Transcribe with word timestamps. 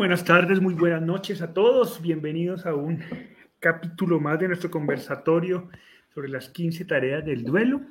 buenas 0.00 0.24
tardes, 0.24 0.62
muy 0.62 0.72
buenas 0.72 1.02
noches 1.02 1.42
a 1.42 1.52
todos. 1.52 2.00
Bienvenidos 2.00 2.64
a 2.64 2.74
un 2.74 3.04
capítulo 3.58 4.18
más 4.18 4.38
de 4.38 4.48
nuestro 4.48 4.70
conversatorio 4.70 5.68
sobre 6.14 6.30
las 6.30 6.48
15 6.48 6.86
tareas 6.86 7.22
del 7.22 7.44
duelo. 7.44 7.82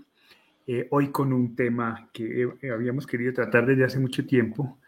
Eh, 0.66 0.88
hoy 0.90 1.12
con 1.12 1.32
un 1.32 1.56
tema 1.56 2.10
que 2.12 2.50
habíamos 2.74 3.06
querido 3.06 3.32
tratar 3.32 3.68
desde 3.68 3.84
hace 3.84 4.00
mucho 4.00 4.26
tiempo. 4.26 4.80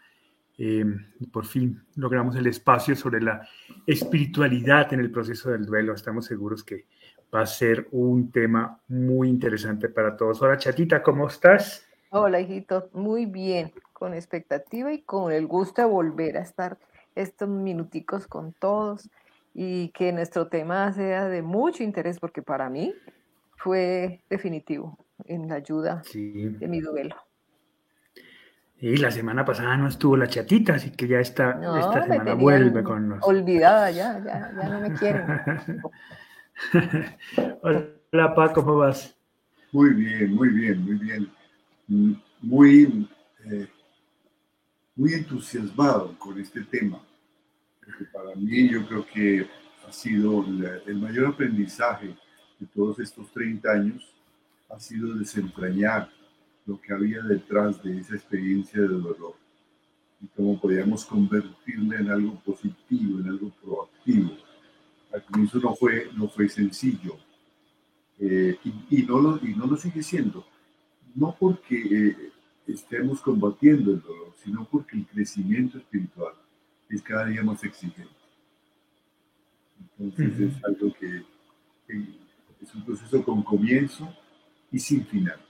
Eh, 0.58 0.84
por 1.30 1.46
fin 1.46 1.80
logramos 1.94 2.34
el 2.34 2.48
espacio 2.48 2.96
sobre 2.96 3.20
la 3.20 3.46
espiritualidad 3.86 4.92
en 4.92 4.98
el 4.98 5.12
proceso 5.12 5.52
del 5.52 5.64
duelo. 5.64 5.94
Estamos 5.94 6.26
seguros 6.26 6.64
que 6.64 6.86
va 7.32 7.42
a 7.42 7.46
ser 7.46 7.86
un 7.92 8.32
tema 8.32 8.80
muy 8.88 9.28
interesante 9.28 9.88
para 9.88 10.16
todos. 10.16 10.42
Hola, 10.42 10.58
chatita, 10.58 11.00
¿cómo 11.04 11.28
estás? 11.28 11.86
Hola, 12.10 12.40
hijito, 12.40 12.90
muy 12.92 13.26
bien, 13.26 13.72
con 13.92 14.12
expectativa 14.12 14.92
y 14.92 15.02
con 15.02 15.30
el 15.30 15.46
gusto 15.46 15.82
de 15.82 15.86
volver 15.86 16.36
a 16.36 16.42
estar 16.42 16.78
estos 17.14 17.48
minuticos 17.48 18.26
con 18.26 18.52
todos 18.52 19.08
y 19.54 19.88
que 19.90 20.12
nuestro 20.12 20.48
tema 20.48 20.92
sea 20.92 21.28
de 21.28 21.42
mucho 21.42 21.82
interés, 21.82 22.18
porque 22.18 22.42
para 22.42 22.70
mí 22.70 22.94
fue 23.56 24.22
definitivo 24.30 24.98
en 25.24 25.48
la 25.48 25.56
ayuda 25.56 26.02
de 26.12 26.68
mi 26.68 26.80
duelo. 26.80 27.16
Y 28.78 28.96
la 28.96 29.12
semana 29.12 29.44
pasada 29.44 29.76
no 29.76 29.86
estuvo 29.86 30.16
la 30.16 30.26
chatita, 30.26 30.74
así 30.74 30.90
que 30.90 31.06
ya 31.06 31.20
está, 31.20 31.60
esta 31.78 32.02
semana 32.02 32.34
vuelve 32.34 32.82
con 32.82 33.10
nosotros. 33.10 33.38
Olvidada, 33.38 33.92
ya, 33.92 34.20
ya, 34.24 34.52
ya 34.60 34.68
no 34.68 34.80
me 34.80 34.92
quieren. 34.94 35.24
Hola, 37.62 38.34
Paco, 38.34 38.64
¿cómo 38.64 38.78
vas? 38.78 39.16
Muy 39.70 39.94
bien, 39.94 40.34
muy 40.34 40.48
bien, 40.48 40.84
muy 40.84 40.98
bien. 40.98 41.32
Muy, 42.40 43.08
eh, 43.44 43.68
muy 45.02 45.14
entusiasmado 45.14 46.16
con 46.16 46.38
este 46.38 46.60
tema, 46.60 47.02
porque 47.84 48.04
para 48.04 48.36
mí 48.36 48.70
yo 48.70 48.86
creo 48.86 49.04
que 49.04 49.48
ha 49.84 49.92
sido 49.92 50.46
el 50.86 50.96
mayor 50.96 51.26
aprendizaje 51.26 52.14
de 52.60 52.66
todos 52.72 53.00
estos 53.00 53.28
30 53.32 53.68
años, 53.68 54.14
ha 54.70 54.78
sido 54.78 55.12
desentrañar 55.14 56.08
lo 56.66 56.80
que 56.80 56.92
había 56.92 57.20
detrás 57.22 57.82
de 57.82 57.98
esa 57.98 58.14
experiencia 58.14 58.80
de 58.80 58.86
dolor 58.86 59.34
y 60.20 60.28
cómo 60.36 60.60
podíamos 60.60 61.04
convertirla 61.04 61.98
en 61.98 62.08
algo 62.08 62.40
positivo, 62.44 63.18
en 63.18 63.26
algo 63.26 63.50
proactivo. 63.60 64.36
Al 65.12 65.24
comienzo 65.24 65.58
no 65.58 65.74
fue, 65.74 66.10
no 66.14 66.28
fue 66.28 66.48
sencillo 66.48 67.16
eh, 68.20 68.56
y, 68.88 69.02
no 69.02 69.18
lo, 69.18 69.40
y 69.44 69.52
no 69.56 69.66
lo 69.66 69.76
sigue 69.76 70.04
siendo, 70.04 70.46
no 71.16 71.34
porque 71.36 71.76
eh, 71.76 72.31
estemos 72.66 73.20
combatiendo 73.20 73.92
el 73.92 74.00
dolor, 74.00 74.32
sino 74.36 74.66
porque 74.70 74.96
el 74.96 75.06
crecimiento 75.06 75.78
espiritual 75.78 76.34
es 76.88 77.02
cada 77.02 77.26
día 77.26 77.42
más 77.42 77.62
exigente. 77.64 78.10
Entonces 79.98 80.40
es 80.40 80.64
algo 80.64 80.92
que, 80.94 81.22
es 82.60 82.74
un 82.74 82.84
proceso 82.84 83.24
con 83.24 83.42
comienzo 83.42 84.12
y 84.70 84.78
sin 84.78 85.04
final. 85.06 85.40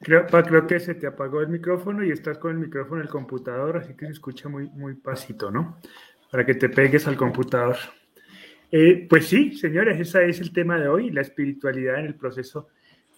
Creo, 0.00 0.26
creo 0.26 0.66
que 0.66 0.80
se 0.80 0.94
te 0.94 1.06
apagó 1.06 1.40
el 1.40 1.48
micrófono 1.48 2.04
y 2.04 2.10
estás 2.10 2.38
con 2.38 2.52
el 2.52 2.58
micrófono 2.58 3.00
en 3.00 3.06
el 3.06 3.12
computador, 3.12 3.76
así 3.76 3.94
que 3.94 4.06
se 4.06 4.12
escucha 4.12 4.48
muy, 4.48 4.68
muy 4.70 4.94
pasito, 4.94 5.50
¿no? 5.50 5.78
Para 6.30 6.44
que 6.44 6.54
te 6.54 6.68
pegues 6.68 7.06
al 7.06 7.16
computador. 7.16 7.76
Eh, 8.70 9.06
pues 9.08 9.26
sí, 9.26 9.54
señores, 9.54 10.00
ese 10.00 10.28
es 10.28 10.40
el 10.40 10.52
tema 10.52 10.78
de 10.78 10.88
hoy, 10.88 11.10
la 11.10 11.20
espiritualidad 11.20 12.00
en 12.00 12.06
el 12.06 12.14
proceso 12.14 12.68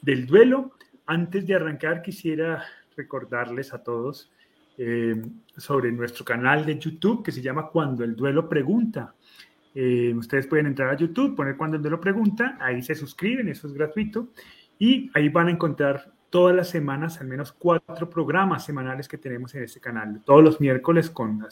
del 0.02 0.26
duelo. 0.26 0.72
Antes 1.06 1.46
de 1.46 1.54
arrancar, 1.54 2.02
quisiera 2.02 2.64
recordarles 2.96 3.74
a 3.74 3.82
todos 3.82 4.30
eh, 4.78 5.20
sobre 5.56 5.92
nuestro 5.92 6.24
canal 6.24 6.64
de 6.64 6.78
YouTube 6.78 7.22
que 7.22 7.32
se 7.32 7.42
llama 7.42 7.68
Cuando 7.68 8.04
el 8.04 8.16
Duelo 8.16 8.48
Pregunta. 8.48 9.14
Eh, 9.74 10.14
ustedes 10.16 10.46
pueden 10.46 10.66
entrar 10.66 10.88
a 10.88 10.96
YouTube, 10.96 11.36
poner 11.36 11.56
Cuando 11.56 11.76
el 11.76 11.82
Duelo 11.82 12.00
Pregunta, 12.00 12.56
ahí 12.60 12.82
se 12.82 12.94
suscriben, 12.94 13.48
eso 13.48 13.66
es 13.66 13.74
gratuito, 13.74 14.28
y 14.78 15.10
ahí 15.14 15.28
van 15.28 15.48
a 15.48 15.50
encontrar 15.50 16.12
todas 16.30 16.56
las 16.56 16.68
semanas 16.68 17.20
al 17.20 17.28
menos 17.28 17.52
cuatro 17.52 18.10
programas 18.10 18.64
semanales 18.64 19.06
que 19.06 19.18
tenemos 19.18 19.54
en 19.54 19.62
este 19.62 19.78
canal. 19.78 20.20
Todos 20.24 20.42
los 20.42 20.60
miércoles 20.60 21.08
con, 21.08 21.46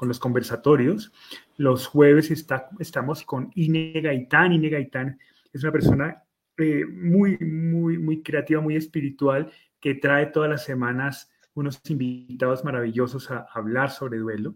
los 0.00 0.18
conversatorios. 0.18 1.12
Los 1.58 1.86
jueves 1.86 2.30
estamos 2.30 3.24
con 3.24 3.50
Ine 3.54 4.00
Gaitán. 4.00 4.54
Ine 4.54 4.70
Gaitán 4.70 5.18
es 5.52 5.62
una 5.62 5.72
persona 5.72 6.22
eh, 6.58 6.86
muy, 6.86 7.36
muy, 7.38 7.98
muy 7.98 8.22
creativa, 8.22 8.60
muy 8.60 8.76
espiritual, 8.76 9.52
que 9.80 9.94
trae 9.94 10.26
todas 10.26 10.48
las 10.48 10.64
semanas 10.64 11.30
unos 11.54 11.80
invitados 11.88 12.64
maravillosos 12.64 13.30
a, 13.30 13.46
hablar 13.52 13.90
sobre 13.90 14.18
duelo. 14.18 14.54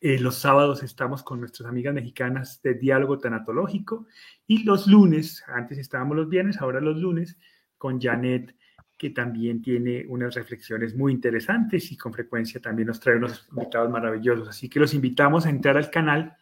Eh, 0.00 0.18
los 0.18 0.36
sábados 0.36 0.82
estamos 0.82 1.22
con 1.22 1.40
nuestras 1.40 1.68
amigas 1.68 1.94
mexicanas 1.94 2.60
de 2.62 2.74
diálogo 2.74 3.18
tanatológico 3.18 4.06
y 4.46 4.64
los 4.64 4.86
lunes, 4.86 5.44
antes 5.46 5.78
estábamos 5.78 6.16
los 6.16 6.28
viernes, 6.28 6.60
ahora 6.60 6.80
los 6.80 6.96
lunes, 6.96 7.38
con 7.78 8.00
Janet, 8.00 8.56
que 8.98 9.10
también 9.10 9.62
tiene 9.62 10.04
unas 10.08 10.34
reflexiones 10.34 10.94
muy 10.94 11.12
interesantes 11.12 11.92
y 11.92 11.96
con 11.96 12.12
frecuencia 12.12 12.60
también 12.60 12.88
nos 12.88 13.00
trae 13.00 13.16
unos 13.16 13.48
invitados 13.50 13.90
maravillosos. 13.90 14.48
Así 14.48 14.68
que 14.68 14.80
los 14.80 14.94
invitamos 14.94 15.44
a 15.46 15.50
entrar 15.50 15.76
al 15.76 15.90
canal, 15.90 16.36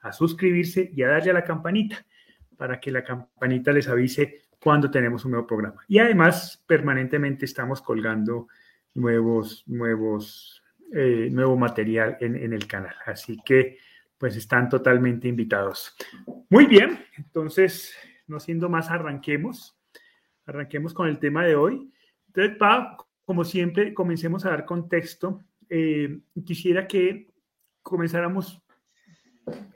a 0.00 0.12
suscribirse 0.12 0.90
y 0.94 1.02
a 1.02 1.08
darle 1.08 1.30
a 1.30 1.34
la 1.34 1.44
campanita 1.44 2.04
para 2.62 2.78
que 2.78 2.92
la 2.92 3.02
campanita 3.02 3.72
les 3.72 3.88
avise 3.88 4.42
cuando 4.60 4.88
tenemos 4.88 5.24
un 5.24 5.32
nuevo 5.32 5.48
programa. 5.48 5.82
Y 5.88 5.98
además, 5.98 6.62
permanentemente 6.64 7.44
estamos 7.44 7.82
colgando 7.82 8.46
nuevos, 8.94 9.64
nuevos, 9.66 10.62
eh, 10.92 11.28
nuevo 11.32 11.56
material 11.56 12.18
en, 12.20 12.36
en, 12.36 12.52
el 12.52 12.68
canal. 12.68 12.94
Así 13.04 13.36
que, 13.44 13.78
pues 14.16 14.36
están 14.36 14.68
totalmente 14.68 15.26
invitados. 15.26 15.96
Muy 16.50 16.66
bien, 16.66 17.04
entonces, 17.16 17.96
no 18.28 18.38
siendo 18.38 18.68
más, 18.68 18.88
arranquemos. 18.88 19.76
Arranquemos 20.46 20.94
con 20.94 21.08
el 21.08 21.18
tema 21.18 21.44
de 21.44 21.56
hoy. 21.56 21.92
Entonces, 22.28 22.58
como 23.24 23.42
siempre, 23.42 23.92
comencemos 23.92 24.46
a 24.46 24.50
dar 24.50 24.64
contexto. 24.66 25.42
Eh, 25.68 26.20
quisiera 26.44 26.86
que 26.86 27.26
comenzáramos 27.82 28.62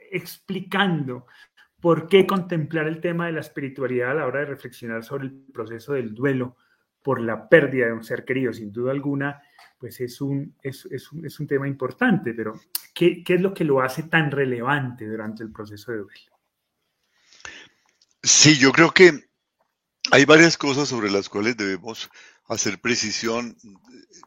explicando 0.09 1.27
¿Por 1.79 2.07
qué 2.07 2.25
contemplar 2.25 2.87
el 2.87 3.01
tema 3.01 3.27
de 3.27 3.33
la 3.33 3.41
espiritualidad 3.41 4.11
a 4.11 4.15
la 4.15 4.25
hora 4.25 4.39
de 4.39 4.47
reflexionar 4.47 5.03
sobre 5.03 5.25
el 5.25 5.45
proceso 5.53 5.93
del 5.93 6.15
duelo 6.15 6.57
por 7.03 7.21
la 7.21 7.47
pérdida 7.47 7.85
de 7.85 7.93
un 7.93 8.03
ser 8.03 8.25
querido? 8.25 8.51
Sin 8.51 8.71
duda 8.71 8.91
alguna, 8.91 9.43
pues 9.77 10.01
es 10.01 10.19
un, 10.19 10.55
es, 10.63 10.85
un, 11.11 11.47
tema 11.47 11.67
importante, 11.67 12.33
pero 12.33 12.59
¿qué, 12.95 13.23
es 13.27 13.41
lo 13.41 13.53
que 13.53 13.63
lo 13.63 13.81
hace 13.81 14.03
tan 14.03 14.31
relevante 14.31 15.05
durante 15.05 15.43
el 15.43 15.51
proceso 15.51 15.91
de 15.91 15.99
duelo? 15.99 16.31
Sí, 18.23 18.57
yo 18.57 18.71
creo 18.71 18.91
que 18.91 19.29
hay 20.11 20.25
varias 20.25 20.57
cosas 20.57 20.89
sobre 20.89 21.11
las 21.11 21.29
cuales 21.29 21.57
debemos 21.57 22.09
hacer 22.47 22.79
precisión 22.81 23.55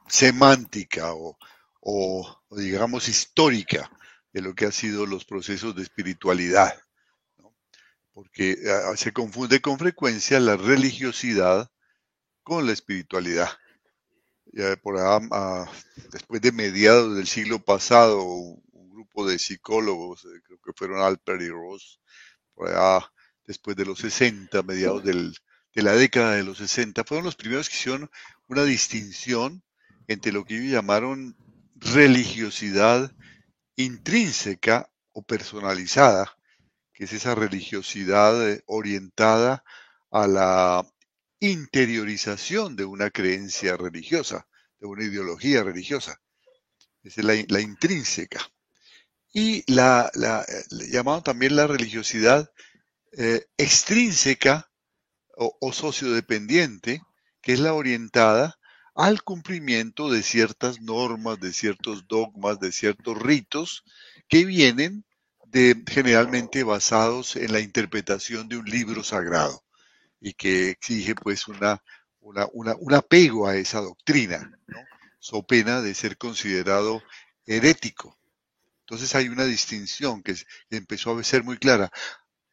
semántica 0.06 1.14
o, 1.14 1.36
o 1.80 2.38
digamos 2.56 3.08
histórica 3.08 3.90
de 4.32 4.42
lo 4.42 4.54
que 4.54 4.66
han 4.66 4.72
sido 4.72 5.04
los 5.04 5.24
procesos 5.24 5.74
de 5.74 5.82
espiritualidad 5.82 6.80
porque 8.12 8.56
ah, 8.68 8.96
se 8.96 9.12
confunde 9.12 9.60
con 9.60 9.78
frecuencia 9.78 10.40
la 10.40 10.56
religiosidad 10.56 11.70
con 12.42 12.66
la 12.66 12.72
espiritualidad. 12.72 13.48
Ya 14.52 14.76
por 14.76 14.98
ah, 14.98 15.70
después 16.12 16.40
de 16.40 16.52
mediados 16.52 17.16
del 17.16 17.26
siglo 17.26 17.60
pasado, 17.60 18.22
un, 18.22 18.60
grupo 18.90 19.26
de 19.26 19.38
psicólogos, 19.38 20.24
eh, 20.26 20.40
creo 20.44 20.58
que 20.62 20.72
fueron 20.74 21.00
Alper 21.00 21.40
y 21.40 21.48
Ross, 21.48 22.00
por 22.54 22.68
allá 22.68 23.10
después 23.46 23.74
de 23.74 23.86
los 23.86 23.98
60, 24.00 24.62
mediados 24.62 25.02
de 25.04 25.32
la 25.82 25.94
década 25.94 26.34
de 26.34 26.44
los 26.44 26.58
60, 26.58 27.04
fueron 27.04 27.24
los 27.24 27.36
primeros 27.36 27.70
que 27.70 27.76
hicieron 27.76 28.10
una 28.46 28.64
distinción 28.64 29.62
entre 30.06 30.32
lo 30.32 30.44
que 30.44 30.56
ellos 30.56 30.72
llamaron 30.72 31.34
religiosidad 31.76 33.10
intrínseca 33.76 34.90
o 35.12 35.22
personalizada 35.22 36.36
que 37.00 37.06
es 37.06 37.14
esa 37.14 37.34
religiosidad 37.34 38.46
eh, 38.46 38.62
orientada 38.66 39.64
a 40.10 40.26
la 40.26 40.86
interiorización 41.38 42.76
de 42.76 42.84
una 42.84 43.08
creencia 43.08 43.74
religiosa, 43.78 44.46
de 44.78 44.86
una 44.86 45.04
ideología 45.04 45.62
religiosa. 45.62 46.20
es 47.02 47.16
la, 47.24 47.58
intrínseca. 47.58 48.46
Y 49.32 49.64
la, 49.72 50.10
la 50.12 50.44
también 51.24 51.56
la 51.56 51.66
religiosidad 51.66 52.52
eh, 53.12 53.46
extrínseca 53.56 54.70
o, 55.38 55.56
o 55.58 55.72
sociodependiente, 55.72 57.00
que 57.40 57.54
es 57.54 57.60
la 57.60 57.72
orientada 57.72 58.58
al 58.94 59.22
cumplimiento 59.22 60.10
de 60.10 60.22
ciertas 60.22 60.82
normas, 60.82 61.40
de 61.40 61.54
ciertos 61.54 62.06
dogmas, 62.06 62.60
de 62.60 62.72
ciertos 62.72 63.16
ritos 63.16 63.84
que 64.28 64.44
vienen 64.44 65.06
generalmente 65.52 66.62
basados 66.62 67.36
en 67.36 67.52
la 67.52 67.60
interpretación 67.60 68.48
de 68.48 68.56
un 68.56 68.64
libro 68.66 69.02
sagrado 69.02 69.64
y 70.20 70.34
que 70.34 70.70
exige 70.70 71.14
pues 71.14 71.48
una, 71.48 71.82
un 72.20 72.94
apego 72.94 73.48
a 73.48 73.56
esa 73.56 73.80
doctrina, 73.80 74.52
so 75.18 75.42
pena 75.42 75.80
de 75.80 75.94
ser 75.94 76.16
considerado 76.18 77.02
herético. 77.46 78.18
Entonces 78.80 79.14
hay 79.14 79.28
una 79.28 79.44
distinción 79.44 80.22
que 80.22 80.36
empezó 80.70 81.16
a 81.16 81.24
ser 81.24 81.44
muy 81.44 81.58
clara. 81.58 81.90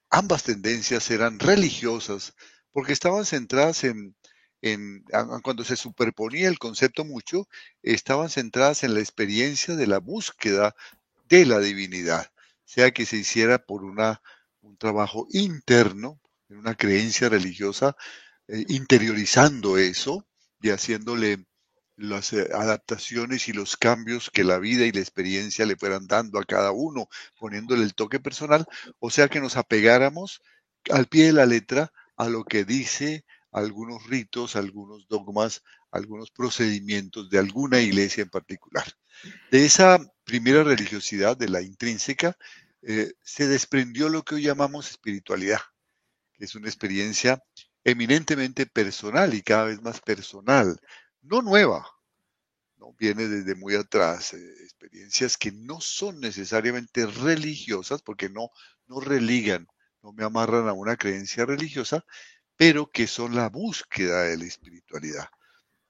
Ambas 0.09 0.44
tendencias 0.44 1.09
eran 1.11 1.39
religiosas 1.39 2.35
porque 2.71 2.94
estaban 2.94 3.25
centradas 3.25 3.83
en, 3.83 4.15
cuando 5.44 5.63
se 5.63 5.75
superponía 5.75 6.47
el 6.47 6.59
concepto 6.59 7.05
mucho, 7.05 7.47
estaban 7.81 8.29
centradas 8.29 8.83
en 8.83 8.94
la 8.94 8.99
experiencia 8.99 9.75
de 9.75 9.88
la 9.88 9.99
búsqueda 9.99 10.75
de 11.27 11.45
la 11.45 11.59
divinidad, 11.59 12.31
sea 12.67 12.91
que 12.91 13.05
se 13.05 13.15
hiciera 13.15 13.59
por 13.59 13.85
una, 13.85 14.21
un 14.61 14.77
trabajo 14.77 15.25
interno, 15.31 16.19
en 16.49 16.57
una 16.57 16.75
creencia 16.75 17.29
religiosa, 17.29 17.95
eh, 18.47 18.65
interiorizando 18.67 19.77
eso 19.77 20.27
y 20.61 20.69
haciéndole 20.69 21.45
las 21.95 22.33
eh, 22.33 22.49
adaptaciones 22.53 23.47
y 23.47 23.53
los 23.53 23.77
cambios 23.77 24.29
que 24.29 24.43
la 24.43 24.59
vida 24.59 24.85
y 24.85 24.91
la 24.91 24.99
experiencia 24.99 25.65
le 25.65 25.77
fueran 25.77 26.07
dando 26.07 26.39
a 26.39 26.43
cada 26.43 26.71
uno, 26.71 27.07
poniéndole 27.39 27.83
el 27.83 27.95
toque 27.95 28.19
personal, 28.19 28.65
o 28.99 29.09
sea 29.09 29.29
que 29.29 29.39
nos 29.39 29.55
apegáramos 29.55 30.41
al 30.89 31.07
pie 31.07 31.27
de 31.27 31.33
la 31.33 31.45
letra 31.45 31.93
a 32.17 32.27
lo 32.27 32.43
que 32.43 32.65
dice 32.65 33.23
algunos 33.51 34.05
ritos, 34.07 34.57
algunos 34.57 35.07
dogmas, 35.07 35.63
algunos 35.91 36.31
procedimientos 36.31 37.29
de 37.29 37.39
alguna 37.39 37.79
iglesia 37.79 38.23
en 38.23 38.29
particular. 38.29 38.85
De 39.51 39.65
esa 39.65 39.99
primera 40.23 40.63
religiosidad, 40.63 41.37
de 41.37 41.49
la 41.49 41.61
intrínseca, 41.61 42.37
eh, 42.81 43.13
se 43.23 43.47
desprendió 43.47 44.09
lo 44.09 44.23
que 44.23 44.35
hoy 44.35 44.43
llamamos 44.43 44.89
espiritualidad, 44.89 45.59
que 46.33 46.45
es 46.45 46.55
una 46.55 46.67
experiencia 46.67 47.41
eminentemente 47.83 48.65
personal 48.65 49.33
y 49.33 49.41
cada 49.41 49.65
vez 49.65 49.81
más 49.81 50.01
personal, 50.01 50.79
no 51.21 51.41
nueva, 51.41 51.87
¿no? 52.77 52.93
viene 52.99 53.27
desde 53.27 53.55
muy 53.55 53.75
atrás, 53.75 54.33
eh, 54.33 54.53
experiencias 54.61 55.37
que 55.37 55.51
no 55.51 55.81
son 55.81 56.19
necesariamente 56.19 57.05
religiosas, 57.05 58.01
porque 58.01 58.29
no, 58.29 58.49
no 58.87 58.99
religan, 58.99 59.67
no 60.03 60.13
me 60.13 60.23
amarran 60.23 60.67
a 60.67 60.73
una 60.73 60.97
creencia 60.97 61.45
religiosa, 61.45 62.05
pero 62.55 62.89
que 62.91 63.07
son 63.07 63.35
la 63.35 63.49
búsqueda 63.49 64.23
de 64.23 64.37
la 64.37 64.45
espiritualidad. 64.45 65.27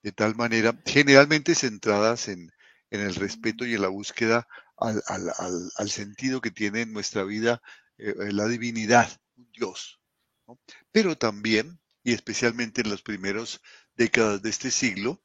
De 0.07 0.13
tal 0.13 0.35
manera, 0.35 0.81
generalmente 0.85 1.53
centradas 1.53 2.29
en, 2.29 2.49
el 2.91 3.13
respeto 3.13 3.65
y 3.65 3.73
en 3.73 3.81
la 3.81 3.89
búsqueda 3.89 4.47
al, 4.77 5.89
sentido 5.89 6.39
que 6.39 6.49
tiene 6.49 6.83
en 6.83 6.93
nuestra 6.93 7.25
vida 7.25 7.61
eh, 7.97 8.15
la 8.31 8.47
divinidad, 8.47 9.11
un 9.35 9.51
Dios. 9.51 9.99
Pero 10.93 11.17
también, 11.17 11.81
y 12.05 12.13
especialmente 12.13 12.79
en 12.79 12.89
las 12.89 13.01
primeras 13.01 13.59
décadas 13.97 14.41
de 14.41 14.49
este 14.49 14.71
siglo, 14.71 15.21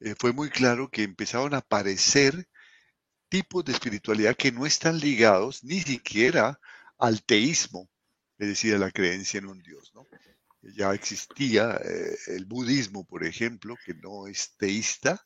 eh, 0.00 0.14
fue 0.18 0.34
muy 0.34 0.50
claro 0.50 0.90
que 0.90 1.02
empezaron 1.02 1.54
a 1.54 1.64
aparecer 1.64 2.46
tipos 3.30 3.64
de 3.64 3.72
espiritualidad 3.72 4.36
que 4.36 4.52
no 4.52 4.66
están 4.66 4.98
ligados 4.98 5.64
ni 5.64 5.80
siquiera 5.80 6.60
al 6.98 7.22
teísmo, 7.22 7.88
es 8.36 8.48
decir, 8.48 8.74
a 8.74 8.78
la 8.78 8.90
creencia 8.90 9.38
en 9.38 9.46
un 9.46 9.62
Dios. 9.62 9.94
Ya 10.74 10.92
existía 10.94 11.80
eh, 11.84 12.16
el 12.28 12.44
budismo, 12.44 13.04
por 13.04 13.24
ejemplo, 13.24 13.76
que 13.84 13.94
no 13.94 14.26
es 14.26 14.56
teísta, 14.56 15.24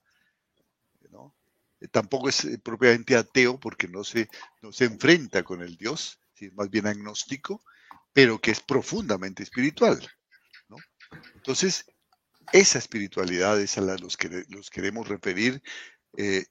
eh, 1.80 1.88
tampoco 1.88 2.28
es 2.28 2.46
propiamente 2.62 3.16
ateo 3.16 3.58
porque 3.58 3.88
no 3.88 4.04
se, 4.04 4.28
no 4.62 4.72
se 4.72 4.84
enfrenta 4.84 5.42
con 5.42 5.62
el 5.62 5.76
Dios, 5.76 6.20
es 6.36 6.52
más 6.54 6.70
bien 6.70 6.86
agnóstico, 6.86 7.62
pero 8.12 8.40
que 8.40 8.50
es 8.50 8.60
profundamente 8.60 9.42
espiritual. 9.42 10.00
Entonces, 11.34 11.86
esa 12.52 12.78
espiritualidad 12.78 13.60
es 13.60 13.78
a 13.78 13.80
la 13.80 13.96
los 13.96 14.16
que 14.16 14.44
los 14.48 14.70
queremos 14.70 15.08
referir 15.08 15.62
eh, 16.16 16.46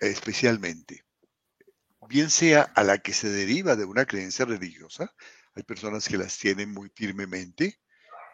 especialmente. 0.00 1.04
Bien 2.08 2.30
sea 2.30 2.62
a 2.62 2.84
la 2.84 2.98
que 2.98 3.12
se 3.12 3.28
deriva 3.28 3.74
de 3.74 3.84
una 3.84 4.06
creencia 4.06 4.44
religiosa, 4.44 5.12
hay 5.54 5.64
personas 5.64 6.08
que 6.08 6.18
las 6.18 6.38
tienen 6.38 6.72
muy 6.72 6.90
firmemente 6.94 7.80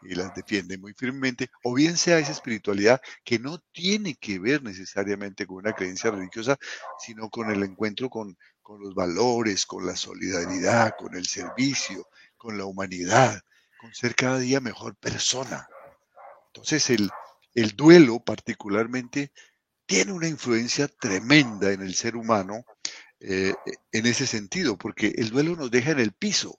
y 0.04 0.14
las 0.14 0.34
defienden 0.34 0.80
muy 0.80 0.94
firmemente, 0.94 1.50
o 1.62 1.74
bien 1.74 1.96
sea 1.96 2.18
esa 2.18 2.32
espiritualidad 2.32 3.00
que 3.24 3.38
no 3.38 3.58
tiene 3.72 4.14
que 4.16 4.38
ver 4.38 4.62
necesariamente 4.62 5.46
con 5.46 5.58
una 5.58 5.72
creencia 5.72 6.10
religiosa, 6.10 6.58
sino 6.98 7.30
con 7.30 7.50
el 7.50 7.62
encuentro 7.62 8.08
con, 8.10 8.36
con 8.62 8.80
los 8.80 8.94
valores, 8.94 9.66
con 9.66 9.86
la 9.86 9.96
solidaridad, 9.96 10.94
con 10.98 11.14
el 11.14 11.26
servicio, 11.26 12.08
con 12.36 12.56
la 12.56 12.64
humanidad, 12.64 13.40
con 13.80 13.92
ser 13.94 14.14
cada 14.14 14.38
día 14.38 14.60
mejor 14.60 14.96
persona. 14.96 15.68
Entonces 16.46 16.90
el, 16.90 17.10
duelo 17.76 18.20
particularmente 18.20 19.32
tiene 19.86 20.12
una 20.12 20.28
influencia 20.28 20.88
tremenda 20.88 21.72
en 21.72 21.82
el 21.82 21.94
ser 21.94 22.16
humano 22.16 22.64
eh, 23.20 23.54
en 23.92 24.06
ese 24.06 24.26
sentido, 24.26 24.76
porque 24.76 25.14
el 25.16 25.30
duelo 25.30 25.56
nos 25.56 25.70
deja 25.70 25.90
en 25.90 25.98
el 25.98 26.12
piso. 26.12 26.58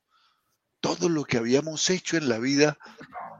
Todo 0.80 1.10
lo 1.10 1.24
que 1.24 1.38
habíamos 1.38 1.90
hecho 1.90 2.18
en 2.18 2.28
la 2.28 2.40
vida 2.40 2.78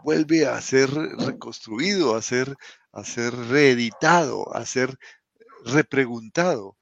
vuelve 0.04 0.46
a 0.46 0.60
ser 0.62 0.90
reconstruido, 0.92 2.16
a 2.16 2.22
ser, 2.22 2.56
a 2.92 3.04
ser 3.04 3.34
reeditado, 3.34 4.54
a 4.56 4.66
ser 4.66 4.98
repreguntado, 5.66 6.78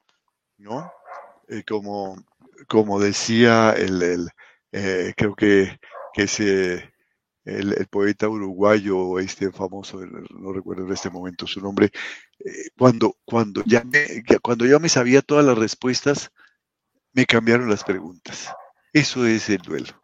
¿no? 0.57 0.91
Eh, 1.47 1.63
como, 1.67 2.23
como 2.67 2.99
decía 2.99 3.71
el, 3.71 4.29
eh, 4.71 5.13
creo 5.15 5.35
que, 5.35 5.79
que 6.13 6.89
el, 7.45 7.87
poeta 7.87 8.29
uruguayo, 8.29 9.19
este 9.19 9.51
famoso, 9.51 9.99
no 10.29 10.53
recuerdo 10.53 10.85
en 10.85 10.93
este 10.93 11.09
momento 11.09 11.47
su 11.47 11.61
nombre, 11.61 11.91
eh, 12.39 12.69
cuando, 12.77 13.17
cuando, 13.25 13.63
ya 13.65 13.83
me, 13.83 14.23
cuando 14.41 14.65
ya 14.65 14.79
me 14.79 14.89
sabía 14.89 15.21
todas 15.21 15.45
las 15.45 15.57
respuestas, 15.57 16.31
me 17.13 17.25
cambiaron 17.25 17.69
las 17.69 17.83
preguntas. 17.83 18.49
Eso 18.93 19.25
es 19.25 19.49
el 19.49 19.59
duelo. 19.59 20.01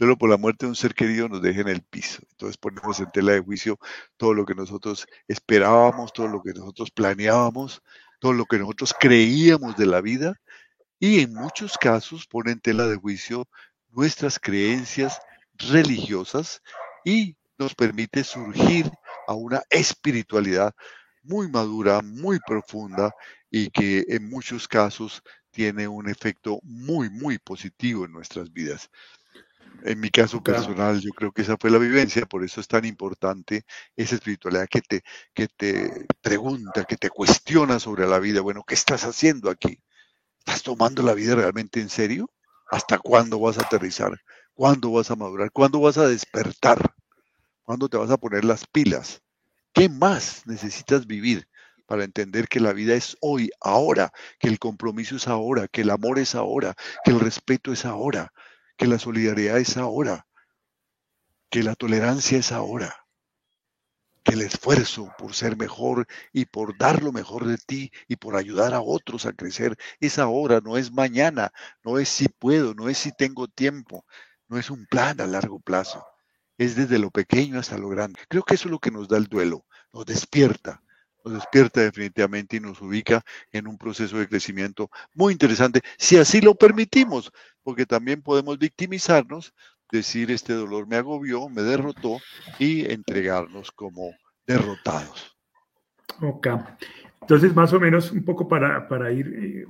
Solo 0.00 0.16
por 0.16 0.30
la 0.30 0.38
muerte 0.38 0.64
de 0.64 0.70
un 0.70 0.76
ser 0.76 0.94
querido 0.94 1.28
nos 1.28 1.42
deja 1.42 1.60
en 1.60 1.68
el 1.68 1.82
piso. 1.82 2.22
Entonces 2.30 2.56
ponemos 2.56 2.98
en 3.00 3.10
tela 3.10 3.32
de 3.32 3.40
juicio 3.40 3.78
todo 4.16 4.32
lo 4.32 4.46
que 4.46 4.54
nosotros 4.54 5.06
esperábamos, 5.28 6.14
todo 6.14 6.26
lo 6.26 6.42
que 6.42 6.54
nosotros 6.54 6.90
planeábamos, 6.90 7.82
todo 8.18 8.32
lo 8.32 8.46
que 8.46 8.58
nosotros 8.58 8.94
creíamos 8.98 9.76
de 9.76 9.84
la 9.84 10.00
vida 10.00 10.40
y 10.98 11.20
en 11.20 11.34
muchos 11.34 11.76
casos 11.76 12.26
pone 12.26 12.52
en 12.52 12.60
tela 12.60 12.86
de 12.86 12.96
juicio 12.96 13.46
nuestras 13.90 14.38
creencias 14.38 15.20
religiosas 15.58 16.62
y 17.04 17.36
nos 17.58 17.74
permite 17.74 18.24
surgir 18.24 18.90
a 19.26 19.34
una 19.34 19.62
espiritualidad 19.68 20.74
muy 21.22 21.50
madura, 21.50 22.00
muy 22.00 22.38
profunda 22.46 23.14
y 23.50 23.68
que 23.68 24.06
en 24.08 24.30
muchos 24.30 24.66
casos 24.66 25.22
tiene 25.50 25.86
un 25.86 26.08
efecto 26.08 26.58
muy, 26.62 27.10
muy 27.10 27.38
positivo 27.38 28.06
en 28.06 28.12
nuestras 28.12 28.50
vidas. 28.50 28.88
En 29.82 29.98
mi 29.98 30.10
caso 30.10 30.42
personal, 30.42 31.00
yo 31.00 31.10
creo 31.12 31.32
que 31.32 31.42
esa 31.42 31.56
fue 31.58 31.70
la 31.70 31.78
vivencia, 31.78 32.26
por 32.26 32.44
eso 32.44 32.60
es 32.60 32.68
tan 32.68 32.84
importante 32.84 33.64
esa 33.96 34.16
espiritualidad 34.16 34.68
que 34.68 34.82
te, 34.82 35.02
que 35.32 35.48
te 35.48 36.06
pregunta, 36.20 36.84
que 36.84 36.96
te 36.96 37.08
cuestiona 37.08 37.78
sobre 37.78 38.06
la 38.06 38.18
vida. 38.18 38.42
Bueno, 38.42 38.62
¿qué 38.66 38.74
estás 38.74 39.04
haciendo 39.04 39.48
aquí? 39.50 39.80
¿Estás 40.40 40.62
tomando 40.62 41.02
la 41.02 41.14
vida 41.14 41.34
realmente 41.34 41.80
en 41.80 41.88
serio? 41.88 42.30
¿Hasta 42.70 42.98
cuándo 42.98 43.40
vas 43.40 43.58
a 43.58 43.62
aterrizar? 43.62 44.12
¿Cuándo 44.52 44.92
vas 44.92 45.10
a 45.10 45.16
madurar? 45.16 45.50
¿Cuándo 45.50 45.80
vas 45.80 45.96
a 45.96 46.06
despertar? 46.06 46.94
¿Cuándo 47.62 47.88
te 47.88 47.96
vas 47.96 48.10
a 48.10 48.18
poner 48.18 48.44
las 48.44 48.66
pilas? 48.66 49.22
¿Qué 49.72 49.88
más 49.88 50.46
necesitas 50.46 51.06
vivir 51.06 51.48
para 51.86 52.04
entender 52.04 52.48
que 52.48 52.60
la 52.60 52.72
vida 52.72 52.94
es 52.94 53.16
hoy, 53.20 53.50
ahora, 53.60 54.12
que 54.38 54.48
el 54.48 54.58
compromiso 54.58 55.16
es 55.16 55.26
ahora, 55.26 55.66
que 55.68 55.80
el 55.80 55.90
amor 55.90 56.18
es 56.18 56.34
ahora, 56.34 56.74
que 57.04 57.10
el 57.10 57.20
respeto 57.20 57.72
es 57.72 57.84
ahora, 57.84 58.32
que 58.80 58.86
la 58.86 58.98
solidaridad 58.98 59.58
es 59.58 59.76
ahora, 59.76 60.26
que 61.50 61.62
la 61.62 61.74
tolerancia 61.74 62.38
es 62.38 62.50
ahora, 62.50 63.06
que 64.22 64.32
el 64.32 64.40
esfuerzo 64.40 65.12
por 65.18 65.34
ser 65.34 65.58
mejor 65.58 66.06
y 66.32 66.46
por 66.46 66.78
dar 66.78 67.02
lo 67.02 67.12
mejor 67.12 67.44
de 67.44 67.58
ti 67.58 67.92
y 68.08 68.16
por 68.16 68.36
ayudar 68.36 68.72
a 68.72 68.80
otros 68.80 69.26
a 69.26 69.34
crecer 69.34 69.76
es 70.00 70.18
ahora, 70.18 70.62
no 70.64 70.78
es 70.78 70.92
mañana, 70.92 71.52
no 71.84 71.98
es 71.98 72.08
si 72.08 72.28
puedo, 72.28 72.72
no 72.72 72.88
es 72.88 72.96
si 72.96 73.12
tengo 73.12 73.48
tiempo, 73.48 74.06
no 74.48 74.58
es 74.58 74.70
un 74.70 74.86
plan 74.86 75.20
a 75.20 75.26
largo 75.26 75.60
plazo, 75.60 76.02
es 76.56 76.74
desde 76.74 76.98
lo 76.98 77.10
pequeño 77.10 77.58
hasta 77.58 77.76
lo 77.76 77.90
grande. 77.90 78.18
Creo 78.30 78.44
que 78.44 78.54
eso 78.54 78.68
es 78.68 78.72
lo 78.72 78.78
que 78.78 78.90
nos 78.90 79.08
da 79.08 79.18
el 79.18 79.26
duelo, 79.26 79.66
nos 79.92 80.06
despierta, 80.06 80.82
nos 81.22 81.34
despierta 81.34 81.82
definitivamente 81.82 82.56
y 82.56 82.60
nos 82.60 82.80
ubica 82.80 83.22
en 83.52 83.66
un 83.66 83.76
proceso 83.76 84.18
de 84.18 84.26
crecimiento 84.26 84.90
muy 85.12 85.32
interesante, 85.32 85.82
si 85.98 86.16
así 86.16 86.40
lo 86.40 86.54
permitimos, 86.54 87.30
porque 87.62 87.86
también 87.86 88.22
podemos 88.22 88.58
victimizarnos, 88.58 89.54
decir 89.90 90.30
este 90.30 90.52
dolor 90.52 90.86
me 90.86 90.96
agobió, 90.96 91.48
me 91.48 91.62
derrotó 91.62 92.18
y 92.58 92.90
entregarnos 92.90 93.72
como 93.72 94.14
derrotados. 94.46 95.36
Ok. 96.20 96.48
Entonces, 97.20 97.54
más 97.54 97.72
o 97.72 97.80
menos, 97.80 98.10
un 98.12 98.24
poco 98.24 98.48
para, 98.48 98.88
para 98.88 99.12
ir 99.12 99.26
eh, 99.28 99.64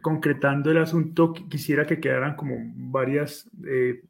concretando 0.00 0.70
el 0.70 0.78
asunto, 0.78 1.32
quisiera 1.32 1.86
que 1.86 1.98
quedaran 1.98 2.36
como 2.36 2.56
varias 2.74 3.48
eh, 3.66 4.02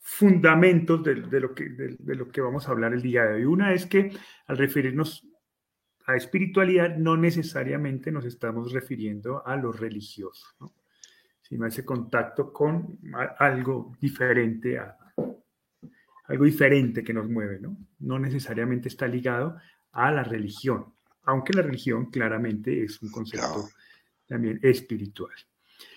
fundamentos 0.00 1.02
de, 1.02 1.14
lo 1.40 1.54
que, 1.54 1.68
de, 1.68 2.14
lo 2.14 2.28
que 2.28 2.40
vamos 2.40 2.66
a 2.66 2.72
hablar 2.72 2.92
el 2.92 3.02
día 3.02 3.24
de 3.24 3.34
hoy. 3.34 3.44
Una 3.44 3.72
es 3.72 3.86
que 3.86 4.10
al 4.46 4.58
referirnos 4.58 5.26
a 6.06 6.16
espiritualidad 6.16 6.96
no 6.96 7.16
necesariamente 7.16 8.10
nos 8.12 8.24
estamos 8.24 8.72
refiriendo 8.72 9.46
a 9.46 9.56
lo 9.56 9.72
religioso. 9.72 10.46
Sino 11.48 11.66
ese 11.66 11.84
contacto 11.84 12.52
con 12.52 12.98
algo 13.38 13.96
diferente 14.00 14.78
a, 14.78 14.96
algo 16.26 16.44
diferente 16.44 17.04
que 17.04 17.12
nos 17.12 17.28
mueve, 17.28 17.60
¿no? 17.60 17.76
No 18.00 18.18
necesariamente 18.18 18.88
está 18.88 19.06
ligado 19.06 19.56
a 19.92 20.10
la 20.10 20.24
religión, 20.24 20.86
aunque 21.24 21.52
la 21.52 21.62
religión 21.62 22.06
claramente 22.06 22.84
es 22.84 23.00
un 23.02 23.10
concepto 23.10 23.68
también 24.26 24.58
espiritual. 24.62 25.34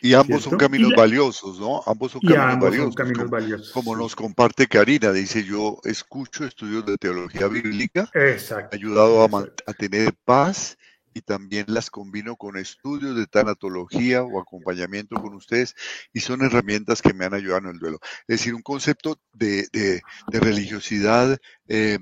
Y 0.01 0.13
ambos 0.13 0.43
son 0.43 0.57
caminos 0.57 0.91
valiosos, 0.95 1.59
¿no? 1.59 1.81
Ambos 1.85 2.11
son 2.11 2.21
caminos, 2.21 3.29
valiosos, 3.29 3.71
como, 3.71 3.95
nos 3.95 4.15
comparte 4.15 4.67
Karina, 4.67 5.11
dice 5.11 5.43
yo 5.43 5.79
escucho 5.85 6.45
estudios 6.45 6.85
de 6.85 6.97
teología 6.97 7.47
bíblica, 7.47 8.09
Exacto. 8.13 8.75
ayudado 8.75 9.23
a, 9.23 9.45
a, 9.65 9.73
tener 9.73 10.13
paz 10.25 10.77
y 11.17 11.21
también 11.21 11.65
las 11.67 11.89
combino 11.89 12.35
con 12.35 12.57
estudios 12.57 13.15
de 13.15 13.27
tanatología 13.27 14.23
o 14.23 14.39
acompañamiento 14.39 15.15
con 15.15 15.33
ustedes 15.33 15.75
y 16.13 16.19
son 16.19 16.43
herramientas 16.43 17.01
que 17.01 17.13
me 17.13 17.25
han 17.25 17.33
ayudado 17.33 17.61
en 17.61 17.75
el 17.75 17.79
duelo. 17.79 17.99
Es 18.27 18.39
decir, 18.39 18.53
un 18.53 18.61
concepto 18.61 19.19
de, 19.33 19.67
de, 19.71 20.01
religiosidad 20.39 21.37
eh, 21.67 21.99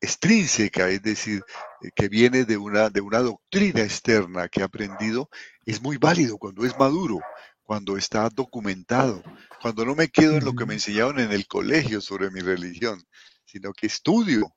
extrínseca, 0.00 0.88
es 0.88 1.02
decir, 1.02 1.42
eh, 1.82 1.90
que 1.94 2.08
viene 2.08 2.44
de 2.44 2.56
una, 2.56 2.90
de 2.90 3.00
una 3.00 3.20
doctrina 3.20 3.82
externa 3.82 4.48
que 4.48 4.60
he 4.60 4.64
aprendido, 4.64 5.30
es 5.64 5.80
muy 5.80 5.96
válido 5.96 6.38
cuando 6.38 6.66
es 6.66 6.76
maduro, 6.78 7.20
cuando 7.62 7.96
está 7.96 8.28
documentado, 8.28 9.22
cuando 9.60 9.84
no 9.86 9.94
me 9.94 10.08
quedo 10.08 10.36
en 10.36 10.44
lo 10.44 10.54
que 10.54 10.66
me 10.66 10.74
enseñaron 10.74 11.20
en 11.20 11.30
el 11.30 11.46
colegio 11.46 12.00
sobre 12.00 12.30
mi 12.30 12.40
religión, 12.40 13.00
sino 13.44 13.72
que 13.72 13.86
estudio, 13.86 14.52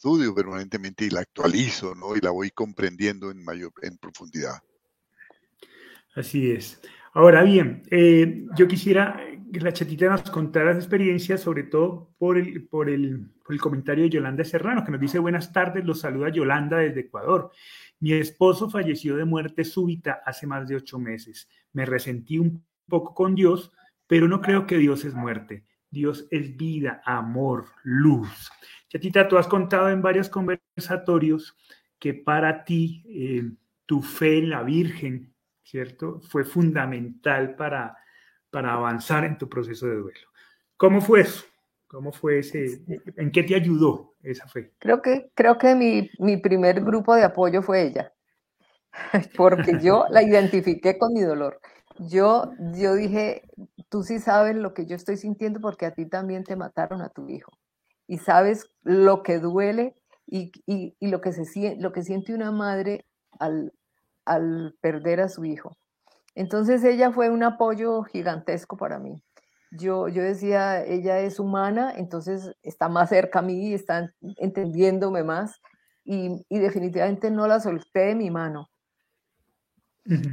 estudio 0.00 0.34
permanentemente 0.34 1.04
y 1.04 1.10
la 1.10 1.20
actualizo, 1.20 1.94
¿no? 1.94 2.16
Y 2.16 2.20
la 2.20 2.30
voy 2.30 2.50
comprendiendo 2.52 3.30
en 3.30 3.44
mayor, 3.44 3.70
en 3.82 3.98
profundidad. 3.98 4.54
Así 6.14 6.50
es. 6.50 6.80
Ahora 7.12 7.42
bien, 7.42 7.82
eh, 7.90 8.46
yo 8.56 8.66
quisiera 8.66 9.20
que 9.52 9.60
la 9.60 9.74
chatita 9.74 10.08
nos 10.08 10.22
contara 10.30 10.72
las 10.72 10.78
experiencias, 10.78 11.42
sobre 11.42 11.64
todo 11.64 12.14
por 12.16 12.38
el, 12.38 12.66
por, 12.66 12.88
el, 12.88 13.30
por 13.44 13.54
el 13.54 13.60
comentario 13.60 14.04
de 14.04 14.10
Yolanda 14.10 14.42
Serrano, 14.42 14.84
que 14.84 14.90
nos 14.90 15.02
dice 15.02 15.18
buenas 15.18 15.52
tardes, 15.52 15.84
los 15.84 16.00
saluda 16.00 16.30
Yolanda 16.30 16.78
desde 16.78 17.00
Ecuador. 17.00 17.50
Mi 17.98 18.14
esposo 18.14 18.70
falleció 18.70 19.16
de 19.16 19.26
muerte 19.26 19.64
súbita 19.64 20.22
hace 20.24 20.46
más 20.46 20.66
de 20.66 20.76
ocho 20.76 20.98
meses. 20.98 21.46
Me 21.74 21.84
resentí 21.84 22.38
un 22.38 22.64
poco 22.88 23.12
con 23.12 23.34
Dios, 23.34 23.70
pero 24.06 24.28
no 24.28 24.40
creo 24.40 24.66
que 24.66 24.78
Dios 24.78 25.04
es 25.04 25.12
muerte. 25.12 25.66
Dios 25.90 26.26
es 26.30 26.56
vida, 26.56 27.02
amor, 27.04 27.66
luz. 27.82 28.50
Chatita, 28.90 29.28
tú 29.28 29.38
has 29.38 29.46
contado 29.46 29.88
en 29.88 30.02
varios 30.02 30.28
conversatorios 30.28 31.56
que 31.96 32.12
para 32.12 32.64
ti 32.64 33.04
eh, 33.06 33.48
tu 33.86 34.02
fe 34.02 34.38
en 34.38 34.50
la 34.50 34.64
Virgen, 34.64 35.32
¿cierto? 35.62 36.20
Fue 36.22 36.44
fundamental 36.44 37.54
para, 37.54 37.96
para 38.50 38.72
avanzar 38.72 39.24
en 39.24 39.38
tu 39.38 39.48
proceso 39.48 39.86
de 39.86 39.94
duelo. 39.94 40.28
¿Cómo 40.76 41.00
fue 41.00 41.20
eso? 41.20 41.44
¿Cómo 41.86 42.10
fue 42.10 42.40
ese? 42.40 42.82
¿En 43.16 43.30
qué 43.30 43.44
te 43.44 43.54
ayudó 43.54 44.16
esa 44.24 44.48
fe? 44.48 44.72
Creo 44.78 45.00
que, 45.00 45.30
creo 45.34 45.56
que 45.56 45.76
mi, 45.76 46.10
mi 46.18 46.38
primer 46.38 46.80
grupo 46.80 47.14
de 47.14 47.22
apoyo 47.22 47.62
fue 47.62 47.82
ella, 47.82 48.12
porque 49.36 49.78
yo 49.80 50.06
la 50.10 50.24
identifiqué 50.24 50.98
con 50.98 51.12
mi 51.12 51.20
dolor. 51.20 51.60
Yo, 51.98 52.50
yo 52.74 52.94
dije, 52.94 53.42
tú 53.88 54.02
sí 54.02 54.18
sabes 54.18 54.56
lo 54.56 54.74
que 54.74 54.86
yo 54.86 54.96
estoy 54.96 55.16
sintiendo 55.16 55.60
porque 55.60 55.86
a 55.86 55.94
ti 55.94 56.06
también 56.06 56.42
te 56.42 56.56
mataron 56.56 57.02
a 57.02 57.08
tu 57.10 57.28
hijo. 57.28 57.52
Y 58.10 58.18
sabes 58.18 58.70
lo 58.82 59.22
que 59.22 59.38
duele 59.38 59.94
y, 60.26 60.50
y, 60.66 60.96
y 60.98 61.08
lo, 61.08 61.20
que 61.20 61.32
se, 61.32 61.76
lo 61.76 61.92
que 61.92 62.02
siente 62.02 62.34
una 62.34 62.50
madre 62.50 63.06
al, 63.38 63.72
al 64.24 64.74
perder 64.80 65.20
a 65.20 65.28
su 65.28 65.44
hijo. 65.44 65.76
Entonces 66.34 66.82
ella 66.84 67.12
fue 67.12 67.30
un 67.30 67.42
apoyo 67.42 68.02
gigantesco 68.02 68.76
para 68.76 68.98
mí 68.98 69.22
yo, 69.70 70.08
yo 70.08 70.22
decía, 70.22 70.84
ella 70.84 71.20
es 71.20 71.38
humana, 71.38 71.92
entonces 71.96 72.52
está 72.62 72.88
más 72.88 73.08
cerca 73.08 73.38
a 73.38 73.42
mí, 73.42 73.72
está 73.72 74.12
entendiéndome 74.38 75.22
más 75.22 75.60
y, 76.04 76.44
definitivamente 76.50 77.30
no 77.30 77.46
la 77.46 77.60
solté 77.60 78.00
de 78.00 78.14
mi 78.16 78.30
mano. 78.30 78.68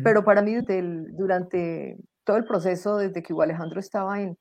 Pero 0.04 0.24
para 0.24 0.42
mí, 0.42 0.56
durante 1.12 1.98
todo 2.24 2.38
el 2.38 2.46
proceso, 2.46 2.98
desde 2.98 3.22
que 3.22 3.34
Alejandro 3.40 3.80
estaba 3.80 4.20
en, 4.22 4.36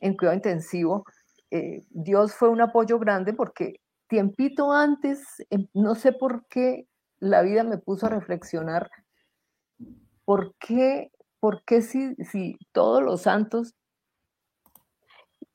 en 0.00 0.16
cuidado 0.16 0.36
intensivo, 0.36 1.04
eh, 1.52 1.84
Dios 1.90 2.34
fue 2.34 2.48
un 2.48 2.62
apoyo 2.62 2.98
grande 2.98 3.34
porque 3.34 3.80
tiempito 4.08 4.72
antes, 4.72 5.22
em, 5.50 5.68
no 5.74 5.94
sé 5.94 6.12
por 6.12 6.46
qué 6.48 6.86
la 7.20 7.42
vida 7.42 7.62
me 7.62 7.78
puso 7.78 8.06
a 8.06 8.08
reflexionar, 8.08 8.90
¿por 10.24 10.54
qué, 10.58 11.12
por 11.40 11.62
qué 11.64 11.82
si, 11.82 12.14
si 12.16 12.56
todos 12.72 13.02
los 13.02 13.22
santos 13.22 13.74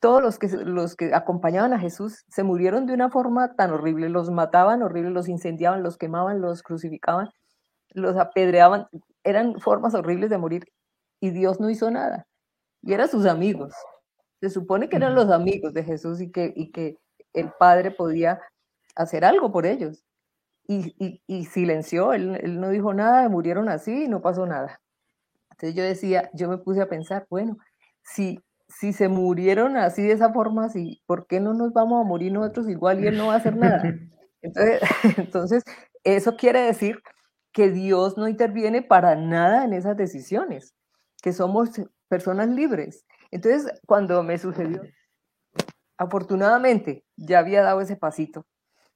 todos 0.00 0.22
los 0.22 0.38
que, 0.38 0.48
los 0.48 0.94
que 0.94 1.12
acompañaban 1.14 1.72
a 1.72 1.80
Jesús 1.80 2.24
se 2.28 2.44
murieron 2.44 2.86
de 2.86 2.94
una 2.94 3.10
forma 3.10 3.54
tan 3.56 3.72
horrible, 3.72 4.08
los 4.08 4.30
mataban 4.30 4.82
horrible, 4.82 5.10
los 5.10 5.28
incendiaban, 5.28 5.82
los 5.82 5.98
quemaban, 5.98 6.40
los 6.40 6.62
crucificaban, 6.62 7.30
los 7.90 8.16
apedreaban, 8.16 8.86
eran 9.24 9.58
formas 9.60 9.94
horribles 9.94 10.30
de 10.30 10.38
morir 10.38 10.72
y 11.20 11.30
Dios 11.30 11.58
no 11.58 11.70
hizo 11.70 11.90
nada. 11.90 12.26
Y 12.82 12.92
eran 12.92 13.08
sus 13.08 13.26
amigos. 13.26 13.74
Se 14.40 14.50
supone 14.50 14.88
que 14.88 14.96
eran 14.96 15.14
los 15.14 15.30
amigos 15.30 15.74
de 15.74 15.84
Jesús 15.84 16.20
y 16.20 16.30
que, 16.30 16.52
y 16.54 16.70
que 16.70 16.98
el 17.32 17.50
Padre 17.58 17.90
podía 17.90 18.40
hacer 18.94 19.24
algo 19.24 19.52
por 19.52 19.66
ellos. 19.66 20.04
Y, 20.70 21.22
y, 21.26 21.44
silenció, 21.46 22.12
él, 22.12 22.38
él 22.42 22.60
no 22.60 22.68
dijo 22.68 22.92
nada, 22.92 23.26
murieron 23.30 23.70
así 23.70 24.04
y 24.04 24.08
no 24.08 24.20
pasó 24.20 24.44
nada. 24.44 24.82
Entonces 25.52 25.74
yo 25.74 25.82
decía, 25.82 26.30
yo 26.34 26.48
me 26.50 26.58
puse 26.58 26.82
a 26.82 26.88
pensar, 26.90 27.26
bueno, 27.30 27.56
si 28.02 28.38
si 28.68 28.92
se 28.92 29.08
murieron 29.08 29.76
así 29.76 30.02
de 30.02 30.12
esa 30.12 30.32
forma, 30.32 30.68
¿por 31.06 31.26
qué 31.26 31.40
no 31.40 31.54
nos 31.54 31.72
vamos 31.72 32.04
a 32.04 32.06
morir 32.06 32.32
nosotros 32.32 32.68
igual 32.68 33.02
y 33.02 33.06
él 33.06 33.16
no 33.16 33.28
va 33.28 33.34
a 33.34 33.36
hacer 33.38 33.56
nada? 33.56 33.82
Entonces, 34.42 34.80
entonces, 35.18 35.64
eso 36.04 36.36
quiere 36.36 36.60
decir 36.60 37.02
que 37.50 37.70
Dios 37.70 38.16
no 38.16 38.28
interviene 38.28 38.82
para 38.82 39.16
nada 39.16 39.64
en 39.64 39.72
esas 39.72 39.96
decisiones, 39.96 40.76
que 41.20 41.32
somos 41.32 41.70
personas 42.06 42.48
libres. 42.48 43.04
Entonces, 43.30 43.72
cuando 43.86 44.22
me 44.22 44.38
sucedió, 44.38 44.82
afortunadamente 45.96 47.04
ya 47.16 47.40
había 47.40 47.62
dado 47.62 47.80
ese 47.80 47.96
pasito 47.96 48.46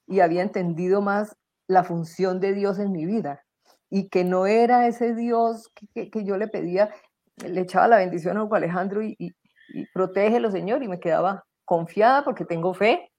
y 0.06 0.20
había 0.20 0.42
entendido 0.42 1.00
más 1.00 1.36
la 1.68 1.84
función 1.84 2.40
de 2.40 2.52
Dios 2.54 2.78
en 2.78 2.92
mi 2.92 3.06
vida 3.06 3.44
y 3.90 4.08
que 4.08 4.24
no 4.24 4.46
era 4.46 4.86
ese 4.86 5.14
Dios 5.14 5.70
que, 5.94 6.24
yo 6.24 6.36
le 6.36 6.48
pedía, 6.48 6.90
le 7.36 7.60
echaba 7.60 7.88
la 7.88 7.98
bendición 7.98 8.36
a 8.36 8.44
Hugo 8.44 8.54
Alejandro 8.54 9.02
y, 9.02 9.16
y 9.18 9.86
protégelo, 9.92 10.50
Señor, 10.50 10.82
y 10.82 10.88
me 10.88 11.00
quedaba 11.00 11.44
confiada 11.64 12.24
porque 12.24 12.44
tengo 12.44 12.74
fe 12.74 13.12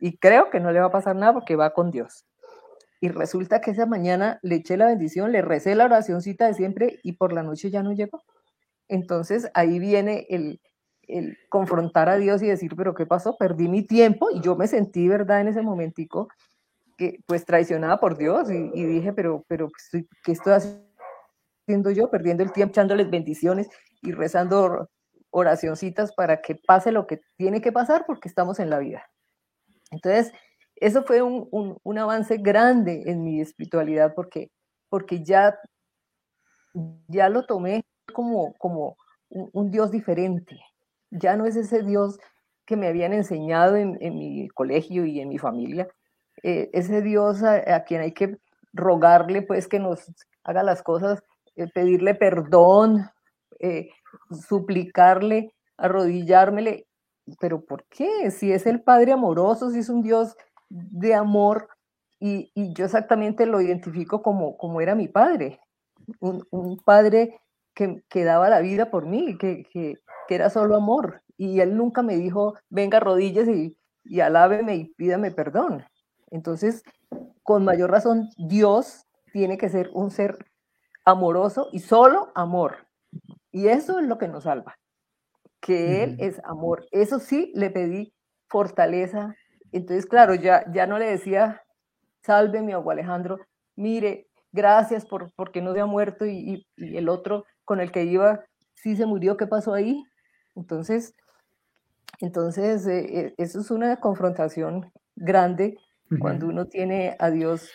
y, 0.00 0.18
creo 0.18 0.50
que 0.50 0.60
no 0.60 0.72
le 0.72 0.80
va 0.80 0.86
a 0.86 0.90
pasar 0.90 1.16
nada 1.16 1.32
porque 1.32 1.56
va 1.56 1.72
con 1.72 1.90
Dios. 1.90 2.24
Y 3.00 3.08
resulta 3.08 3.60
que 3.60 3.70
esa 3.70 3.86
mañana 3.86 4.38
le 4.42 4.56
eché 4.56 4.76
la 4.76 4.86
bendición, 4.86 5.32
le 5.32 5.42
recé 5.42 5.74
la 5.74 5.84
oracióncita 5.84 6.46
de 6.46 6.54
siempre 6.54 6.98
y 7.02 7.12
por 7.12 7.32
la 7.32 7.42
noche 7.42 7.70
ya 7.70 7.82
no 7.82 7.92
llegó. 7.92 8.22
Entonces 8.90 9.48
ahí 9.54 9.78
viene 9.78 10.26
el, 10.28 10.60
el 11.06 11.38
confrontar 11.48 12.08
a 12.08 12.16
Dios 12.16 12.42
y 12.42 12.48
decir, 12.48 12.74
pero 12.76 12.94
¿qué 12.94 13.06
pasó? 13.06 13.36
Perdí 13.38 13.68
mi 13.68 13.86
tiempo 13.86 14.30
y 14.30 14.40
yo 14.40 14.56
me 14.56 14.66
sentí, 14.66 15.06
¿verdad? 15.08 15.40
En 15.40 15.48
ese 15.48 15.62
momentico, 15.62 16.28
que 16.98 17.20
pues 17.26 17.46
traicionada 17.46 18.00
por 18.00 18.18
Dios 18.18 18.50
y, 18.50 18.84
dije, 18.84 19.12
pero, 19.12 19.44
pero, 19.48 19.68
pues, 19.68 20.04
¿qué 20.24 20.32
estoy 20.32 20.52
haciendo 20.52 21.90
yo? 21.92 22.10
Perdiendo 22.10 22.42
el 22.42 22.52
tiempo, 22.52 22.72
echándoles 22.72 23.08
bendiciones 23.08 23.68
y 24.02 24.10
rezando 24.10 24.90
oracioncitas 25.30 26.12
para 26.12 26.42
que 26.42 26.56
pase 26.56 26.90
lo 26.90 27.06
que 27.06 27.20
tiene 27.36 27.60
que 27.60 27.70
pasar 27.70 28.04
porque 28.06 28.28
estamos 28.28 28.58
en 28.58 28.70
la 28.70 28.80
vida. 28.80 29.08
Entonces, 29.92 30.32
eso 30.74 31.04
fue 31.04 31.22
un, 31.22 31.48
un, 31.82 31.98
avance 31.98 32.38
grande 32.38 33.04
en 33.06 33.22
mi 33.22 33.40
espiritualidad 33.40 34.14
porque, 34.16 34.50
porque 34.88 35.22
ya, 35.22 35.56
ya 37.06 37.28
lo 37.28 37.46
tomé 37.46 37.84
como, 38.12 38.54
como 38.54 38.96
un, 39.28 39.70
Dios 39.70 39.90
diferente. 39.90 40.58
Ya 41.10 41.36
no 41.36 41.46
es 41.46 41.56
ese 41.56 41.82
Dios 41.82 42.18
que 42.66 42.76
me 42.76 42.86
habían 42.86 43.12
enseñado 43.12 43.76
en, 43.76 43.98
en 44.00 44.16
mi 44.16 44.48
colegio 44.48 45.04
y 45.04 45.20
en 45.20 45.28
mi 45.28 45.38
familia. 45.38 45.88
Eh, 46.42 46.70
ese 46.72 47.02
Dios 47.02 47.42
a, 47.42 47.84
quien 47.84 48.00
hay 48.00 48.12
que 48.12 48.38
rogarle 48.72 49.42
pues 49.42 49.68
que 49.68 49.78
nos 49.78 50.12
haga 50.44 50.62
las 50.62 50.82
cosas, 50.82 51.22
eh, 51.56 51.66
pedirle 51.74 52.14
perdón, 52.14 53.10
eh, 53.58 53.90
suplicarle, 54.48 55.52
arrodillármele, 55.76 56.86
pero 57.40 57.64
¿por 57.64 57.84
qué? 57.84 58.30
Si 58.30 58.52
es 58.52 58.66
el 58.66 58.82
Padre 58.82 59.12
amoroso, 59.12 59.70
si 59.70 59.80
es 59.80 59.88
un 59.88 60.02
Dios 60.02 60.36
de 60.68 61.14
amor, 61.14 61.68
y, 62.20 62.52
yo 62.74 62.84
exactamente 62.84 63.46
lo 63.46 63.60
identifico 63.60 64.22
como, 64.22 64.56
como 64.58 64.80
era 64.80 64.94
mi 64.94 65.08
padre, 65.08 65.58
un, 66.20 66.76
padre 66.84 67.40
que, 67.74 68.02
que, 68.08 68.24
daba 68.24 68.48
la 68.48 68.60
vida 68.60 68.90
por 68.90 69.06
mí, 69.06 69.36
que, 69.38 69.64
que, 69.72 69.96
era 70.28 70.48
solo 70.48 70.76
amor, 70.76 71.22
y 71.36 71.58
él 71.58 71.76
nunca 71.76 72.02
me 72.02 72.16
dijo, 72.16 72.54
venga, 72.68 73.00
rodillas 73.00 73.48
y, 73.48 73.76
y 74.04 74.20
alábeme 74.20 74.76
y 74.76 74.84
pídame 74.94 75.32
perdón. 75.32 75.84
Entonces, 76.30 76.84
con 77.42 77.64
mayor 77.64 77.90
razón, 77.90 78.28
Dios 78.36 79.08
tiene 79.32 79.58
que 79.58 79.68
ser 79.68 79.90
un 79.92 80.12
ser 80.12 80.38
amoroso 81.04 81.68
y 81.72 81.80
solo 81.80 82.30
amor. 82.36 82.86
Y 83.50 83.66
eso 83.66 83.98
es 83.98 84.06
lo 84.06 84.18
que 84.18 84.28
nos 84.28 84.44
salva, 84.44 84.78
que 85.60 86.04
Él 86.04 86.16
es 86.20 86.40
amor. 86.44 86.86
Eso 86.92 87.18
sí 87.18 87.50
le 87.56 87.70
pedí 87.70 88.14
fortaleza. 88.48 89.34
Entonces, 89.72 90.06
claro, 90.06 90.34
ya, 90.34 90.64
ya 90.72 90.86
no 90.86 90.98
le 90.98 91.06
decía, 91.06 91.62
salve 92.22 92.62
mi 92.62 92.72
Alejandro, 92.72 93.38
mire, 93.76 94.28
gracias 94.52 95.06
por 95.06 95.32
porque 95.34 95.62
no 95.62 95.72
se 95.72 95.80
ha 95.80 95.86
muerto 95.86 96.26
y, 96.26 96.66
el 96.76 97.08
otro 97.08 97.44
con 97.70 97.78
el 97.78 97.92
que 97.92 98.02
iba 98.02 98.44
sí 98.74 98.96
se 98.96 99.06
murió, 99.06 99.36
¿qué 99.36 99.46
pasó 99.46 99.74
ahí? 99.74 100.02
Entonces, 100.56 101.14
entonces 102.18 102.84
eh, 102.88 103.06
eh, 103.16 103.34
eso 103.38 103.60
es 103.60 103.70
una 103.70 104.00
confrontación 104.00 104.90
grande 105.14 105.76
cuando 106.18 106.48
uno 106.48 106.66
tiene 106.66 107.14
a 107.20 107.30
Dios 107.30 107.70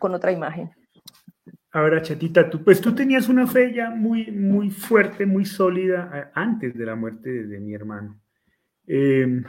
con 0.00 0.14
otra 0.16 0.32
imagen. 0.32 0.72
Ahora, 1.70 2.02
Chatita, 2.02 2.50
tú, 2.50 2.64
pues 2.64 2.80
tú 2.80 2.92
tenías 2.92 3.28
una 3.28 3.46
fe 3.46 3.72
ya 3.72 3.90
muy, 3.90 4.32
muy 4.32 4.72
fuerte, 4.72 5.26
muy 5.26 5.44
sólida 5.44 6.10
eh, 6.12 6.32
antes 6.34 6.74
de 6.74 6.84
la 6.84 6.96
muerte 6.96 7.30
de, 7.44 7.60
mi 7.60 7.74
hermano. 7.74 8.20
Em, 8.88 9.44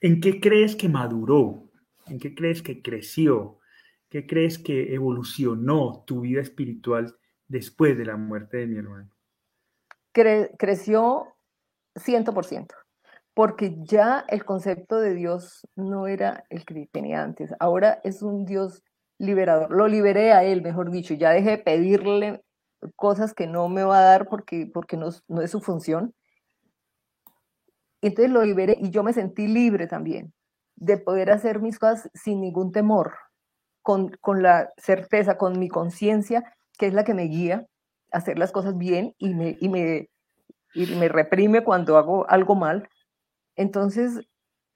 ¿En 0.00 0.18
qué 0.22 0.40
crees 0.40 0.76
que 0.76 0.88
maduró? 0.88 1.70
¿En 2.06 2.18
qué 2.18 2.34
crees 2.34 2.62
que 2.62 2.80
creció? 2.80 3.58
¿Qué 4.08 4.26
crees 4.26 4.58
que 4.58 4.94
evolucionó 4.94 6.04
tu 6.06 6.22
vida 6.22 6.40
espiritual 6.40 7.19
después 7.50 7.98
de 7.98 8.06
la 8.06 8.16
muerte 8.16 8.58
de 8.58 8.66
mi 8.66 8.78
hermano? 8.78 9.10
creció 10.12 11.36
100%, 11.94 12.66
porque 13.34 13.76
ya 13.82 14.24
el 14.28 14.44
concepto 14.44 15.00
de 15.00 15.14
Dios 15.14 15.66
no 15.76 16.06
era 16.06 16.44
el 16.48 16.64
que 16.64 16.88
tenía 16.90 17.22
antes. 17.22 17.52
Ahora 17.58 18.00
es 18.04 18.22
un 18.22 18.44
Dios 18.44 18.82
liberador. 19.18 19.70
Lo 19.70 19.88
liberé 19.88 20.32
a 20.32 20.44
él, 20.44 20.62
mejor 20.62 20.90
dicho. 20.90 21.14
Ya 21.14 21.30
dejé 21.30 21.50
de 21.50 21.58
pedirle 21.58 22.42
cosas 22.96 23.34
que 23.34 23.46
no 23.46 23.68
me 23.68 23.84
va 23.84 23.98
a 23.98 24.04
dar 24.04 24.28
porque, 24.28 24.68
porque 24.72 24.96
no, 24.96 25.10
no 25.28 25.42
es 25.42 25.50
su 25.50 25.60
función. 25.60 26.14
Entonces 28.00 28.32
lo 28.32 28.44
liberé 28.44 28.76
y 28.80 28.90
yo 28.90 29.02
me 29.02 29.12
sentí 29.12 29.46
libre 29.46 29.86
también 29.86 30.32
de 30.76 30.96
poder 30.96 31.30
hacer 31.30 31.60
mis 31.60 31.78
cosas 31.78 32.10
sin 32.14 32.40
ningún 32.40 32.72
temor, 32.72 33.14
con, 33.82 34.16
con 34.20 34.42
la 34.42 34.72
certeza, 34.78 35.36
con 35.36 35.58
mi 35.58 35.68
conciencia, 35.68 36.56
que 36.80 36.86
es 36.86 36.94
la 36.94 37.04
que 37.04 37.12
me 37.12 37.24
guía 37.24 37.66
a 38.10 38.18
hacer 38.18 38.38
las 38.38 38.52
cosas 38.52 38.78
bien 38.78 39.14
y 39.18 39.34
me, 39.34 39.58
y 39.60 39.68
me, 39.68 40.08
y 40.72 40.86
me 40.96 41.08
reprime 41.08 41.62
cuando 41.62 41.98
hago 41.98 42.28
algo 42.30 42.54
mal. 42.54 42.88
Entonces, 43.54 44.18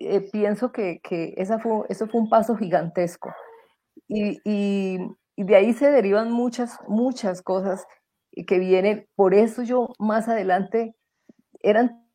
eh, 0.00 0.20
pienso 0.30 0.70
que, 0.70 1.00
que 1.02 1.32
esa 1.38 1.58
fue, 1.58 1.86
eso 1.88 2.06
fue 2.06 2.20
un 2.20 2.28
paso 2.28 2.56
gigantesco 2.56 3.32
y, 4.06 4.38
y, 4.44 4.98
de 5.36 5.56
ahí 5.56 5.72
se 5.72 5.90
derivan 5.90 6.30
muchas, 6.30 6.78
muchas 6.88 7.40
cosas 7.40 7.86
que 8.46 8.58
vienen. 8.58 9.08
Por 9.16 9.32
eso 9.32 9.62
yo 9.62 9.88
más 9.98 10.28
adelante 10.28 10.94
eran 11.60 12.06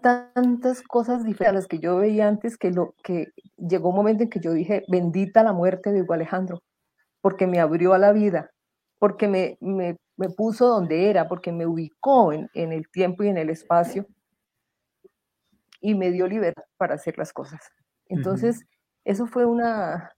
tantas 0.00 0.82
cosas 0.82 1.24
diferentes 1.24 1.48
a 1.48 1.52
las 1.52 1.66
que 1.66 1.80
yo 1.80 1.96
veía 1.96 2.28
antes 2.28 2.56
que, 2.56 2.70
lo, 2.70 2.94
que 3.02 3.32
llegó 3.56 3.88
un 3.88 3.96
momento 3.96 4.22
en 4.22 4.30
que 4.30 4.40
yo 4.40 4.52
dije, 4.52 4.84
bendita 4.86 5.42
la 5.42 5.52
muerte 5.52 5.90
de 5.90 6.02
Hugo 6.02 6.14
Alejandro, 6.14 6.62
porque 7.20 7.48
me 7.48 7.58
abrió 7.58 7.92
a 7.92 7.98
la 7.98 8.12
vida, 8.12 8.50
porque 9.00 9.26
me, 9.26 9.56
me, 9.60 9.96
me 10.16 10.28
puso 10.28 10.68
donde 10.68 11.10
era, 11.10 11.26
porque 11.26 11.50
me 11.50 11.66
ubicó 11.66 12.32
en, 12.32 12.48
en, 12.54 12.72
el 12.72 12.88
tiempo 12.90 13.24
y 13.24 13.28
en 13.28 13.38
el 13.38 13.50
espacio 13.50 14.06
y 15.80 15.94
me 15.94 16.12
dio 16.12 16.28
libertad 16.28 16.62
para 16.76 16.94
hacer 16.94 17.16
las 17.16 17.32
cosas. 17.32 17.60
Entonces, 18.06 18.62
eso 19.04 19.26
fue 19.26 19.46
una, 19.46 20.12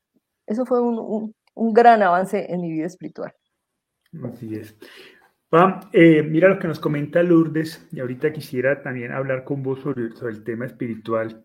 eso 0.46 0.66
fue 0.66 0.80
un, 0.80 1.32
gran 1.72 2.02
avance 2.02 2.52
en 2.52 2.60
mi 2.60 2.72
vida 2.72 2.86
espiritual. 2.86 3.32
Así 4.24 4.56
es. 4.56 4.76
Pam, 5.48 5.80
eh, 5.92 6.22
mira 6.22 6.48
lo 6.48 6.58
que 6.58 6.66
nos 6.66 6.80
comenta 6.80 7.22
Lourdes, 7.22 7.86
y 7.92 8.00
ahorita 8.00 8.32
quisiera 8.32 8.82
también 8.82 9.12
hablar 9.12 9.44
con 9.44 9.62
vos 9.62 9.80
sobre, 9.80 10.08
el 10.28 10.42
tema 10.42 10.66
espiritual 10.66 11.44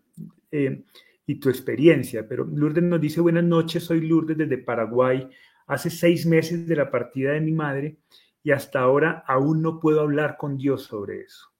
eh, 0.50 0.84
y 1.26 1.38
tu 1.38 1.50
experiencia, 1.50 2.26
pero 2.26 2.44
Lourdes 2.44 2.82
nos 2.82 3.00
dice, 3.00 3.20
buenas 3.20 3.44
noches, 3.44 3.84
soy 3.84 4.00
Lourdes 4.00 4.36
desde 4.38 4.58
Paraguay, 4.58 5.28
hace 5.68 5.90
seis 5.90 6.26
meses 6.26 6.66
de 6.66 6.74
la 6.74 6.90
partida 6.90 7.32
de 7.32 7.40
mi 7.40 7.52
madre 7.52 7.98
y 8.42 8.50
hasta 8.50 8.80
ahora 8.80 9.22
aún 9.26 9.62
no 9.62 9.78
puedo 9.78 10.00
hablar 10.00 10.36
con 10.38 10.56
Dios 10.56 10.84
sobre 10.84 11.20
eso. 11.20 11.52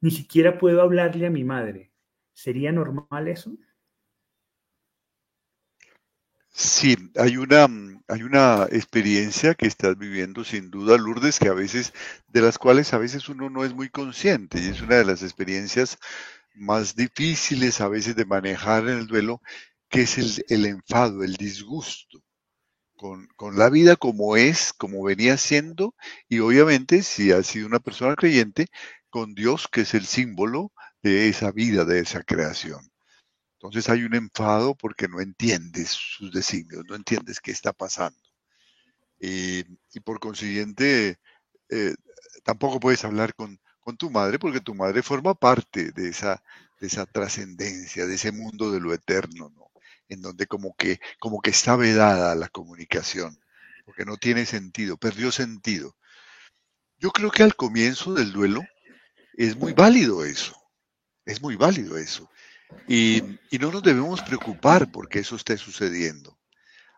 Ni 0.00 0.10
siquiera 0.10 0.58
puedo 0.58 0.82
hablarle 0.82 1.26
a 1.26 1.30
mi 1.30 1.44
madre. 1.44 1.90
¿Sería 2.34 2.72
normal 2.72 3.28
eso? 3.28 3.56
Sí, 6.50 6.96
hay 7.16 7.36
una, 7.36 7.66
hay 8.06 8.22
una 8.22 8.64
experiencia 8.70 9.54
que 9.54 9.66
estás 9.66 9.96
viviendo 9.98 10.44
sin 10.44 10.70
duda, 10.70 10.98
Lourdes, 10.98 11.38
que 11.38 11.48
a 11.48 11.54
veces, 11.54 11.92
de 12.28 12.42
las 12.42 12.58
cuales 12.58 12.92
a 12.92 12.98
veces 12.98 13.28
uno 13.28 13.50
no 13.50 13.64
es 13.64 13.74
muy 13.74 13.88
consciente 13.88 14.60
y 14.60 14.68
es 14.68 14.80
una 14.82 14.96
de 14.96 15.04
las 15.04 15.22
experiencias 15.22 15.98
más 16.54 16.94
difíciles 16.94 17.80
a 17.80 17.88
veces 17.88 18.14
de 18.14 18.26
manejar 18.26 18.84
en 18.88 18.98
el 18.98 19.06
duelo, 19.06 19.40
que 19.88 20.02
es 20.02 20.18
el, 20.18 20.44
el 20.48 20.66
enfado, 20.66 21.24
el 21.24 21.34
disgusto 21.34 22.23
con, 22.96 23.28
con 23.36 23.58
la 23.58 23.70
vida 23.70 23.96
como 23.96 24.36
es, 24.36 24.72
como 24.72 25.02
venía 25.02 25.36
siendo, 25.36 25.94
y 26.28 26.40
obviamente 26.40 27.02
si 27.02 27.32
has 27.32 27.46
sido 27.46 27.66
una 27.66 27.80
persona 27.80 28.16
creyente, 28.16 28.66
con 29.10 29.34
Dios, 29.34 29.68
que 29.70 29.82
es 29.82 29.94
el 29.94 30.06
símbolo 30.06 30.72
de 31.02 31.28
esa 31.28 31.52
vida, 31.52 31.84
de 31.84 32.00
esa 32.00 32.24
creación. 32.24 32.90
Entonces 33.64 33.88
hay 33.88 34.02
un 34.02 34.14
enfado 34.14 34.74
porque 34.74 35.08
no 35.08 35.20
entiendes 35.20 35.90
sus 35.90 36.32
designios, 36.32 36.84
no 36.88 36.96
entiendes 36.96 37.40
qué 37.40 37.50
está 37.50 37.72
pasando. 37.72 38.18
Y, 39.20 39.64
por 40.00 40.20
consiguiente, 40.20 41.18
eh, 41.70 41.94
tampoco 42.42 42.80
puedes 42.80 43.04
hablar 43.04 43.34
con, 43.34 43.58
tu 43.98 44.10
madre 44.10 44.38
porque 44.38 44.60
tu 44.60 44.74
madre 44.74 45.02
forma 45.02 45.34
parte 45.34 45.92
de 45.92 46.08
esa, 46.08 46.42
de 46.80 46.88
esa 46.88 47.06
trascendencia, 47.06 48.06
de 48.06 48.14
ese 48.16 48.32
mundo 48.32 48.70
de 48.72 48.80
lo 48.80 48.92
eterno, 48.92 49.50
¿no? 49.54 49.70
En 50.08 50.20
donde 50.20 50.46
como 50.46 50.74
que, 50.76 51.00
como 51.18 51.40
que 51.40 51.50
está 51.50 51.76
vedada 51.76 52.34
la 52.34 52.48
comunicación, 52.48 53.40
porque 53.84 54.04
no 54.04 54.16
tiene 54.16 54.46
sentido, 54.46 54.96
perdió 54.96 55.32
sentido. 55.32 55.96
Yo 56.98 57.10
creo 57.10 57.30
que 57.30 57.42
al 57.42 57.56
comienzo 57.56 58.14
del 58.14 58.32
duelo 58.32 58.62
es 59.34 59.56
muy 59.56 59.72
válido 59.72 60.24
eso, 60.24 60.56
es 61.24 61.42
muy 61.42 61.56
válido 61.56 61.98
eso. 61.98 62.30
Y, 62.88 63.22
no 63.60 63.70
nos 63.70 63.82
debemos 63.82 64.22
preocupar 64.22 64.90
porque 64.90 65.20
eso 65.20 65.36
esté 65.36 65.56
sucediendo. 65.56 66.38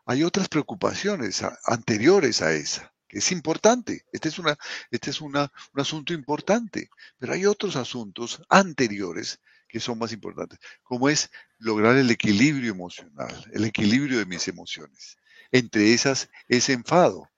Hay 0.05 0.23
otras 0.23 0.49
preocupaciones 0.49 1.43
anteriores 1.65 2.43
a 2.43 2.53
esa, 2.53 2.93
que 3.09 3.19
es 3.19 3.33
importante. 3.33 4.05
Este 4.13 4.29
es, 4.29 4.39
una, 4.39 4.57
este 4.91 5.11
es 5.11 5.21
un 5.21 5.37
asunto 5.75 6.13
importante, 6.13 6.89
pero 7.19 7.33
hay 7.33 7.47
otros 7.47 7.77
asuntos 7.77 8.43
anteriores 8.49 9.41
que 9.69 9.81
son 9.81 9.99
más 9.99 10.13
importantes, 10.13 10.59
como 10.83 11.09
es 11.09 11.31
lograr 11.59 11.97
el 11.97 12.11
equilibrio 12.11 12.71
emocional, 12.71 13.35
el 13.53 13.65
equilibrio 13.65 14.19
de 14.19 14.27
mis 14.27 14.49
emociones. 14.49 15.17
Entre 15.53 15.95
esas, 15.95 16.29
ese 16.49 16.73
enfado 16.73 17.29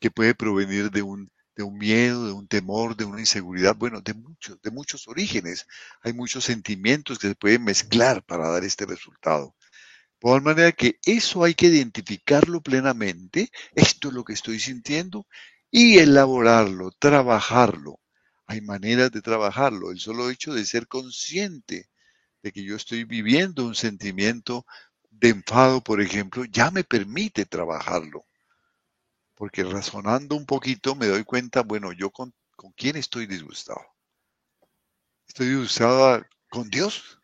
que 0.00 0.10
puede 0.10 0.34
provenir 0.34 0.90
de 0.90 1.02
un 1.02 1.30
de 1.56 1.62
un 1.62 1.78
miedo, 1.78 2.26
de 2.26 2.32
un 2.32 2.48
temor, 2.48 2.96
de 2.96 3.04
una 3.04 3.20
inseguridad, 3.20 3.76
bueno, 3.76 4.00
de 4.00 4.14
muchos, 4.14 4.60
de 4.60 4.70
muchos 4.70 5.06
orígenes. 5.08 5.66
Hay 6.02 6.12
muchos 6.12 6.44
sentimientos 6.44 7.18
que 7.18 7.28
se 7.28 7.34
pueden 7.34 7.64
mezclar 7.64 8.24
para 8.24 8.48
dar 8.48 8.64
este 8.64 8.86
resultado. 8.86 9.54
Por 10.18 10.42
manera 10.42 10.72
que 10.72 10.98
eso 11.04 11.44
hay 11.44 11.54
que 11.54 11.66
identificarlo 11.66 12.60
plenamente, 12.60 13.50
esto 13.74 14.08
es 14.08 14.14
lo 14.14 14.24
que 14.24 14.32
estoy 14.32 14.58
sintiendo, 14.58 15.26
y 15.70 15.98
elaborarlo, 15.98 16.92
trabajarlo. 16.92 18.00
Hay 18.46 18.60
maneras 18.60 19.10
de 19.10 19.22
trabajarlo. 19.22 19.90
El 19.90 19.98
solo 19.98 20.30
hecho 20.30 20.54
de 20.54 20.64
ser 20.64 20.86
consciente 20.86 21.88
de 22.42 22.52
que 22.52 22.62
yo 22.62 22.76
estoy 22.76 23.04
viviendo 23.04 23.64
un 23.66 23.74
sentimiento 23.74 24.66
de 25.10 25.30
enfado, 25.30 25.82
por 25.82 26.00
ejemplo, 26.00 26.44
ya 26.44 26.70
me 26.70 26.84
permite 26.84 27.46
trabajarlo 27.46 28.24
porque 29.34 29.64
razonando 29.64 30.36
un 30.36 30.46
poquito 30.46 30.94
me 30.94 31.06
doy 31.06 31.24
cuenta, 31.24 31.62
bueno, 31.62 31.92
yo 31.92 32.10
con, 32.10 32.32
quién 32.76 32.96
estoy 32.96 33.26
disgustado. 33.26 33.84
¿Estoy 35.26 35.48
disgustado 35.48 36.24
con 36.50 36.70
Dios? 36.70 37.20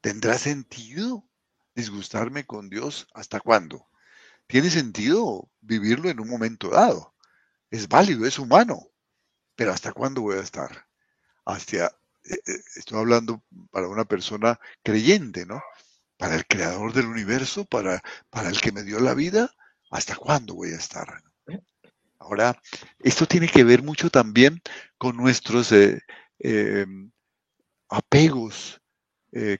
¿Tendrá 0.00 0.38
sentido 0.38 1.28
disgustarme 1.74 2.44
con 2.44 2.68
Dios? 2.68 3.06
¿Hasta 3.14 3.40
cuándo? 3.40 3.88
Tiene 4.46 4.70
sentido 4.70 5.50
vivirlo 5.60 6.10
en 6.10 6.20
un 6.20 6.28
momento 6.28 6.70
dado. 6.70 7.14
Es 7.70 7.88
válido, 7.88 8.26
es 8.26 8.38
humano. 8.38 8.88
Pero 9.56 9.72
¿hasta 9.72 9.92
cuándo 9.92 10.20
voy 10.20 10.36
a 10.38 10.42
estar? 10.42 10.86
Hasta, 11.44 11.86
eh, 11.86 11.90
eh, 12.46 12.60
estoy 12.76 12.98
hablando 12.98 13.42
para 13.70 13.88
una 13.88 14.04
persona 14.04 14.60
creyente, 14.82 15.46
¿no? 15.46 15.62
Para 16.18 16.36
el 16.36 16.46
creador 16.46 16.92
del 16.92 17.06
universo, 17.06 17.64
para, 17.64 18.02
para 18.30 18.48
el 18.48 18.60
que 18.60 18.72
me 18.72 18.82
dio 18.82 19.00
la 19.00 19.14
vida, 19.14 19.50
¿Hasta 19.90 20.16
cuándo 20.16 20.54
voy 20.54 20.72
a 20.72 20.76
estar? 20.76 21.22
Ahora, 22.18 22.60
esto 22.98 23.26
tiene 23.26 23.48
que 23.48 23.62
ver 23.62 23.82
mucho 23.82 24.10
también 24.10 24.60
con 24.98 25.16
nuestros 25.16 25.70
eh, 25.72 26.00
em, 26.40 27.10
apegos 27.88 28.80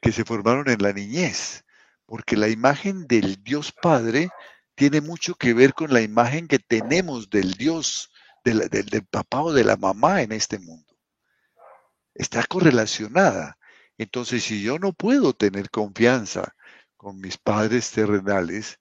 que 0.00 0.10
se 0.10 0.24
formaron 0.24 0.70
en 0.70 0.82
la 0.82 0.94
niñez, 0.94 1.62
porque 2.06 2.34
la 2.34 2.48
imagen 2.48 3.06
del 3.06 3.42
Dios 3.44 3.72
Padre 3.72 4.30
tiene 4.74 5.02
mucho 5.02 5.34
que 5.34 5.52
ver 5.52 5.74
con 5.74 5.92
la 5.92 6.00
imagen 6.00 6.48
que 6.48 6.58
tenemos 6.58 7.28
del 7.28 7.52
Dios 7.54 8.10
del, 8.54 8.68
del 8.68 9.06
papá 9.06 9.42
o 9.42 9.52
de 9.52 9.64
la 9.64 9.76
mamá 9.76 10.22
en 10.22 10.32
este 10.32 10.58
mundo. 10.58 10.96
Está 12.14 12.44
correlacionada. 12.44 13.58
Entonces, 13.98 14.44
si 14.44 14.62
yo 14.62 14.78
no 14.78 14.92
puedo 14.92 15.32
tener 15.32 15.70
confianza 15.70 16.54
con 16.96 17.20
mis 17.20 17.36
padres 17.38 17.90
terrenales, 17.90 18.78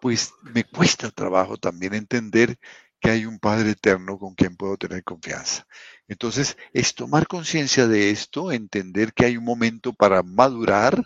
pues 0.00 0.32
me 0.42 0.64
cuesta 0.64 1.10
trabajo 1.10 1.56
también 1.56 1.94
entender 1.94 2.58
que 3.00 3.10
hay 3.10 3.26
un 3.26 3.38
Padre 3.38 3.70
eterno 3.70 4.18
con 4.18 4.34
quien 4.34 4.56
puedo 4.56 4.76
tener 4.76 5.04
confianza. 5.04 5.66
Entonces, 6.08 6.56
es 6.72 6.94
tomar 6.94 7.26
conciencia 7.26 7.86
de 7.86 8.10
esto, 8.10 8.52
entender 8.52 9.12
que 9.12 9.26
hay 9.26 9.36
un 9.36 9.44
momento 9.44 9.92
para 9.92 10.22
madurar, 10.22 11.04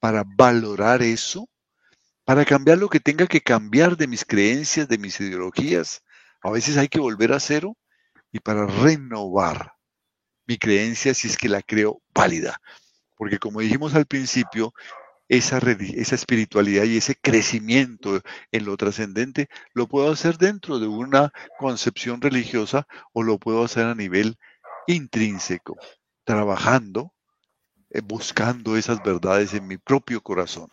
para 0.00 0.24
valorar 0.24 1.02
eso, 1.02 1.48
para 2.24 2.44
cambiar 2.44 2.78
lo 2.78 2.88
que 2.88 3.00
tenga 3.00 3.26
que 3.26 3.40
cambiar 3.40 3.96
de 3.96 4.06
mis 4.06 4.24
creencias, 4.24 4.88
de 4.88 4.98
mis 4.98 5.20
ideologías. 5.20 6.02
A 6.42 6.50
veces 6.50 6.76
hay 6.76 6.88
que 6.88 7.00
volver 7.00 7.32
a 7.32 7.40
cero 7.40 7.76
y 8.32 8.40
para 8.40 8.66
renovar 8.66 9.72
mi 10.46 10.58
creencia 10.58 11.14
si 11.14 11.28
es 11.28 11.36
que 11.36 11.48
la 11.48 11.62
creo 11.62 12.00
válida. 12.14 12.60
Porque 13.16 13.38
como 13.38 13.60
dijimos 13.60 13.94
al 13.94 14.06
principio, 14.06 14.72
esa, 15.28 15.58
espiritualidad 15.58 16.84
y 16.84 16.96
ese 16.96 17.14
crecimiento 17.14 18.20
en 18.50 18.64
lo 18.64 18.76
trascendente 18.76 19.48
lo 19.74 19.86
puedo 19.86 20.10
hacer 20.10 20.38
dentro 20.38 20.78
de 20.78 20.88
una 20.88 21.32
concepción 21.58 22.20
religiosa 22.22 22.86
o 23.12 23.22
lo 23.22 23.38
puedo 23.38 23.62
hacer 23.62 23.86
a 23.86 23.94
nivel 23.94 24.38
intrínseco, 24.86 25.76
trabajando, 26.24 27.12
eh, 27.90 28.00
buscando 28.02 28.76
esas 28.76 29.02
verdades 29.02 29.52
en 29.52 29.66
mi 29.66 29.76
propio 29.76 30.22
corazón, 30.22 30.70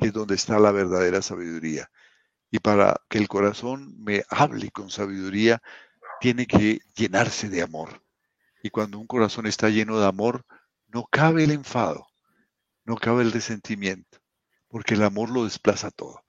que 0.00 0.06
es 0.06 0.12
donde 0.12 0.36
está 0.36 0.58
la 0.58 0.72
verdadera 0.72 1.20
sabiduría. 1.20 1.90
Y 2.50 2.58
para 2.60 3.00
que 3.08 3.18
el 3.18 3.28
corazón 3.28 3.94
me 4.02 4.24
hable 4.30 4.70
con 4.70 4.90
sabiduría, 4.90 5.62
tiene 6.20 6.46
que 6.46 6.80
llenarse 6.94 7.48
de 7.48 7.62
amor. 7.62 8.02
Y 8.62 8.70
cuando 8.70 8.98
un 8.98 9.06
corazón 9.06 9.46
está 9.46 9.68
lleno 9.68 9.98
de 10.00 10.06
amor, 10.06 10.44
no 10.88 11.04
cabe 11.10 11.44
el 11.44 11.50
enfado, 11.50 12.06
no 12.84 12.96
cabe 12.96 13.22
el 13.22 13.32
resentimiento, 13.32 14.18
porque 14.68 14.94
el 14.94 15.02
amor 15.02 15.30
lo 15.30 15.44
desplaza 15.44 15.90
todo. 15.90 16.24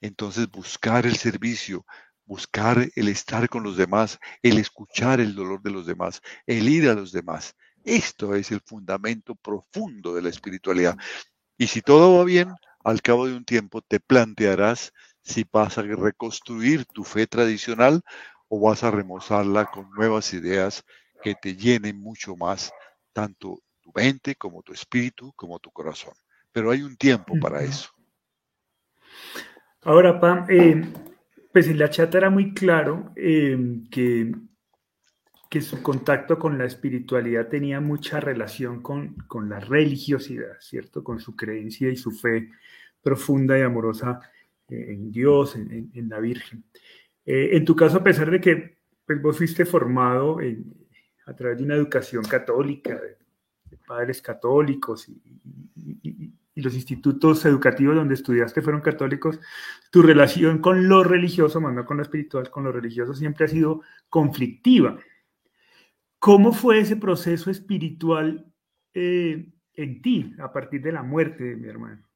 Entonces 0.00 0.48
buscar 0.50 1.06
el 1.06 1.16
servicio, 1.16 1.84
buscar 2.24 2.88
el 2.94 3.08
estar 3.08 3.48
con 3.48 3.62
los 3.62 3.76
demás, 3.76 4.18
el 4.42 4.58
escuchar 4.58 5.20
el 5.20 5.34
dolor 5.34 5.62
de 5.62 5.70
los 5.70 5.86
demás, 5.86 6.20
el 6.46 6.68
ir 6.68 6.88
a 6.88 6.94
los 6.94 7.12
demás. 7.12 7.54
Esto 7.84 8.34
es 8.34 8.50
el 8.50 8.60
fundamento 8.60 9.34
profundo 9.34 10.14
de 10.14 10.22
la 10.22 10.30
espiritualidad. 10.30 10.96
Y 11.58 11.66
si 11.66 11.82
todo 11.82 12.18
va 12.18 12.24
bien, 12.24 12.54
al 12.82 13.02
cabo 13.02 13.26
de 13.26 13.34
un 13.34 13.44
tiempo 13.44 13.82
te 13.82 14.00
plantearás 14.00 14.92
si 15.24 15.46
vas 15.50 15.78
a 15.78 15.82
reconstruir 15.82 16.84
tu 16.84 17.02
fe 17.02 17.26
tradicional 17.26 18.02
o 18.48 18.60
vas 18.60 18.84
a 18.84 18.90
remozarla 18.90 19.66
con 19.66 19.90
nuevas 19.90 20.32
ideas 20.34 20.84
que 21.22 21.34
te 21.34 21.56
llenen 21.56 21.98
mucho 21.98 22.36
más 22.36 22.72
tanto 23.12 23.60
tu 23.80 23.90
mente, 23.94 24.34
como 24.34 24.62
tu 24.62 24.72
espíritu, 24.72 25.32
como 25.34 25.58
tu 25.58 25.70
corazón. 25.70 26.12
Pero 26.52 26.70
hay 26.70 26.82
un 26.82 26.96
tiempo 26.96 27.34
para 27.40 27.62
eso. 27.62 27.90
Ahora, 29.82 30.20
Pam, 30.20 30.46
eh, 30.48 30.84
pues 31.52 31.68
en 31.68 31.78
la 31.78 31.90
chata 31.90 32.18
era 32.18 32.30
muy 32.30 32.52
claro 32.52 33.12
eh, 33.16 33.82
que, 33.90 34.32
que 35.48 35.60
su 35.60 35.82
contacto 35.82 36.38
con 36.38 36.58
la 36.58 36.64
espiritualidad 36.64 37.48
tenía 37.48 37.80
mucha 37.80 38.20
relación 38.20 38.82
con, 38.82 39.14
con 39.26 39.48
la 39.48 39.60
religiosidad, 39.60 40.58
¿cierto? 40.60 41.02
Con 41.02 41.18
su 41.18 41.34
creencia 41.34 41.88
y 41.88 41.96
su 41.96 42.10
fe 42.10 42.50
profunda 43.02 43.58
y 43.58 43.62
amorosa 43.62 44.20
en 44.92 45.10
Dios, 45.10 45.56
en, 45.56 46.08
la 46.08 46.20
Virgen. 46.20 46.64
en 47.24 47.64
tu 47.64 47.74
caso, 47.74 47.98
a 47.98 48.04
pesar 48.04 48.30
de 48.30 48.40
que 48.40 48.78
pues, 49.06 49.20
vos 49.20 49.36
fuiste 49.36 49.64
formado 49.64 50.38
a 51.26 51.34
través 51.34 51.58
de 51.58 51.64
una 51.64 51.74
educación 51.74 52.24
católica, 52.24 53.00
padres 53.86 54.22
católicos 54.22 55.08
y, 55.08 56.32
los 56.56 56.74
institutos 56.74 57.44
educativos 57.46 57.96
donde 57.96 58.14
estudiaste 58.14 58.62
fueron 58.62 58.80
católicos, 58.80 59.40
tu 59.90 60.02
relación 60.02 60.58
con 60.58 60.88
lo 60.88 61.02
religioso, 61.02 61.60
más 61.60 61.74
no 61.74 61.84
con 61.84 61.96
lo 61.96 62.04
espiritual, 62.04 62.48
con 62.48 62.62
lo 62.62 62.70
religioso 62.70 63.12
siempre 63.12 63.46
ha 63.46 63.48
sido 63.48 63.82
conflictiva. 64.08 64.96
¿Cómo 66.20 66.52
fue 66.52 66.78
ese 66.78 66.96
proceso 66.96 67.50
espiritual 67.50 68.46
eh, 68.94 69.52
en 69.74 70.00
ti 70.00 70.32
a 70.38 70.52
partir 70.52 70.80
de 70.80 70.92
la 70.92 71.02
muerte 71.02 71.42
de 71.42 71.56
mi 71.56 71.66
hermano? 71.66 72.06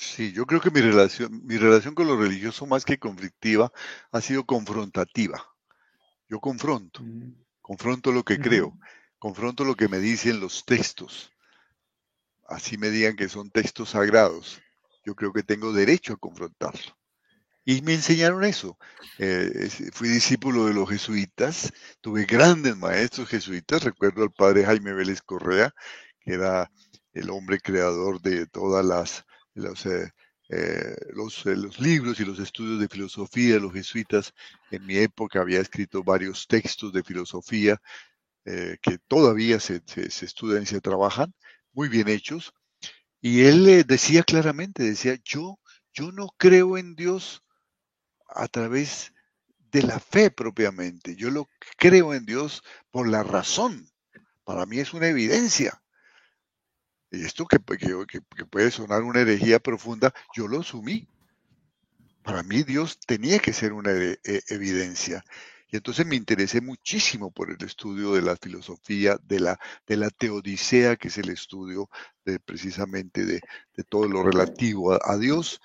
Sí, 0.00 0.32
yo 0.32 0.46
creo 0.46 0.60
que 0.60 0.70
mi 0.70 0.80
relación, 0.80 1.44
mi 1.44 1.56
relación 1.58 1.94
con 1.94 2.06
lo 2.06 2.16
religioso 2.16 2.66
más 2.66 2.84
que 2.84 2.98
conflictiva 2.98 3.72
ha 4.12 4.20
sido 4.20 4.44
confrontativa. 4.44 5.44
Yo 6.28 6.40
confronto, 6.40 7.02
mm. 7.02 7.34
confronto 7.60 8.12
lo 8.12 8.22
que 8.24 8.38
creo 8.38 8.78
confronto 9.18 9.64
lo 9.64 9.74
que 9.74 9.88
me 9.88 9.98
dicen 9.98 10.40
los 10.40 10.64
textos. 10.64 11.32
Así 12.46 12.78
me 12.78 12.90
digan 12.90 13.16
que 13.16 13.28
son 13.28 13.50
textos 13.50 13.90
sagrados. 13.90 14.60
Yo 15.04 15.14
creo 15.14 15.32
que 15.32 15.42
tengo 15.42 15.72
derecho 15.72 16.14
a 16.14 16.16
confrontarlo. 16.16 16.96
Y 17.64 17.82
me 17.82 17.94
enseñaron 17.94 18.44
eso. 18.44 18.78
Eh, 19.18 19.68
fui 19.92 20.08
discípulo 20.08 20.66
de 20.66 20.74
los 20.74 20.88
jesuitas, 20.88 21.72
tuve 22.00 22.24
grandes 22.24 22.76
maestros 22.76 23.28
jesuitas. 23.28 23.84
Recuerdo 23.84 24.22
al 24.22 24.32
padre 24.32 24.64
Jaime 24.64 24.94
Vélez 24.94 25.20
Correa, 25.20 25.74
que 26.20 26.34
era 26.34 26.70
el 27.12 27.28
hombre 27.28 27.60
creador 27.60 28.22
de 28.22 28.46
todas 28.46 28.84
las 28.84 29.26
los, 29.58 29.86
eh, 29.86 30.10
eh, 30.50 30.96
los, 31.10 31.44
libros 31.78 32.18
y 32.20 32.24
los 32.24 32.38
estudios 32.38 32.80
de 32.80 32.88
filosofía 32.88 33.54
de 33.54 33.60
los 33.60 33.72
jesuitas. 33.72 34.32
En 34.70 34.86
mi 34.86 34.96
época 34.96 35.40
había 35.40 35.60
escrito 35.60 36.02
varios 36.02 36.46
textos 36.46 36.92
de 36.92 37.02
filosofía 37.02 37.80
eh, 38.44 38.78
que 38.80 38.98
todavía 38.98 39.60
se, 39.60 39.82
estudian 39.96 40.62
y 40.62 40.66
se 40.66 40.80
trabajan, 40.80 41.34
muy 41.72 41.88
bien 41.88 42.08
hechos. 42.08 42.54
Y 43.20 43.42
él 43.42 43.84
decía 43.86 44.22
claramente, 44.22 44.84
decía, 44.84 45.18
yo, 45.24 45.58
yo 45.92 46.12
no 46.12 46.28
creo 46.36 46.78
en 46.78 46.94
Dios 46.94 47.42
a 48.28 48.46
través 48.48 49.12
de 49.70 49.82
la 49.82 49.98
fe 50.00 50.30
propiamente, 50.30 51.16
yo 51.16 51.30
lo 51.30 51.48
creo 51.76 52.14
en 52.14 52.24
Dios 52.24 52.62
por 52.90 53.08
la 53.08 53.22
razón. 53.22 53.90
Para 54.44 54.64
mí 54.64 54.78
es 54.78 54.94
una 54.94 55.08
evidencia. 55.08 55.82
Y 57.10 57.24
esto 57.24 57.46
que, 57.46 57.58
puede 57.58 58.70
sonar 58.70 59.02
una 59.02 59.20
herejía 59.20 59.58
profunda, 59.58 60.12
yo 60.34 60.46
lo 60.46 60.60
asumí. 60.60 61.08
Para 62.22 62.42
mí 62.42 62.62
Dios 62.62 62.98
tenía 63.06 63.38
que 63.38 63.52
ser 63.52 63.72
una 63.72 63.92
e, 63.92 64.18
evidencia. 64.48 65.24
Y 65.70 65.76
entonces 65.76 66.06
me 66.06 66.16
interesé 66.16 66.60
muchísimo 66.60 67.30
por 67.30 67.50
el 67.50 67.62
estudio 67.64 68.14
de 68.14 68.22
la 68.22 68.36
filosofía, 68.36 69.18
de 69.22 69.40
la, 69.40 69.58
de 69.86 69.96
la 69.98 70.10
teodicea, 70.10 70.96
que 70.96 71.08
es 71.08 71.18
el 71.18 71.28
estudio 71.28 71.90
de, 72.24 72.40
precisamente 72.40 73.24
de, 73.26 73.40
todo 73.88 74.08
lo 74.08 74.22
relativo 74.22 74.92
a, 74.92 75.16
Dios. 75.18 75.60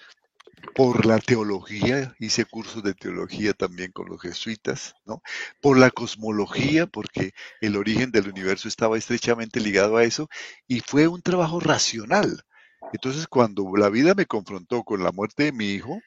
Por 0.75 1.05
la 1.05 1.19
teología, 1.19 2.15
hice 2.19 2.45
cursos 2.45 2.81
de 2.83 2.93
teología 2.95 3.53
también 3.53 3.91
con 3.91 4.07
los 4.07 4.21
jesuitas, 4.21 4.95
¿no? 5.05 5.21
Por 5.61 5.77
la 5.77 5.91
cosmología, 5.91 6.87
porque 6.87 7.33
el 7.61 7.75
origen 7.75 8.11
del 8.11 8.29
universo 8.29 8.67
estaba 8.67 8.97
estrechamente 8.97 9.59
ligado 9.59 9.97
a 9.97 10.03
eso, 10.03 10.29
y 10.67 10.79
fue 10.79 11.07
un 11.07 11.21
trabajo 11.21 11.59
racional. 11.59 12.43
Entonces, 12.91 13.27
cuando 13.27 13.71
la 13.75 13.89
vida 13.89 14.15
me 14.15 14.25
confrontó 14.25 14.83
con 14.83 15.03
la 15.03 15.11
muerte 15.11 15.43
de 15.43 15.51
mi 15.51 15.71
hijo, 15.71 15.99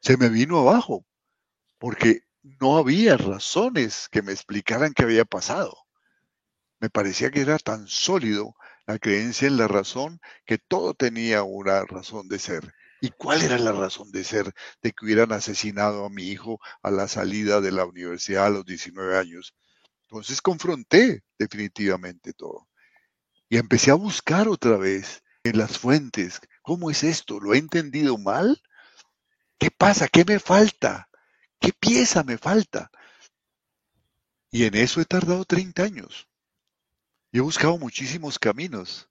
se 0.00 0.16
me 0.16 0.28
vino 0.28 0.58
abajo, 0.58 1.04
porque 1.78 2.20
no 2.42 2.78
había 2.78 3.16
razones 3.16 4.08
que 4.10 4.22
me 4.22 4.32
explicaran 4.32 4.94
qué 4.94 5.02
había 5.02 5.24
pasado. 5.24 5.76
Me 6.80 6.88
parecía 6.90 7.30
que 7.30 7.40
era 7.40 7.58
tan 7.58 7.88
sólido 7.88 8.54
la 8.86 8.98
creencia 8.98 9.48
en 9.48 9.56
la 9.56 9.68
razón 9.68 10.20
que 10.46 10.58
todo 10.58 10.94
tenía 10.94 11.42
una 11.42 11.84
razón 11.84 12.28
de 12.28 12.38
ser. 12.38 12.74
¿Y 13.04 13.10
cuál 13.10 13.42
era 13.42 13.58
la 13.58 13.72
razón 13.72 14.10
de 14.12 14.24
ser 14.24 14.54
de 14.80 14.92
que 14.92 15.04
hubieran 15.04 15.30
asesinado 15.32 16.06
a 16.06 16.08
mi 16.08 16.22
hijo 16.28 16.58
a 16.82 16.90
la 16.90 17.06
salida 17.06 17.60
de 17.60 17.70
la 17.70 17.84
universidad 17.84 18.46
a 18.46 18.48
los 18.48 18.64
19 18.64 19.18
años? 19.18 19.54
Entonces 20.04 20.40
confronté 20.40 21.22
definitivamente 21.38 22.32
todo. 22.32 22.66
Y 23.50 23.58
empecé 23.58 23.90
a 23.90 23.96
buscar 23.96 24.48
otra 24.48 24.78
vez 24.78 25.22
en 25.42 25.58
las 25.58 25.78
fuentes, 25.78 26.40
¿cómo 26.62 26.90
es 26.90 27.04
esto? 27.04 27.40
¿Lo 27.40 27.52
he 27.52 27.58
entendido 27.58 28.16
mal? 28.16 28.62
¿Qué 29.58 29.70
pasa? 29.70 30.08
¿Qué 30.08 30.24
me 30.24 30.38
falta? 30.38 31.10
¿Qué 31.60 31.74
pieza 31.74 32.24
me 32.24 32.38
falta? 32.38 32.90
Y 34.50 34.64
en 34.64 34.76
eso 34.76 35.02
he 35.02 35.04
tardado 35.04 35.44
30 35.44 35.82
años. 35.82 36.26
Y 37.32 37.36
he 37.36 37.42
buscado 37.42 37.76
muchísimos 37.76 38.38
caminos, 38.38 39.10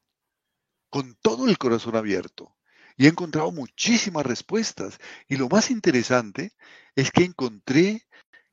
con 0.89 1.13
todo 1.21 1.47
el 1.47 1.59
corazón 1.59 1.95
abierto. 1.95 2.55
Y 2.97 3.05
he 3.05 3.09
encontrado 3.09 3.51
muchísimas 3.51 4.25
respuestas. 4.25 4.99
Y 5.27 5.37
lo 5.37 5.49
más 5.49 5.71
interesante 5.71 6.53
es 6.95 7.11
que 7.11 7.23
encontré 7.23 8.05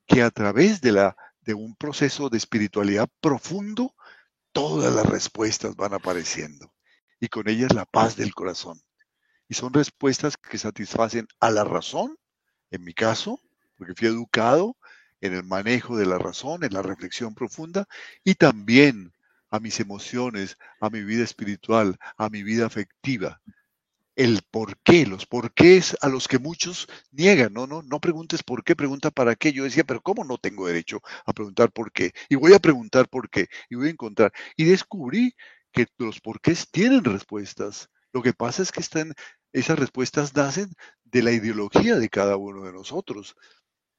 que 0.05 0.21
a 0.21 0.31
través 0.31 0.81
de, 0.81 0.91
la, 0.91 1.15
de 1.41 1.53
un 1.53 1.75
proceso 1.75 2.29
de 2.29 2.37
espiritualidad 2.37 3.09
profundo, 3.21 3.95
todas 4.51 4.93
las 4.93 5.05
respuestas 5.05 5.75
van 5.75 5.93
apareciendo. 5.93 6.73
Y 7.19 7.27
con 7.27 7.47
ellas 7.47 7.73
la 7.73 7.85
paz 7.85 8.15
del 8.15 8.33
corazón. 8.33 8.81
Y 9.47 9.53
son 9.53 9.73
respuestas 9.73 10.37
que 10.37 10.57
satisfacen 10.57 11.27
a 11.39 11.51
la 11.51 11.63
razón, 11.63 12.17
en 12.71 12.83
mi 12.83 12.93
caso, 12.93 13.39
porque 13.77 13.93
fui 13.95 14.07
educado 14.07 14.77
en 15.21 15.33
el 15.35 15.43
manejo 15.43 15.97
de 15.97 16.05
la 16.05 16.17
razón, 16.17 16.63
en 16.63 16.73
la 16.73 16.81
reflexión 16.81 17.35
profunda 17.35 17.87
y 18.23 18.35
también 18.35 19.13
a 19.49 19.59
mis 19.59 19.79
emociones, 19.79 20.57
a 20.79 20.89
mi 20.89 21.03
vida 21.03 21.23
espiritual, 21.23 21.97
a 22.17 22.29
mi 22.29 22.41
vida 22.43 22.65
afectiva. 22.65 23.41
El 24.21 24.43
por 24.51 24.77
qué, 24.83 25.07
los 25.07 25.25
por 25.25 25.51
qué 25.51 25.81
a 25.99 26.07
los 26.07 26.27
que 26.27 26.37
muchos 26.37 26.87
niegan, 27.09 27.53
no, 27.53 27.65
no, 27.65 27.81
no 27.81 27.99
preguntes 27.99 28.43
por 28.43 28.63
qué, 28.63 28.75
pregunta 28.75 29.09
para 29.09 29.35
qué. 29.35 29.51
Yo 29.51 29.63
decía, 29.63 29.83
pero 29.83 29.99
¿cómo 29.99 30.23
no 30.23 30.37
tengo 30.37 30.67
derecho 30.67 31.01
a 31.25 31.33
preguntar 31.33 31.71
por 31.71 31.91
qué? 31.91 32.11
Y 32.29 32.35
voy 32.35 32.53
a 32.53 32.59
preguntar 32.59 33.09
por 33.09 33.31
qué, 33.31 33.47
y 33.67 33.73
voy 33.73 33.87
a 33.87 33.89
encontrar. 33.89 34.31
Y 34.55 34.65
descubrí 34.65 35.33
que 35.71 35.87
los 35.97 36.21
porqués 36.21 36.69
tienen 36.69 37.03
respuestas. 37.03 37.89
Lo 38.13 38.21
que 38.21 38.31
pasa 38.31 38.61
es 38.61 38.71
que 38.71 38.81
están, 38.81 39.15
esas 39.53 39.79
respuestas 39.79 40.35
nacen 40.35 40.69
de 41.03 41.23
la 41.23 41.31
ideología 41.31 41.95
de 41.95 42.09
cada 42.09 42.37
uno 42.37 42.65
de 42.65 42.73
nosotros. 42.73 43.35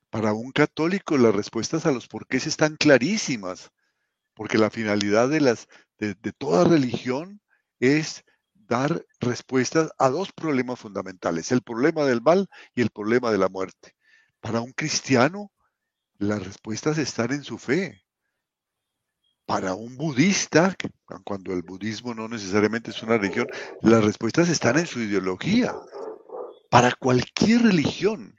Para 0.09 0.35
un 0.35 0.53
católico 0.53 1.19
las 1.19 1.35
respuestas 1.35 1.85
a 1.85 1.91
los 1.91 2.07
porqués 2.07 2.47
están 2.47 2.77
clarísimas, 2.77 3.73
porque 4.35 4.57
la 4.59 4.71
finalidad 4.71 5.29
de, 5.29 5.41
las, 5.41 5.67
de, 5.99 6.15
toda 6.39 6.63
religión 6.63 7.41
es 7.81 8.25
dar 8.73 9.05
respuestas 9.21 9.91
a 9.99 10.09
dos 10.09 10.33
problemas 10.33 10.81
fundamentales, 10.81 11.53
el 11.53 11.61
problema 11.61 12.07
del 12.07 12.23
mal 12.23 12.49
y 12.75 12.81
el 12.81 12.89
problema 12.89 13.31
de 13.31 13.37
la 13.37 13.51
muerte. 13.51 13.95
Para 14.41 14.63
un 14.63 14.73
cristiano, 14.73 15.53
las 16.17 16.43
respuestas 16.43 16.97
están 16.97 17.33
en 17.33 17.45
su 17.45 17.59
fe. 17.59 18.03
Para 19.45 19.75
un 19.75 19.99
budista, 19.99 20.75
cuando 21.23 21.53
el 21.53 21.63
budismo 21.63 22.15
no 22.15 22.29
necesariamente 22.29 22.93
es 22.93 23.03
una 23.03 23.19
religión, 23.19 23.47
las 23.83 24.03
respuestas 24.03 24.49
están 24.49 24.79
en 24.79 24.87
su 24.87 25.01
ideología. 25.01 25.75
Para 26.71 26.93
cualquier 26.93 27.65
religión, 27.65 28.35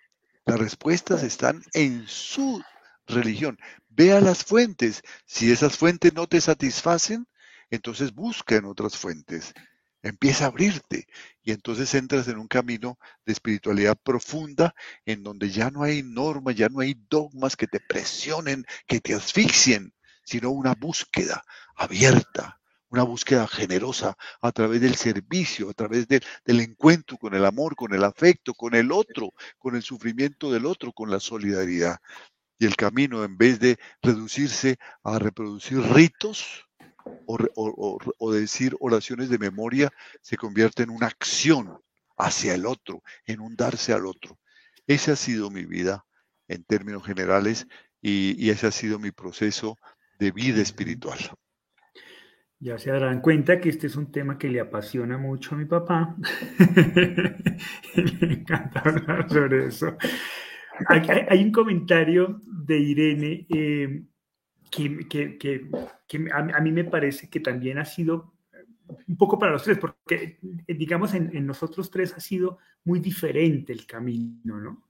las 0.46 0.58
respuestas 0.60 1.22
están 1.22 1.62
en 1.74 2.08
su 2.08 2.60
religión. 3.06 3.60
Ve 3.88 4.14
a 4.14 4.20
las 4.20 4.44
fuentes. 4.44 5.04
Si 5.28 5.52
esas 5.52 5.78
fuentes 5.78 6.16
no 6.16 6.26
te 6.26 6.42
satisfacen, 6.42 7.28
entonces 7.70 8.16
busca 8.16 8.56
en 8.56 8.66
otras 8.66 8.98
fuentes. 8.98 9.54
Empieza 10.04 10.44
a 10.44 10.48
abrirte 10.48 11.08
y 11.44 11.52
entonces 11.52 11.94
entras 11.96 12.28
en 12.28 12.38
un 12.38 12.48
camino 12.48 13.00
de 13.26 13.32
espiritualidad 13.32 13.98
profunda 13.98 14.76
en 15.06 15.24
donde 15.24 15.50
ya 15.50 15.72
no 15.72 15.82
hay 15.82 16.04
normas, 16.04 16.56
ya 16.56 16.68
no 16.68 16.82
hay 16.82 16.96
dogmas 17.10 17.56
que 17.56 17.68
te 17.68 17.80
presionen, 17.80 18.66
que 18.86 19.00
te 19.00 19.14
asfixien, 19.14 19.94
sino 20.26 20.52
una 20.52 20.76
búsqueda 20.76 21.44
abierta, 21.76 22.60
una 22.90 23.04
búsqueda 23.04 23.48
generosa 23.48 24.18
a 24.42 24.52
través 24.52 24.82
del 24.82 24.96
servicio, 24.96 25.70
a 25.70 25.74
través 25.74 26.06
del 26.08 26.60
encuentro 26.60 27.18
con 27.18 27.34
el 27.34 27.46
amor, 27.46 27.76
con 27.78 27.94
el 27.94 28.04
afecto, 28.04 28.54
con 28.54 28.76
el 28.76 28.92
otro, 28.92 29.32
con 29.58 29.76
el 29.78 29.84
sufrimiento 29.84 30.52
del 30.52 30.66
otro, 30.66 30.92
con 30.92 31.10
la 31.10 31.22
solidaridad. 31.22 31.98
Y 32.60 32.66
el 32.66 32.76
camino, 32.76 33.24
en 33.24 33.38
vez 33.38 33.60
de 33.60 33.80
reducirse 34.02 34.78
a 35.04 35.18
reproducir 35.18 35.80
ritos 35.80 36.66
o, 37.26 38.32
decir 38.34 38.76
oraciones 38.80 39.30
de 39.30 39.38
memoria, 39.38 39.92
se 40.22 40.38
convierte 40.38 40.84
en 40.84 40.90
una 40.90 41.08
acción 41.08 41.80
hacia 42.18 42.56
el 42.56 42.66
otro, 42.66 43.04
en 43.26 43.40
un 43.40 43.56
darse 43.56 43.94
al 43.94 44.06
otro. 44.06 44.40
Esa 44.88 45.14
ha 45.14 45.16
sido 45.16 45.50
mi 45.50 45.66
vida 45.66 46.06
en 46.48 46.64
términos 46.64 47.06
generales 47.06 47.68
y, 48.02 48.36
y 48.44 48.50
ese 48.50 48.68
ha 48.68 48.72
sido 48.72 49.00
mi 49.00 49.12
proceso 49.12 49.78
de 50.20 50.32
vida 50.32 50.62
espiritual. 50.62 51.20
Ya 52.60 52.78
se 52.78 52.92
darán 52.92 53.20
cuenta 53.20 53.60
que 53.60 53.68
este 53.68 53.88
es 53.88 53.98
un 53.98 54.10
tema 54.10 54.38
que 54.38 54.48
le 54.48 54.62
apasiona 54.62 55.18
mucho 55.18 55.54
a 55.54 55.58
mi 55.58 55.66
papá. 55.66 56.16
le 57.96 58.34
encanta 58.34 58.80
hablar 58.80 59.30
sobre 59.30 59.68
eso. 59.68 59.98
Hay, 60.88 61.44
un 61.44 61.52
comentario 61.52 62.40
de 62.46 62.80
Irene 62.80 63.46
eh, 63.50 64.04
que, 64.76 65.70
a, 66.32 66.62
mí 66.62 66.72
me 66.72 66.84
parece 66.84 67.30
que 67.30 67.40
también 67.40 67.78
ha 67.78 67.86
sido 67.86 68.34
un 69.08 69.18
poco 69.18 69.40
para 69.40 69.52
los 69.52 69.64
tres, 69.64 69.78
porque 69.78 70.40
digamos 70.68 71.14
en, 71.14 71.46
nosotros 71.46 71.90
tres 71.90 72.14
ha 72.14 72.20
sido 72.20 72.58
muy 72.84 73.00
diferente 73.00 73.74
el 73.74 73.86
camino, 73.86 74.60
¿no? 74.60 74.84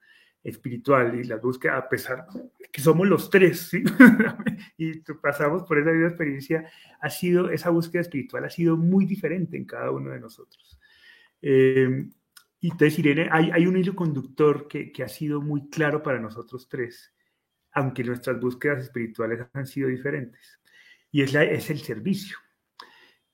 espiritual 0.43 1.17
y 1.17 1.23
la 1.23 1.37
búsqueda, 1.37 1.77
a 1.77 1.87
pesar 1.87 2.25
que 2.69 2.81
somos 2.81 3.07
los 3.07 3.29
tres, 3.29 3.71
y 4.77 4.99
pasamos 5.21 5.63
por 5.63 5.77
esa 5.77 5.91
misma 5.91 6.07
experiencia, 6.07 6.69
ha 6.99 7.09
sido, 7.09 7.49
esa 7.49 7.69
búsqueda 7.69 8.01
espiritual 8.01 8.43
ha 8.43 8.49
sido 8.49 8.75
muy 8.75 9.05
diferente 9.05 9.55
en 9.55 9.63
cada 9.63 9.91
uno 9.91 10.09
de 10.09 10.19
nosotros. 10.19 10.77
Eh, 11.41 12.09
y 12.59 12.71
entonces, 12.71 12.99
Irene, 12.99 13.29
hay, 13.31 13.51
hay 13.51 13.67
un 13.67 13.77
hilo 13.77 13.95
conductor 13.95 14.67
que, 14.67 14.91
que, 14.91 15.03
ha 15.03 15.07
sido 15.07 15.41
muy 15.41 15.69
claro 15.69 16.03
para 16.03 16.19
nosotros 16.19 16.67
tres, 16.67 17.12
aunque 17.73 18.03
nuestras 18.03 18.39
búsquedas 18.39 18.83
espirituales 18.83 19.45
han 19.53 19.67
sido 19.67 19.89
diferentes, 19.89 20.59
y 21.11 21.21
es, 21.21 21.33
es 21.33 21.69
el 21.69 21.79
servicio 21.79 22.37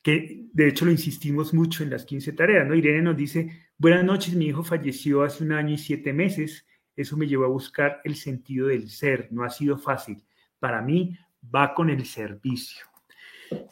que 0.01 0.47
de 0.53 0.67
hecho 0.67 0.85
lo 0.85 0.91
insistimos 0.91 1.53
mucho 1.53 1.83
en 1.83 1.89
las 1.89 2.05
15 2.05 2.33
tareas, 2.33 2.67
¿no? 2.67 2.75
Irene 2.75 3.01
nos 3.01 3.17
dice, 3.17 3.49
buenas 3.77 4.03
noches, 4.03 4.35
mi 4.35 4.45
hijo 4.45 4.63
falleció 4.63 5.23
hace 5.23 5.43
un 5.43 5.51
año 5.51 5.73
y 5.73 5.77
siete 5.77 6.13
meses, 6.13 6.65
eso 6.95 7.17
me 7.17 7.27
llevó 7.27 7.45
a 7.45 7.49
buscar 7.49 8.01
el 8.03 8.15
sentido 8.15 8.67
del 8.67 8.89
ser, 8.89 9.27
no 9.31 9.43
ha 9.43 9.49
sido 9.49 9.77
fácil. 9.77 10.23
Para 10.59 10.81
mí 10.81 11.17
va 11.53 11.73
con 11.73 11.89
el 11.89 12.05
servicio. 12.05 12.85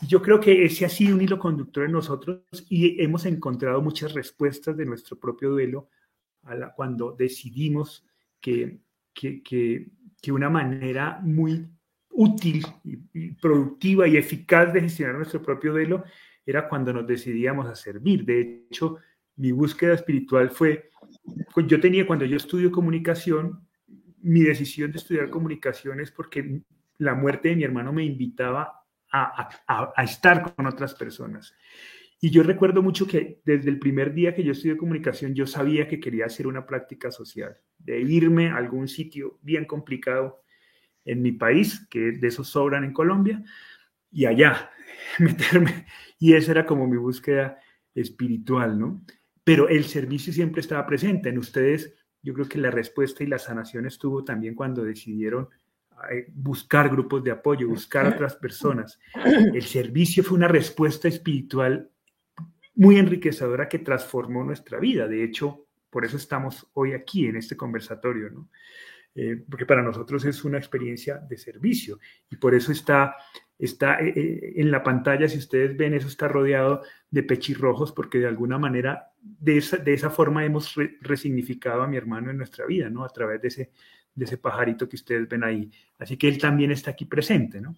Yo 0.02 0.22
creo 0.22 0.40
que 0.40 0.66
ese 0.66 0.86
ha 0.86 0.90
sido 0.90 1.16
un 1.16 1.22
hilo 1.22 1.38
conductor 1.38 1.86
en 1.86 1.92
nosotros 1.92 2.42
y 2.70 3.02
hemos 3.02 3.26
encontrado 3.26 3.82
muchas 3.82 4.14
respuestas 4.14 4.76
de 4.76 4.86
nuestro 4.86 5.20
propio 5.20 5.52
duelo 5.52 5.90
cuando 6.76 7.12
decidimos 7.12 8.06
que, 8.40 8.80
que, 9.14 9.88
una 10.30 10.50
manera 10.50 11.20
muy 11.22 11.68
útil 12.10 12.66
y, 12.84 13.32
productiva 13.34 14.08
y 14.08 14.18
eficaz 14.18 14.74
de 14.74 14.82
gestionar 14.82 15.16
nuestro 15.16 15.42
propio 15.42 15.72
duelo 15.72 16.04
era 16.46 16.68
cuando 16.68 16.92
nos 16.94 17.08
decidíamos 17.08 17.68
a 17.68 17.76
servir. 17.76 18.26
De 18.26 18.66
hecho, 18.70 18.98
mi 19.36 19.52
búsqueda 19.52 19.94
espiritual 19.94 20.50
fue 20.50 20.90
pues 21.54 21.68
yo 21.68 21.80
tenía, 21.80 22.06
cuando 22.06 22.26
yo 22.26 22.38
estudio 22.38 22.72
comunicación, 22.72 23.68
mi 24.22 24.42
decisión 24.42 24.92
de 24.92 24.98
estudiar 24.98 25.30
comunicación 25.30 26.00
es 26.00 26.12
porque 26.12 26.62
la 26.98 27.16
muerte 27.16 27.50
de 27.50 27.56
mi 27.56 27.64
hermano 27.64 27.94
me 27.94 28.04
invitaba 28.04 28.84
a, 29.12 29.50
a, 29.96 30.04
estar 30.04 30.56
con 30.56 30.66
otras 30.66 30.94
personas. 30.94 31.54
Y 32.20 32.30
yo 32.30 32.44
recuerdo 32.44 32.82
mucho 32.82 33.08
que 33.08 33.42
desde 33.46 33.70
el 33.70 33.80
primer 33.80 34.14
día 34.14 34.34
que 34.34 34.44
yo 34.44 34.52
estudié 34.52 34.76
comunicación, 34.76 35.34
yo 35.34 35.46
sabía 35.46 35.88
que 35.88 36.00
quería 36.00 36.26
hacer 36.26 36.48
una 36.48 36.66
práctica 36.66 37.12
social, 37.12 37.58
de 37.80 38.02
irme 38.02 38.50
a 38.50 38.58
algún 38.58 38.88
sitio 38.88 39.40
bien 39.42 39.66
complicado 39.66 40.42
en 41.06 41.22
mi 41.22 41.32
país, 41.32 41.88
que 41.90 42.12
de 42.12 42.28
esos 42.28 42.50
sobran 42.50 42.84
en 42.84 42.94
Colombia, 42.94 43.44
y 44.12 44.26
allá 44.26 44.72
meterme. 45.20 45.86
Y 46.20 46.34
esa 46.34 46.52
era 46.52 46.66
como 46.66 46.88
mi 46.88 46.98
búsqueda 46.98 47.60
espiritual, 47.94 48.78
¿no? 48.78 49.02
pero 49.48 49.70
el 49.70 49.86
servicio 49.86 50.34
siempre 50.34 50.60
estaba 50.60 50.86
presente. 50.86 51.30
En 51.30 51.38
ustedes, 51.38 51.96
yo 52.22 52.34
creo 52.34 52.50
que 52.50 52.58
la 52.58 52.70
respuesta 52.70 53.24
y 53.24 53.28
la 53.28 53.40
sanación 53.40 53.86
estuvo 53.86 54.26
también 54.26 54.56
cuando 54.56 54.84
decidieron 54.84 55.48
eh, 56.12 56.28
buscar 56.34 56.90
grupos 56.90 57.24
de 57.24 57.32
apoyo, 57.32 57.70
buscar 57.70 58.06
a 58.06 58.10
otras 58.10 58.36
personas. 58.36 59.00
El 59.24 59.64
servicio 59.64 60.22
fue 60.22 60.38
una 60.38 60.50
respuesta 60.50 61.08
espiritual 61.08 61.90
muy 62.76 62.98
enriquecedora 62.98 63.70
que 63.70 63.80
transformó 63.80 64.44
nuestra 64.44 64.82
vida. 64.82 65.08
De 65.08 65.24
hecho, 65.24 65.67
por 65.90 66.06
eso 66.06 66.18
estamos 66.18 66.70
hoy 66.74 66.94
aquí 66.94 67.28
en 67.28 67.38
este 67.38 67.56
conversatorio, 67.56 68.30
¿no? 68.30 68.50
Eh, 69.20 69.44
porque 69.50 69.66
para 69.66 69.82
nosotros 69.82 70.26
es 70.26 70.44
una 70.46 70.60
experiencia 70.60 71.18
de 71.18 71.38
servicio 71.38 71.98
y 72.30 72.36
por 72.36 72.54
eso 72.54 72.72
está, 72.72 73.16
está 73.58 74.00
eh, 74.00 74.54
en 74.58 74.70
la 74.70 74.84
pantalla, 74.84 75.28
si 75.28 75.40
ustedes 75.40 75.76
ven, 75.76 75.96
eso 75.96 76.08
está 76.08 76.28
rodeado 76.28 76.84
de 77.10 77.24
pechirrojos 77.24 77.92
porque 77.94 78.20
de 78.20 78.28
alguna 78.28 78.60
manera 78.60 79.12
de 79.20 79.58
esa, 79.58 79.78
de 79.78 79.94
esa 79.96 80.12
forma 80.12 80.46
hemos 80.46 80.76
resignificado 81.02 81.82
a 81.82 81.88
mi 81.88 81.98
hermano 81.98 82.30
en 82.30 82.38
nuestra 82.38 82.68
vida, 82.68 82.92
¿no? 82.92 83.04
A 83.04 83.10
través 83.10 83.42
de 83.42 83.48
ese, 83.48 83.72
de 84.14 84.26
ese 84.26 84.38
pajarito 84.38 84.88
que 84.88 84.98
ustedes 84.98 85.28
ven 85.28 85.44
ahí. 85.44 85.72
Así 85.98 86.16
que 86.16 86.28
él 86.28 86.38
también 86.38 86.70
está 86.70 86.92
aquí 86.92 87.06
presente, 87.06 87.60
¿no? 87.60 87.76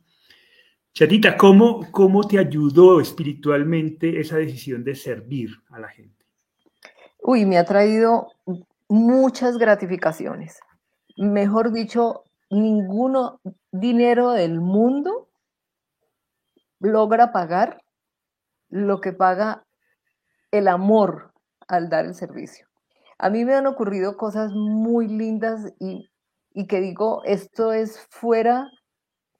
Chatita, 0.93 1.37
¿cómo, 1.37 1.89
¿cómo 1.91 2.27
te 2.27 2.37
ayudó 2.37 2.99
espiritualmente 2.99 4.19
esa 4.19 4.35
decisión 4.37 4.83
de 4.83 4.95
servir 4.95 5.51
a 5.69 5.79
la 5.79 5.87
gente? 5.87 6.18
Uy, 7.31 7.45
me 7.45 7.59
ha 7.59 7.63
traído 7.63 8.31
muchas 8.87 9.59
gratificaciones. 9.59 10.59
Mejor 11.15 11.71
dicho, 11.71 12.23
ninguno 12.49 13.39
dinero 13.71 14.31
del 14.31 14.59
mundo 14.59 15.29
logra 16.79 17.31
pagar 17.31 17.83
lo 18.69 18.99
que 18.99 19.13
paga 19.13 19.63
el 20.49 20.67
amor 20.67 21.31
al 21.67 21.87
dar 21.89 22.05
el 22.05 22.15
servicio. 22.15 22.65
A 23.19 23.29
mí 23.29 23.45
me 23.45 23.53
han 23.53 23.67
ocurrido 23.67 24.17
cosas 24.17 24.51
muy 24.51 25.07
lindas 25.07 25.71
y, 25.77 26.09
que 26.65 26.81
digo, 26.81 27.21
esto 27.25 27.73
es 27.73 28.07
fuera, 28.09 28.71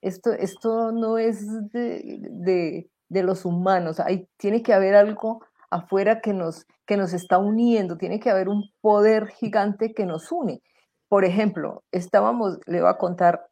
esto, 0.02 0.32
esto 0.32 0.92
no 0.92 1.18
es 1.18 1.44
de, 1.72 2.88
los 3.10 3.46
humanos, 3.46 4.00
Hay, 4.00 4.30
tiene 4.38 4.62
que 4.62 4.76
haber 4.76 4.94
algo 4.94 5.44
afuera 5.72 6.22
que 6.22 6.34
nos, 6.34 6.68
que 6.90 6.98
nos 6.98 7.14
está 7.14 7.38
uniendo, 7.38 8.00
tiene 8.00 8.20
que 8.20 8.32
haber 8.32 8.50
un 8.50 8.72
poder 8.82 9.28
gigante 9.28 9.94
que 9.94 10.08
nos 10.08 10.32
une. 10.32 10.64
Por 11.08 11.24
ejemplo, 11.24 11.84
estábamos, 11.92 12.58
le 12.66 12.82
voy 12.82 12.90
a 12.90 12.98
contar, 12.98 13.46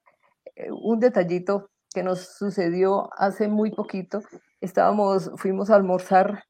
eh, 0.56 0.71
un 0.71 1.00
detallito 1.00 1.69
que 1.93 2.02
nos 2.02 2.36
sucedió 2.36 3.12
hace 3.15 3.47
muy 3.47 3.69
poquito. 3.69 4.21
Estábamos, 4.60 5.30
fuimos 5.36 5.69
a 5.69 5.76
almorzar 5.76 6.45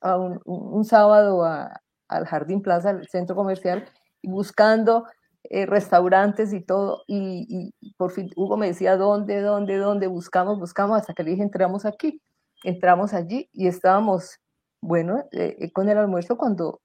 a 0.00 0.16
un, 0.16 0.84
sábado 0.86 1.44
al 1.44 2.26
Jardín 2.26 2.62
Plaza, 2.62 2.88
al 2.88 3.06
centro 3.08 3.36
comercial, 3.36 3.84
y 4.22 4.30
buscando 4.30 5.04
eh, 5.50 5.66
restaurantes 5.66 6.54
y 6.54 6.62
todo. 6.62 7.02
Y, 7.08 7.74
por 7.98 8.10
fin 8.10 8.30
Hugo 8.36 8.56
me 8.56 8.68
decía, 8.68 8.96
¿dónde, 8.96 9.42
dónde, 9.42 9.76
dónde? 9.76 10.06
Buscamos, 10.06 10.58
buscamos, 10.58 10.98
hasta 10.98 11.12
que 11.12 11.24
le 11.24 11.32
dije, 11.32 11.42
entramos 11.42 11.84
aquí. 11.84 12.22
Entramos 12.64 13.12
allí 13.12 13.50
y 13.52 13.66
estábamos, 13.66 14.38
bueno, 14.82 15.24
eh, 15.30 15.70
con 15.72 15.88
el 15.88 15.96
almuerzo 15.96 16.36
cuando 16.36 16.80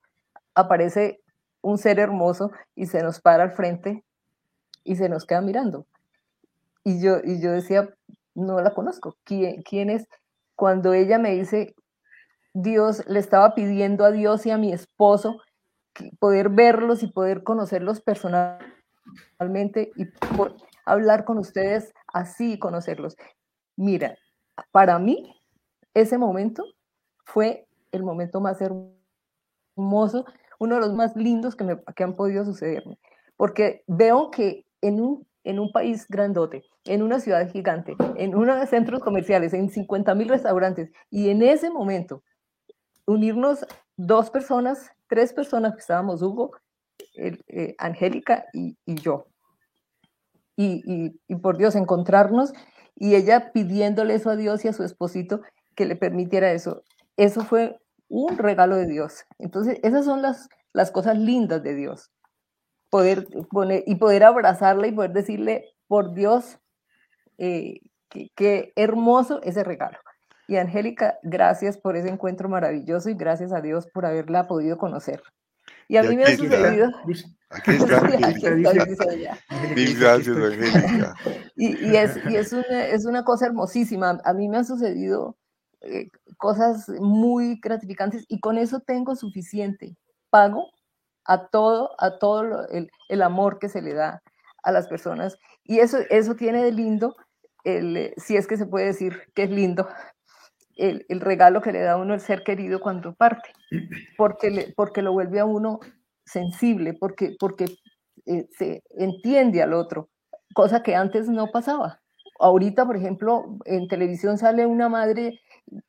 aparece 0.55 1.19
un 1.61 1.77
ser 1.77 1.99
hermoso 1.99 2.51
y 2.75 2.85
se 2.85 3.03
nos 3.03 3.19
para 3.19 3.43
al 3.43 3.51
frente 3.51 4.05
y 4.83 4.95
se 4.95 5.09
nos 5.09 5.25
queda 5.25 5.41
mirando. 5.41 5.85
Y 6.83 7.01
yo, 7.01 7.17
y 7.23 7.41
yo 7.41 7.51
decía, 7.51 7.89
no 8.35 8.61
la 8.61 8.73
conozco. 8.73 9.17
¿Quién, 9.25 9.63
¿Quién 9.63 9.89
es? 9.89 10.07
Cuando 10.55 10.93
ella 10.93 11.17
me 11.17 11.31
dice, 11.31 11.75
Dios 12.53 13.03
le 13.07 13.19
estaba 13.19 13.53
pidiendo 13.55 14.05
a 14.05 14.11
Dios 14.11 14.45
y 14.45 14.51
a 14.51 14.57
mi 14.57 14.71
esposo 14.71 15.41
poder 16.19 16.49
verlos 16.49 17.03
y 17.03 17.07
poder 17.07 17.43
conocerlos 17.43 18.01
personalmente 18.01 19.91
y 19.95 20.05
hablar 20.85 21.25
con 21.25 21.39
ustedes 21.39 21.93
así 22.13 22.59
conocerlos. 22.59 23.15
Mira, 23.75 24.15
para 24.71 24.99
mí 24.99 25.35
ese 25.93 26.17
momento 26.17 26.63
fue 27.25 27.66
el 27.91 28.03
momento 28.03 28.39
más 28.39 28.59
hermoso, 28.61 30.25
uno 30.59 30.75
de 30.75 30.81
los 30.81 30.93
más 30.93 31.15
lindos 31.15 31.55
que, 31.55 31.63
me, 31.63 31.81
que 31.95 32.03
han 32.03 32.15
podido 32.15 32.45
sucederme, 32.45 32.97
porque 33.35 33.83
veo 33.87 34.31
que 34.31 34.65
en 34.81 35.01
un, 35.01 35.27
en 35.43 35.59
un 35.59 35.71
país 35.71 36.07
grandote, 36.07 36.63
en 36.85 37.03
una 37.03 37.19
ciudad 37.19 37.49
gigante, 37.49 37.95
en 38.15 38.35
unos 38.35 38.69
centros 38.69 39.01
comerciales, 39.01 39.53
en 39.53 39.69
50 39.69 40.15
mil 40.15 40.29
restaurantes, 40.29 40.91
y 41.09 41.29
en 41.29 41.41
ese 41.41 41.69
momento 41.69 42.23
unirnos 43.05 43.65
dos 43.95 44.29
personas, 44.29 44.91
tres 45.07 45.33
personas 45.33 45.73
que 45.73 45.79
estábamos, 45.79 46.21
Hugo, 46.21 46.51
eh, 47.15 47.75
Angélica 47.77 48.45
y, 48.53 48.77
yo. 48.85 49.27
Y, 50.55 51.13
y, 51.27 51.35
por 51.35 51.57
Dios, 51.57 51.75
encontrarnos 51.75 52.53
y 52.95 53.15
ella 53.15 53.51
pidiéndole 53.51 54.15
eso 54.15 54.29
a 54.29 54.35
Dios 54.35 54.65
y 54.65 54.67
a 54.67 54.73
su 54.73 54.83
esposito 54.83 55.41
que 55.75 55.85
le 55.85 55.95
permitiera 55.95 56.51
eso. 56.51 56.83
Eso 57.17 57.43
fue 57.43 57.79
un 58.07 58.37
regalo 58.37 58.75
de 58.75 58.87
Dios. 58.87 59.25
Entonces, 59.39 59.79
esas 59.83 60.05
son 60.05 60.21
las, 60.21 60.47
las 60.73 60.91
cosas 60.91 61.17
lindas 61.17 61.63
de 61.63 61.75
Dios. 61.75 62.11
Poder 62.89 63.27
poner 63.49 63.83
y 63.85 63.95
poder 63.95 64.23
abrazarla 64.23 64.87
y 64.87 64.93
poder 64.93 65.11
decirle, 65.11 65.65
por 65.87 66.13
Dios, 66.13 66.59
eh, 67.37 67.81
qué 68.35 68.71
hermoso 68.75 69.41
ese 69.43 69.63
regalo. 69.63 69.97
Y 70.47 70.55
Angélica, 70.55 71.17
gracias 71.23 71.77
por 71.77 71.97
ese 71.97 72.09
encuentro 72.09 72.47
maravilloso 72.47 73.09
y 73.09 73.15
gracias 73.15 73.51
a 73.51 73.59
Dios 73.59 73.87
por 73.87 74.05
haberla 74.05 74.47
podido 74.47 74.77
conocer. 74.77 75.21
Y 75.89 75.97
a 75.97 76.03
mí 76.03 76.15
me 76.15 76.23
ha 76.23 76.35
sucedido. 76.35 76.89
Aquí 77.49 77.71
está. 77.71 78.01
Mil 79.75 79.99
gracias, 79.99 80.37
Angélica. 80.37 81.15
Y, 81.59 81.87
y, 81.87 81.95
es, 81.95 82.19
y 82.29 82.35
es, 82.35 82.53
una, 82.53 82.85
es, 82.85 83.05
una, 83.05 83.23
cosa 83.23 83.47
hermosísima. 83.47 84.21
A 84.23 84.33
mí 84.33 84.47
me 84.47 84.57
han 84.57 84.65
sucedido 84.65 85.37
eh, 85.81 86.09
cosas 86.37 86.89
muy 86.99 87.59
gratificantes 87.61 88.25
y 88.27 88.39
con 88.39 88.57
eso 88.57 88.79
tengo 88.79 89.15
suficiente. 89.15 89.95
Pago 90.29 90.69
a 91.25 91.47
todo, 91.47 91.91
a 91.99 92.19
todo 92.19 92.67
el, 92.69 92.89
el, 93.09 93.21
amor 93.21 93.59
que 93.59 93.69
se 93.69 93.81
le 93.81 93.93
da 93.93 94.21
a 94.63 94.71
las 94.71 94.87
personas. 94.87 95.37
Y 95.63 95.79
eso, 95.79 95.99
eso 96.09 96.35
tiene 96.35 96.63
de 96.63 96.71
lindo, 96.71 97.15
el, 97.63 98.13
si 98.17 98.37
es 98.37 98.47
que 98.47 98.57
se 98.57 98.65
puede 98.65 98.87
decir 98.87 99.21
que 99.33 99.43
es 99.43 99.49
lindo, 99.49 99.87
el, 100.77 101.05
regalo 101.21 101.61
que 101.61 101.71
le 101.71 101.81
da 101.81 101.93
a 101.93 101.97
uno 101.97 102.13
el 102.13 102.21
ser 102.21 102.43
querido 102.43 102.79
cuando 102.79 103.13
parte, 103.13 103.51
porque, 104.17 104.49
le, 104.49 104.73
porque 104.75 105.01
lo 105.01 105.11
vuelve 105.11 105.39
a 105.39 105.45
uno 105.45 105.79
sensible, 106.25 106.93
porque, 106.93 107.35
porque 107.39 107.65
eh, 108.25 108.47
se 108.51 108.83
entiende 108.91 109.61
al 109.61 109.73
otro, 109.73 110.09
cosa 110.53 110.83
que 110.83 110.95
antes 110.95 111.27
no 111.27 111.47
pasaba. 111.47 112.01
Ahorita, 112.39 112.85
por 112.85 112.95
ejemplo, 112.95 113.57
en 113.65 113.87
televisión 113.87 114.37
sale 114.37 114.65
una 114.65 114.89
madre 114.89 115.39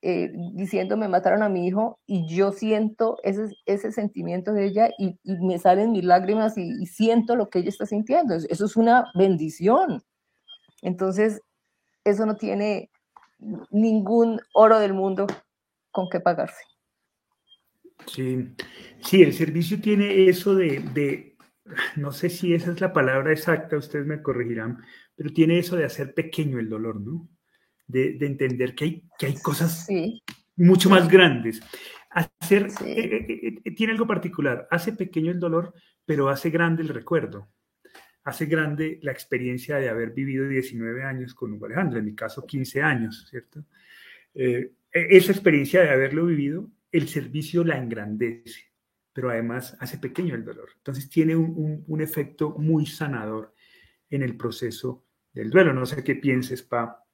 eh, 0.03 0.33
diciendo 0.55 0.97
me 0.97 1.09
mataron 1.09 1.43
a 1.43 1.49
mi 1.49 1.67
hijo 1.67 1.99
y 2.07 2.27
yo 2.29 2.53
siento 2.53 3.19
ese, 3.23 3.55
ese 3.67 3.93
sentimiento 3.93 4.53
de 4.53 4.67
ella 4.67 4.91
y, 4.99 5.19
me 5.25 5.59
salen 5.59 5.93
mis 5.93 6.05
lágrimas 6.05 6.59
y, 6.59 6.71
y, 6.83 6.87
siento 6.87 7.37
lo 7.37 7.49
que 7.49 7.61
ella 7.61 7.69
está 7.69 7.87
sintiendo. 7.87 8.35
Eso 8.35 8.65
es 8.65 8.77
una 8.77 9.07
bendición. 9.15 10.03
Entonces, 10.83 11.43
eso 12.05 12.27
no 12.27 12.37
tiene, 12.37 12.91
ningún 13.71 14.41
oro 14.53 14.79
del 14.79 14.95
mundo 14.95 15.27
con 15.91 16.09
que 16.11 16.21
pagarse. 16.21 16.63
Sí, 18.07 18.55
sí, 19.01 19.23
el 19.23 19.33
servicio 19.33 19.81
tiene 19.81 20.29
eso 20.29 20.55
de, 20.55 21.37
no 21.97 22.13
sé 22.13 22.31
si 22.31 22.55
esa 22.55 22.71
es 22.73 22.81
la 22.81 22.93
palabra 22.93 23.33
exacta, 23.33 23.77
ustedes 23.77 24.07
me 24.07 24.23
corregirán, 24.23 24.83
pero 25.17 25.31
tiene 25.31 25.59
eso 25.59 25.77
de 25.77 25.85
hacer 25.85 26.15
pequeño 26.15 26.59
el 26.59 26.69
dolor, 26.69 27.01
¿no? 27.01 27.29
De, 27.89 28.19
entender 28.21 28.75
que 28.75 28.85
hay, 28.85 29.03
que 29.19 29.27
hay 29.27 29.35
cosas 29.41 29.89
mucho 30.57 30.91
más 30.91 31.09
grandes. 31.09 31.61
Hacer, 32.11 32.69
eh, 32.85 33.27
eh, 33.29 33.55
eh, 33.65 33.71
tiene 33.75 33.95
algo 33.95 34.07
particular, 34.07 34.69
hace 34.71 34.93
pequeño 34.93 35.33
el 35.33 35.41
dolor, 35.41 35.75
pero 36.05 36.29
hace 36.29 36.51
grande 36.51 36.83
el 36.83 36.89
recuerdo 36.89 37.49
hace 38.29 38.45
grande 38.45 38.99
la 39.03 39.13
experiencia 39.13 39.77
de 39.77 39.89
haber 39.89 40.11
vivido 40.11 40.47
19 40.47 41.03
años 41.03 41.35
con 41.35 41.53
Hugo 41.53 41.65
Alejandro, 41.65 41.99
en 41.99 42.05
mi 42.05 42.15
caso 42.15 42.47
15 42.47 42.83
años, 42.83 43.27
¿cierto? 43.29 43.65
Eh, 44.35 44.73
e-, 44.93 45.17
esa 45.17 45.33
experiencia 45.33 45.81
de 45.81 45.91
haberlo 45.91 46.27
vivido, 46.27 46.71
el 46.93 47.09
servicio 47.09 47.65
la 47.65 47.79
engrandece, 47.79 48.71
pero 49.15 49.31
además 49.31 49.77
hace 49.81 49.99
pequeño 49.99 50.35
el 50.35 50.45
dolor. 50.45 50.69
Entonces 50.77 51.09
tiene 51.09 51.37
un, 51.37 51.85
un, 51.87 52.01
efecto 52.01 52.51
muy 52.59 52.85
sanador 52.85 53.55
en 54.11 54.23
el 54.23 54.37
proceso 54.37 55.05
del 55.33 55.51
duelo. 55.51 55.73
No 55.73 55.87
sé 55.87 56.05
qué 56.05 56.15
pienses, 56.15 56.63
Pa, 56.63 57.05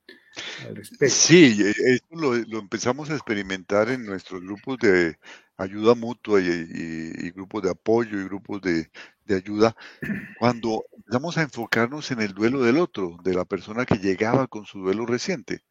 Sí, 1.09 1.57
e-, 1.63 1.95
esto 1.95 2.17
lo, 2.17 2.35
lo 2.35 2.59
empezamos 2.59 3.11
a 3.11 3.15
experimentar 3.15 3.89
en 3.89 4.05
nuestros 4.05 4.41
grupos 4.43 4.79
de 4.79 5.17
ayuda 5.57 5.95
mutua 5.95 6.41
y, 6.41 7.31
grupos 7.31 7.63
de 7.63 7.71
apoyo 7.71 8.21
y 8.21 8.25
grupos 8.25 8.61
de, 8.63 8.91
ayuda, 9.35 9.77
cuando 10.39 10.85
empezamos 10.93 11.39
a 11.39 11.43
enfocarnos 11.43 12.11
en 12.11 12.21
el 12.21 12.35
duelo 12.35 12.63
del 12.63 12.79
otro, 12.79 13.17
de 13.23 13.35
la 13.35 13.45
persona 13.45 13.87
que 13.87 13.99
llegaba 13.99 14.47
con 14.47 14.67
su 14.67 14.81
duelo 14.81 15.07
reciente. 15.07 15.65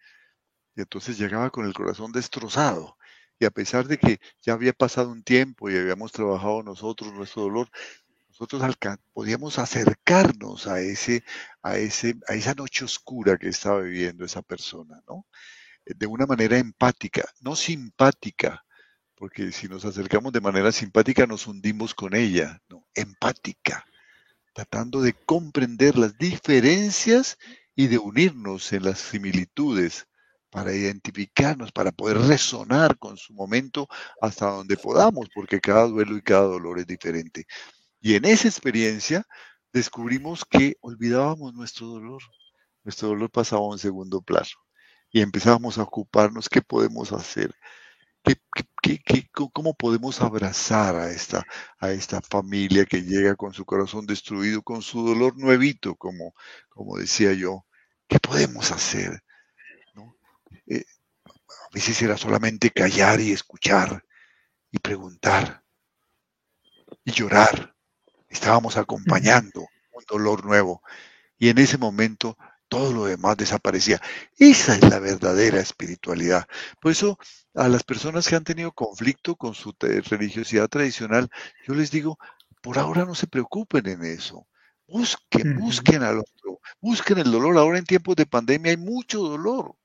Y 0.76 0.82
entonces 0.82 1.18
llegaba 1.18 1.50
con 1.52 1.66
el 1.66 1.74
corazón 1.74 2.12
destrozado. 2.12 2.98
Y 3.40 3.46
a 3.46 3.52
pesar 3.52 3.88
de 3.88 3.98
que 3.98 4.20
ya 4.42 4.54
había 4.54 4.74
pasado 4.74 5.12
un 5.12 5.24
tiempo 5.24 5.70
y 5.70 5.78
habíamos 5.78 6.12
trabajado 6.12 6.64
nosotros 6.64 7.14
nuestro 7.14 7.44
dolor, 7.44 7.70
nosotros 8.34 8.64
podíamos 9.14 9.60
acercarnos 9.60 10.66
a, 10.66 10.80
ese, 10.80 11.24
a, 11.62 11.78
ese, 11.78 12.16
a 12.28 12.34
esa 12.34 12.56
noche 12.56 12.84
oscura 12.84 13.38
que 13.38 13.50
estaba 13.50 13.82
viviendo 13.82 14.26
esa 14.26 14.42
persona, 14.42 15.04
¿no? 15.08 15.28
De 15.86 16.08
una 16.08 16.26
manera 16.26 16.58
empática, 16.58 17.30
no 17.42 17.56
simpática, 17.56 18.66
porque 19.16 19.52
si 19.52 19.68
nos 19.68 19.86
acercamos 19.86 20.34
de 20.34 20.42
manera 20.42 20.72
simpática 20.72 21.28
nos 21.28 21.46
hundimos 21.46 21.94
con 21.94 22.16
ella, 22.16 22.60
no, 22.70 22.88
empática, 22.96 23.86
tratando 24.54 25.02
de 25.02 25.14
comprender 25.14 25.96
las 25.96 26.18
diferencias 26.18 27.38
y 27.76 27.86
de 27.86 28.00
unirnos 28.00 28.74
en 28.74 28.84
las 28.86 28.98
similitudes 28.98 30.08
para 30.50 30.74
identificarnos, 30.74 31.72
para 31.72 31.92
poder 31.92 32.18
resonar 32.18 32.98
con 32.98 33.16
su 33.16 33.34
momento 33.34 33.88
hasta 34.22 34.48
donde 34.48 34.76
podamos, 34.78 35.28
porque 35.36 35.62
cada 35.62 35.86
duelo 35.86 36.18
y 36.18 36.22
cada 36.24 36.44
dolor 36.44 36.80
es 36.80 36.88
diferente. 36.88 37.46
Y 38.06 38.16
en 38.16 38.26
esa 38.26 38.50
experiencia 38.50 39.26
descubrimos 39.72 40.44
que 40.44 40.76
olvidábamos 40.82 41.54
nuestro 41.54 41.88
dolor. 41.88 42.22
Nuestro 42.84 43.08
dolor 43.08 43.32
pasaba 43.32 43.62
a 43.62 43.70
un 43.70 43.80
segundo 43.80 44.22
plano 44.22 44.50
y 45.10 45.22
empezábamos 45.22 45.78
a 45.78 45.84
ocuparnos 45.84 46.50
qué 46.50 46.62
podemos 46.62 47.14
hacer, 47.14 47.56
cómo 49.54 49.74
podemos 49.74 50.20
abrazar 50.20 50.98
a 50.98 51.12
esta, 51.12 51.46
a 51.80 51.92
esta 51.92 52.20
familia 52.20 52.84
que 52.84 53.04
llega 53.04 53.38
con 53.38 53.54
su 53.54 53.64
corazón 53.64 54.06
destruido, 54.06 54.62
con 54.62 54.82
su 54.82 55.08
dolor 55.08 55.38
nuevito, 55.38 55.96
como, 55.96 56.36
como 56.68 56.98
decía 56.98 57.32
yo? 57.32 57.66
¿Qué 58.10 58.20
podemos 58.20 58.70
hacer? 58.72 59.24
Eh, 60.68 60.84
a 61.26 61.74
veces 61.74 62.02
era 62.02 62.18
solamente 62.18 62.70
callar 62.70 63.22
y 63.22 63.32
escuchar 63.32 64.04
y 64.72 64.80
preguntar 64.80 65.64
y 67.06 67.12
llorar. 67.14 67.74
Estábamos 68.34 68.78
acompañando 68.78 69.62
un 69.92 70.04
dolor 70.10 70.44
nuevo. 70.44 70.82
Y 71.38 71.50
en 71.50 71.60
ese 71.60 71.78
momento 71.78 72.36
todo 72.68 72.92
lo 72.92 73.06
demás 73.06 73.38
desaparecía. 73.38 74.02
Esa 74.38 74.76
es 74.76 74.82
la 74.82 74.98
verdadera 74.98 75.60
espiritualidad. 75.60 76.48
Por 76.82 76.92
eso 76.92 77.20
a 77.54 77.68
las 77.68 77.84
personas 77.84 78.28
que 78.28 78.36
han 78.36 78.44
tenido 78.44 78.72
conflicto 78.72 79.36
con 79.36 79.54
su 79.54 79.76
religiosidad 79.80 80.68
tradicional, 80.68 81.30
yo 81.68 81.76
les 81.76 81.92
digo, 81.92 82.18
por 82.62 82.80
ahora 82.80 83.06
no 83.06 83.14
se 83.14 83.28
preocupen 83.28 83.88
en 83.88 84.04
eso. 84.04 84.48
Busquen, 84.88 85.60
busquen 85.60 86.02
al 86.02 86.20
otro, 86.20 86.60
busquen 86.82 87.20
el 87.20 87.32
dolor. 87.32 87.56
Ahora 87.60 87.78
en 87.78 87.86
tiempos 87.86 88.16
de 88.16 88.26
pandemia 88.26 88.72
hay 88.72 88.78
mucho 88.78 89.20
dolor. 89.20 89.76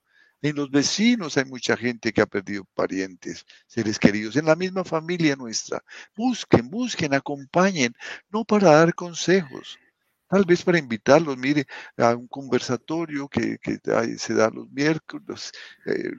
En 0.40 0.54
los 0.54 0.70
vecinos 0.70 1.36
hay 1.36 1.44
mucha 1.46 1.76
gente 1.76 2.12
que 2.12 2.20
ha 2.20 2.26
perdido 2.26 2.64
parientes, 2.74 3.44
seres 3.66 3.98
queridos, 3.98 4.36
en 4.36 4.46
la 4.46 4.54
misma 4.54 4.84
familia 4.84 5.34
nuestra. 5.34 5.82
Busquen, 6.16 6.70
busquen, 6.70 7.12
acompañen, 7.12 7.92
no 8.30 8.44
para 8.44 8.70
dar 8.70 8.94
consejos, 8.94 9.78
tal 10.28 10.44
vez 10.44 10.62
para 10.62 10.78
invitarlos, 10.78 11.36
mire, 11.36 11.66
a 11.96 12.14
un 12.14 12.28
conversatorio 12.28 13.28
que, 13.28 13.58
se 14.18 14.34
da 14.34 14.50
los 14.50 14.70
miércoles, 14.70 15.50
eh, 15.86 16.12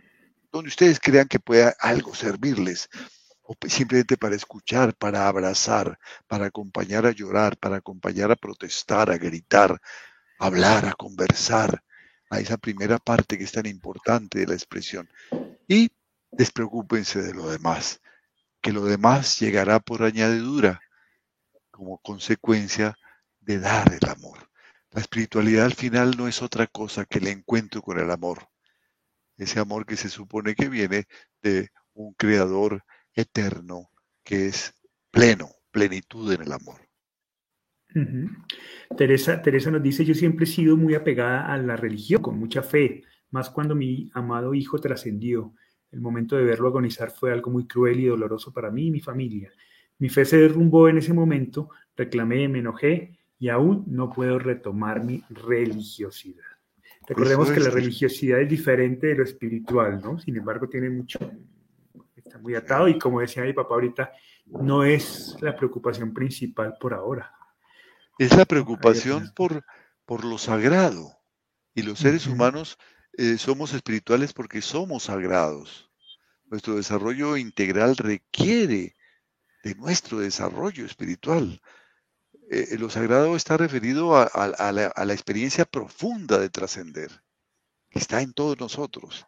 donde 0.51 0.67
ustedes 0.67 0.99
crean 0.99 1.27
que 1.27 1.39
pueda 1.39 1.73
algo 1.79 2.13
servirles, 2.13 2.89
o 3.43 3.55
simplemente 3.67 4.17
para 4.17 4.35
escuchar, 4.35 4.95
para 4.95 5.27
abrazar, 5.27 5.97
para 6.27 6.47
acompañar 6.47 7.05
a 7.05 7.11
llorar, 7.11 7.57
para 7.57 7.77
acompañar 7.77 8.31
a 8.31 8.35
protestar, 8.35 9.09
a 9.11 9.17
gritar, 9.17 9.79
a 10.39 10.45
hablar, 10.45 10.85
a 10.87 10.93
conversar 10.93 11.81
a 12.29 12.39
esa 12.39 12.57
primera 12.57 12.99
parte 12.99 13.37
que 13.37 13.43
es 13.43 13.51
tan 13.51 13.65
importante 13.65 14.39
de 14.39 14.47
la 14.47 14.53
expresión. 14.53 15.09
Y 15.67 15.91
despreocúpense 16.31 17.21
de 17.21 17.33
lo 17.33 17.49
demás, 17.49 18.01
que 18.61 18.71
lo 18.71 18.85
demás 18.85 19.39
llegará 19.39 19.79
por 19.79 20.03
añadidura 20.03 20.81
como 21.71 21.97
consecuencia 21.99 22.95
de 23.39 23.59
dar 23.59 23.93
el 23.93 24.09
amor. 24.09 24.49
La 24.91 25.01
espiritualidad 25.01 25.65
al 25.65 25.73
final 25.73 26.15
no 26.17 26.27
es 26.27 26.41
otra 26.41 26.67
cosa 26.67 27.05
que 27.05 27.19
el 27.19 27.27
encuentro 27.27 27.81
con 27.81 27.99
el 27.99 28.11
amor. 28.11 28.49
Ese 29.37 29.59
amor 29.59 29.85
que 29.85 29.97
se 29.97 30.09
supone 30.09 30.55
que 30.55 30.67
viene 30.67 31.05
de 31.41 31.69
un 31.93 32.13
creador 32.13 32.83
eterno 33.13 33.89
que 34.23 34.47
es 34.47 34.73
pleno, 35.11 35.49
plenitud 35.71 36.31
en 36.33 36.41
el 36.41 36.51
amor. 36.51 36.88
Teresa, 38.95 39.41
Teresa 39.41 39.71
nos 39.71 39.81
dice, 39.81 40.05
yo 40.05 40.13
siempre 40.13 40.45
he 40.45 40.47
sido 40.47 40.77
muy 40.77 40.95
apegada 40.95 41.51
a 41.51 41.57
la 41.57 41.75
religión, 41.75 42.21
con 42.21 42.37
mucha 42.37 42.61
fe, 42.61 43.03
más 43.31 43.49
cuando 43.49 43.75
mi 43.75 44.09
amado 44.13 44.53
hijo 44.53 44.79
trascendió. 44.79 45.53
El 45.91 46.01
momento 46.01 46.35
de 46.35 46.43
verlo 46.43 46.67
agonizar 46.67 47.11
fue 47.11 47.31
algo 47.31 47.51
muy 47.51 47.65
cruel 47.65 47.99
y 47.99 48.05
doloroso 48.05 48.53
para 48.53 48.69
mí 48.69 48.87
y 48.87 48.91
mi 48.91 48.99
familia. 48.99 49.51
Mi 49.97 50.09
fe 50.09 50.23
se 50.23 50.37
derrumbó 50.37 50.87
en 50.87 50.97
ese 50.97 51.13
momento, 51.13 51.69
reclamé, 51.95 52.47
me 52.47 52.59
enojé 52.59 53.19
y 53.39 53.49
aún 53.49 53.85
no 53.87 54.11
puedo 54.11 54.37
retomar 54.37 55.03
mi 55.03 55.23
religiosidad. 55.29 56.45
Recordemos 57.07 57.49
que 57.49 57.59
la 57.59 57.71
religiosidad 57.71 58.39
es 58.39 58.49
diferente 58.49 59.07
de 59.07 59.15
lo 59.15 59.23
espiritual, 59.23 59.99
¿no? 60.01 60.19
Sin 60.19 60.37
embargo, 60.37 60.69
tiene 60.69 60.89
mucho, 60.91 61.17
está 62.15 62.37
muy 62.37 62.53
atado 62.53 62.87
y 62.87 62.99
como 62.99 63.19
decía 63.19 63.43
mi 63.43 63.53
papá 63.53 63.73
ahorita, 63.73 64.11
no 64.45 64.83
es 64.83 65.35
la 65.41 65.55
preocupación 65.55 66.13
principal 66.13 66.75
por 66.79 66.93
ahora. 66.93 67.31
Es 68.19 68.35
la 68.35 68.43
preocupación 68.43 69.31
por, 69.33 69.63
por 70.05 70.25
lo 70.25 70.37
sagrado. 70.37 71.17
Y 71.73 71.83
los 71.83 71.99
seres 71.99 72.27
humanos 72.27 72.77
eh, 73.17 73.37
somos 73.37 73.73
espirituales 73.73 74.33
porque 74.33 74.61
somos 74.61 75.03
sagrados. 75.03 75.89
Nuestro 76.43 76.75
desarrollo 76.75 77.37
integral 77.37 77.95
requiere 77.95 78.93
de 79.63 79.75
nuestro 79.75 80.19
desarrollo 80.19 80.85
espiritual. 80.85 81.61
Eh, 82.51 82.75
lo 82.77 82.89
sagrado 82.89 83.37
está 83.37 83.55
referido 83.55 84.17
a, 84.17 84.71
la, 84.73 85.13
experiencia 85.13 85.63
profunda 85.63 86.39
de 86.39 86.49
trascender, 86.49 87.23
que 87.89 87.99
está 87.99 88.21
en 88.21 88.33
todos 88.33 88.59
nosotros. 88.59 89.27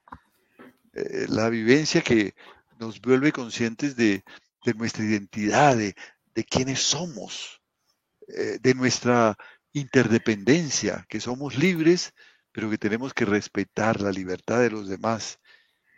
Eh, 0.92 1.28
la 1.30 1.48
vivencia 1.48 2.02
que 2.02 2.36
nos 2.78 3.00
vuelve 3.00 3.32
conscientes 3.32 3.96
de, 3.96 4.26
nuestra 4.76 5.06
identidad, 5.06 5.78
de, 5.78 5.96
de 6.36 6.44
quiénes 6.44 6.82
somos, 6.82 7.61
eh, 8.36 8.60
de 8.62 8.74
nuestra 8.74 9.36
interdependencia, 9.74 11.06
que 11.10 11.20
somos 11.20 11.58
libres, 11.58 12.14
pero 12.52 12.70
que 12.70 12.78
tenemos 12.78 13.14
que 13.14 13.26
respetar 13.26 14.02
la 14.02 14.12
libertad 14.12 14.60
de 14.60 14.72
los 14.72 14.90
demás 14.90 15.40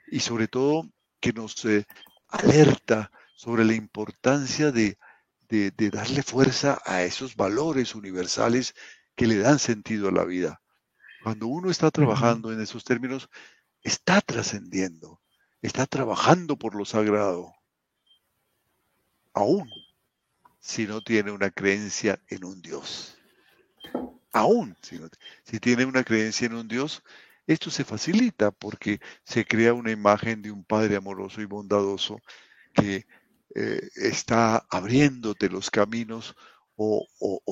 y 0.08 0.20
sobre 0.20 0.48
todo 0.48 0.90
que 1.20 1.34
nos 1.34 1.64
eh, 1.66 1.86
alerta 2.28 3.12
sobre 3.36 3.66
la 3.66 3.74
importancia 3.74 4.72
de, 4.72 4.98
darle 5.92 6.24
fuerza 6.24 6.82
a 6.84 7.04
esos 7.04 7.36
valores 7.36 7.94
universales 7.94 8.74
que 9.16 9.28
le 9.28 9.38
dan 9.38 9.60
sentido 9.60 10.10
a 10.10 10.12
la 10.12 10.24
vida. 10.24 10.62
Cuando 11.22 11.46
uno 11.48 11.70
está 11.70 11.92
trabajando 11.92 12.52
en 12.52 12.60
esos 12.60 12.84
términos, 12.84 13.30
está 13.82 14.20
trascendiendo, 14.22 15.22
está 15.62 15.86
trabajando 15.86 16.58
por 16.58 16.74
lo 16.74 16.86
sagrado. 16.86 17.54
Aún 19.34 19.70
si 20.64 20.88
no 20.88 21.02
tiene 21.02 21.32
una 21.32 21.52
creencia 21.52 22.20
en 22.30 22.46
un 22.46 22.62
Dios. 22.62 23.18
Aún 24.32 24.76
si, 24.82 24.98
si 25.44 25.60
tiene 25.60 25.86
una 25.86 26.04
creencia 26.04 26.48
en 26.48 26.56
un 26.56 26.68
Dios, 26.68 27.04
esto 27.46 27.70
se 27.70 27.84
facilita 27.84 28.52
porque 28.52 29.02
se 29.26 29.46
crea 29.46 29.74
una 29.74 29.92
imagen 29.92 30.42
de 30.42 30.52
un 30.52 30.64
Padre 30.64 30.96
amoroso 30.96 31.42
y 31.42 31.46
bondadoso 31.46 32.18
que 32.74 33.06
eh, 33.56 33.90
está 33.96 34.66
abriéndote 34.70 35.50
los 35.50 35.70
caminos 35.70 36.34
o, 36.76 37.06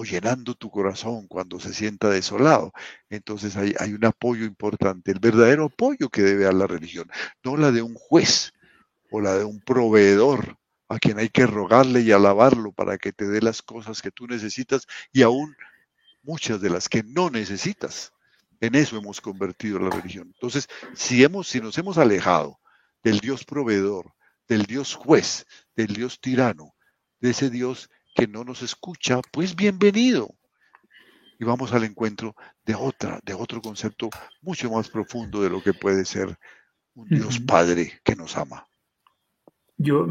llenando 0.03 0.55
tu 0.55 0.71
corazón 0.71 1.27
cuando 1.27 1.59
se 1.59 1.73
sienta 1.73 2.09
desolado. 2.09 2.71
Entonces 3.09 3.55
hay, 3.57 3.75
hay, 3.77 3.93
un 3.93 4.05
apoyo 4.05 4.45
importante, 4.45 5.11
el 5.11 5.19
verdadero 5.19 5.65
apoyo 5.65 6.09
que 6.09 6.21
debe 6.23 6.45
dar 6.45 6.53
la 6.55 6.67
religión, 6.67 7.09
no 7.43 7.57
la 7.57 7.71
de 7.71 7.81
un 7.81 7.93
juez 7.93 8.53
o 9.11 9.21
la 9.21 9.37
de 9.37 9.43
un 9.43 9.61
proveedor 9.61 10.57
a 10.91 10.99
quien 10.99 11.19
hay 11.19 11.29
que 11.29 11.47
rogarle 11.47 12.01
y 12.01 12.11
alabarlo 12.11 12.73
para 12.73 12.97
que 12.97 13.13
te 13.13 13.25
dé 13.25 13.41
las 13.41 13.61
cosas 13.61 14.01
que 14.01 14.11
tú 14.11 14.27
necesitas 14.27 14.87
y 15.13 15.21
aún 15.21 15.55
muchas 16.21 16.59
de 16.59 16.69
las 16.69 16.89
que 16.89 17.01
no 17.03 17.29
necesitas. 17.29 18.11
En 18.59 18.75
eso 18.75 18.97
hemos 18.97 19.21
convertido 19.21 19.79
la 19.79 19.89
religión. 19.89 20.31
Entonces, 20.33 20.67
si, 20.93 21.23
hemos, 21.23 21.47
si 21.47 21.61
nos 21.61 21.77
hemos 21.77 21.97
alejado 21.97 22.59
del 23.03 23.19
Dios 23.19 23.45
proveedor, 23.45 24.13
del 24.49 24.63
Dios 24.65 24.93
juez, 24.93 25.45
del 25.77 25.87
Dios 25.87 26.19
tirano, 26.19 26.75
de 27.21 27.29
ese 27.29 27.49
Dios 27.49 27.89
que 28.13 28.27
no 28.27 28.43
nos 28.43 28.61
escucha, 28.61 29.21
pues 29.31 29.55
bienvenido. 29.55 30.35
Y 31.39 31.45
vamos 31.45 31.71
al 31.71 31.85
encuentro 31.85 32.35
de 32.65 32.75
otra, 32.75 33.21
de 33.23 33.33
otro 33.33 33.61
concepto 33.61 34.09
mucho 34.41 34.69
más 34.69 34.89
profundo 34.89 35.41
de 35.41 35.49
lo 35.49 35.63
que 35.63 35.73
puede 35.73 36.03
ser 36.03 36.37
un 36.95 37.07
Dios 37.07 37.39
Padre 37.39 38.01
que 38.03 38.17
nos 38.17 38.35
ama. 38.35 38.67
Yo, 39.83 40.07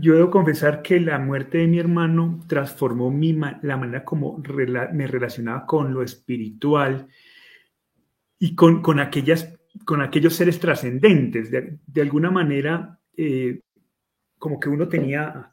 yo 0.00 0.14
debo 0.14 0.30
confesar 0.30 0.82
que 0.82 1.00
la 1.00 1.18
muerte 1.18 1.58
de 1.58 1.66
mi 1.66 1.80
hermano 1.80 2.44
transformó 2.46 3.10
mi, 3.10 3.32
la 3.32 3.76
manera 3.76 4.04
como 4.04 4.40
me 4.92 5.06
relacionaba 5.08 5.66
con 5.66 5.92
lo 5.92 6.02
espiritual 6.02 7.08
y 8.38 8.54
con, 8.54 8.80
con, 8.80 9.00
aquellas, 9.00 9.52
con 9.84 10.00
aquellos 10.00 10.36
seres 10.36 10.60
trascendentes. 10.60 11.50
De, 11.50 12.00
alguna 12.00 12.30
manera, 12.30 13.00
eh, 13.16 13.62
como 14.38 14.60
que 14.60 14.68
uno 14.68 14.86
tenía, 14.86 15.52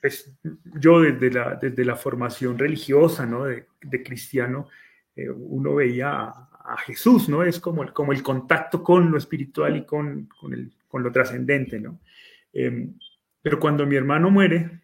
pues, 0.00 0.32
yo 0.78 1.00
desde 1.00 1.32
la, 1.32 1.56
desde 1.56 1.84
la 1.84 1.96
formación 1.96 2.56
religiosa, 2.56 3.26
¿no? 3.26 3.44
de, 3.44 3.66
cristiano, 4.04 4.68
eh, 5.16 5.28
uno 5.30 5.74
veía 5.74 6.28
a, 6.28 6.76
Jesús, 6.86 7.28
¿no? 7.28 7.42
Es 7.42 7.58
como 7.58 7.92
como 7.92 8.12
el 8.12 8.22
contacto 8.22 8.84
con 8.84 9.10
lo 9.10 9.18
espiritual 9.18 9.76
y 9.76 9.84
con, 9.84 10.26
con, 10.26 10.54
el, 10.54 10.72
con 10.86 11.02
lo 11.02 11.10
trascendente, 11.10 11.80
¿no? 11.80 11.98
Em, 12.52 12.98
pero 13.40 13.58
cuando 13.58 13.86
mi 13.86 13.96
hermano 13.96 14.30
muere, 14.30 14.82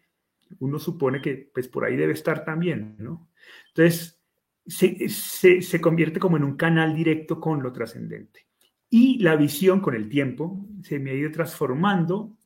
uno 0.59 0.79
supone 0.79 1.21
que 1.21 1.49
pues 1.53 1.67
por 1.67 1.85
ahí 1.85 1.95
debe 1.95 2.13
estar 2.13 2.43
también, 2.43 2.95
¿no? 2.97 3.29
Entonces, 3.69 4.19
se, 4.65 5.09
se, 5.09 5.81
convierte 5.81 6.19
como 6.19 6.37
en 6.37 6.43
un 6.43 6.55
canal 6.55 6.95
directo 6.95 7.39
con 7.39 7.63
lo 7.63 7.71
trascendente. 7.71 8.47
Y 8.89 9.19
la 9.19 9.35
visión 9.35 9.79
con 9.79 9.95
el 9.95 10.09
tiempo 10.09 10.67
se 10.83 10.99
me 10.99 11.11
ha 11.11 11.15
ido 11.15 11.31
transformando, 11.31 12.37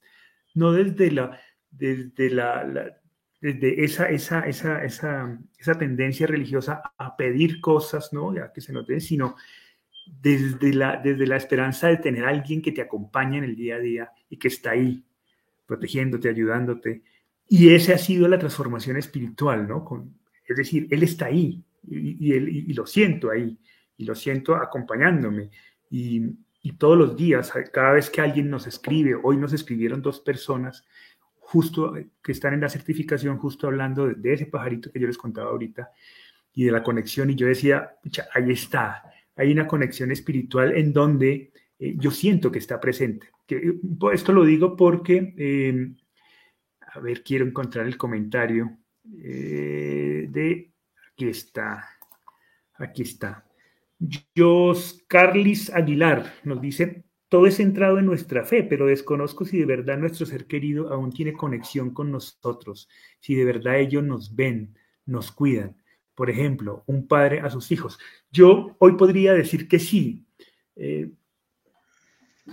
no 0.54 0.72
desde 0.72 1.12
la, 1.12 1.40
desde 1.70 2.30
la, 2.30 3.02
desde 3.42 3.84
esa, 3.84 4.10
esa, 4.10 4.42
esa, 4.42 4.84
esa, 4.84 5.40
esa 5.58 5.78
tendencia 5.78 6.28
religiosa 6.28 6.82
a 6.98 7.18
pedir 7.18 7.60
cosas, 7.60 8.14
¿no? 8.14 8.34
Ya 8.34 8.52
que 8.54 8.62
se 8.62 8.72
noten, 8.72 9.02
sino 9.02 9.36
desde 10.06 10.74
la, 10.74 10.98
desde 10.98 11.28
la 11.28 11.38
esperanza 11.38 11.88
de 11.88 11.98
tener 11.98 12.26
a 12.26 12.30
alguien 12.30 12.62
que 12.62 12.72
te 12.72 12.82
acompaña 12.82 13.38
en 13.38 13.44
el 13.46 13.56
día 13.56 13.76
a 13.76 13.80
día 13.80 14.12
y 14.30 14.38
que 14.38 14.48
está 14.48 14.72
ahí, 14.72 15.04
protegiéndote, 15.66 16.30
ayudándote. 16.30 17.04
Y 17.48 17.74
esa 17.74 17.96
ha 17.96 17.98
sido 17.98 18.28
la 18.28 18.40
transformación 18.40 18.98
espiritual, 18.98 19.68
¿no? 19.68 19.84
Con, 19.84 20.16
es 20.48 20.58
decir, 20.58 20.88
Él 20.92 21.04
está 21.04 21.28
ahí 21.28 21.64
y, 21.88 22.34
y, 22.34 22.74
lo 22.74 22.86
siento 22.86 23.30
ahí 23.30 23.58
y 23.98 24.06
lo 24.06 24.16
siento 24.16 24.56
acompañándome. 24.56 25.50
Y, 25.90 26.36
todos 26.78 26.98
los 26.98 27.18
días, 27.18 27.52
cada 27.74 27.92
vez 27.92 28.10
que 28.10 28.22
alguien 28.22 28.50
nos 28.50 28.68
escribe, 28.68 29.16
hoy 29.22 29.36
nos 29.36 29.52
escribieron 29.52 30.02
dos 30.02 30.22
personas 30.22 30.86
justo 31.36 31.94
que 32.22 32.32
están 32.32 32.54
en 32.54 32.62
la 32.62 32.70
certificación, 32.70 33.38
justo 33.38 33.68
hablando 33.68 34.08
de, 34.08 34.34
ese 34.34 34.46
pajarito 34.46 34.90
que 34.90 35.00
yo 35.00 35.08
les 35.08 35.18
contaba 35.18 35.50
ahorita 35.50 35.92
y 36.54 36.64
de 36.64 36.72
la 36.72 36.82
conexión. 36.82 37.30
Y 37.30 37.36
yo 37.36 37.48
decía, 37.48 37.98
ahí 38.34 38.52
está, 38.52 39.04
hay 39.36 39.52
una 39.52 39.68
conexión 39.68 40.12
espiritual 40.12 40.76
en 40.76 40.94
donde 40.94 41.52
eh, 41.78 41.96
yo 41.98 42.12
siento 42.12 42.50
que 42.50 42.60
está 42.60 42.80
presente. 42.80 43.33
Esto 43.48 44.34
lo 44.34 44.46
digo 44.46 44.76
porque, 44.76 45.34
em, 45.38 45.98
a 46.82 47.00
ver, 47.00 47.24
quiero 47.24 47.46
encontrar 47.46 47.86
el 47.86 47.98
comentario 47.98 48.78
eh, 49.22 50.28
de, 50.30 50.72
aquí 51.12 51.26
aquí 51.26 51.28
está. 51.28 51.90
Aquí 52.76 53.04
está. 53.04 53.46
Jos 54.36 55.04
Carlis 55.08 55.70
Aguilar 55.70 56.34
nos 56.44 56.60
dice, 56.60 57.04
todo 57.30 57.48
es 57.48 57.58
centrado 57.58 58.00
en 58.00 58.06
nuestra 58.06 58.44
fe, 58.44 58.64
pero 58.64 58.86
desconozco 58.86 59.46
si 59.46 59.60
de 59.60 59.66
verdad 59.66 59.98
nuestro 59.98 60.26
ser 60.26 60.46
querido 60.46 60.90
aún 60.94 61.12
tiene 61.12 61.34
conexión 61.34 61.92
con 61.92 62.12
nosotros, 62.12 62.90
si 63.20 63.36
de 63.36 63.46
verdad 63.46 63.80
ellos 63.80 64.04
nos 64.04 64.36
ven, 64.36 64.76
nos 65.06 65.32
cuidan. 65.32 65.78
Por 66.16 66.30
ejemplo, 66.30 66.84
un 66.86 67.08
padre 67.08 67.40
a 67.40 67.50
sus 67.50 67.72
hijos. 67.72 67.98
Yo 68.32 68.76
hoy 68.80 68.96
podría 68.98 69.34
decir 69.34 69.68
que 69.68 69.80
sí, 69.80 70.26
eh, 70.76 71.10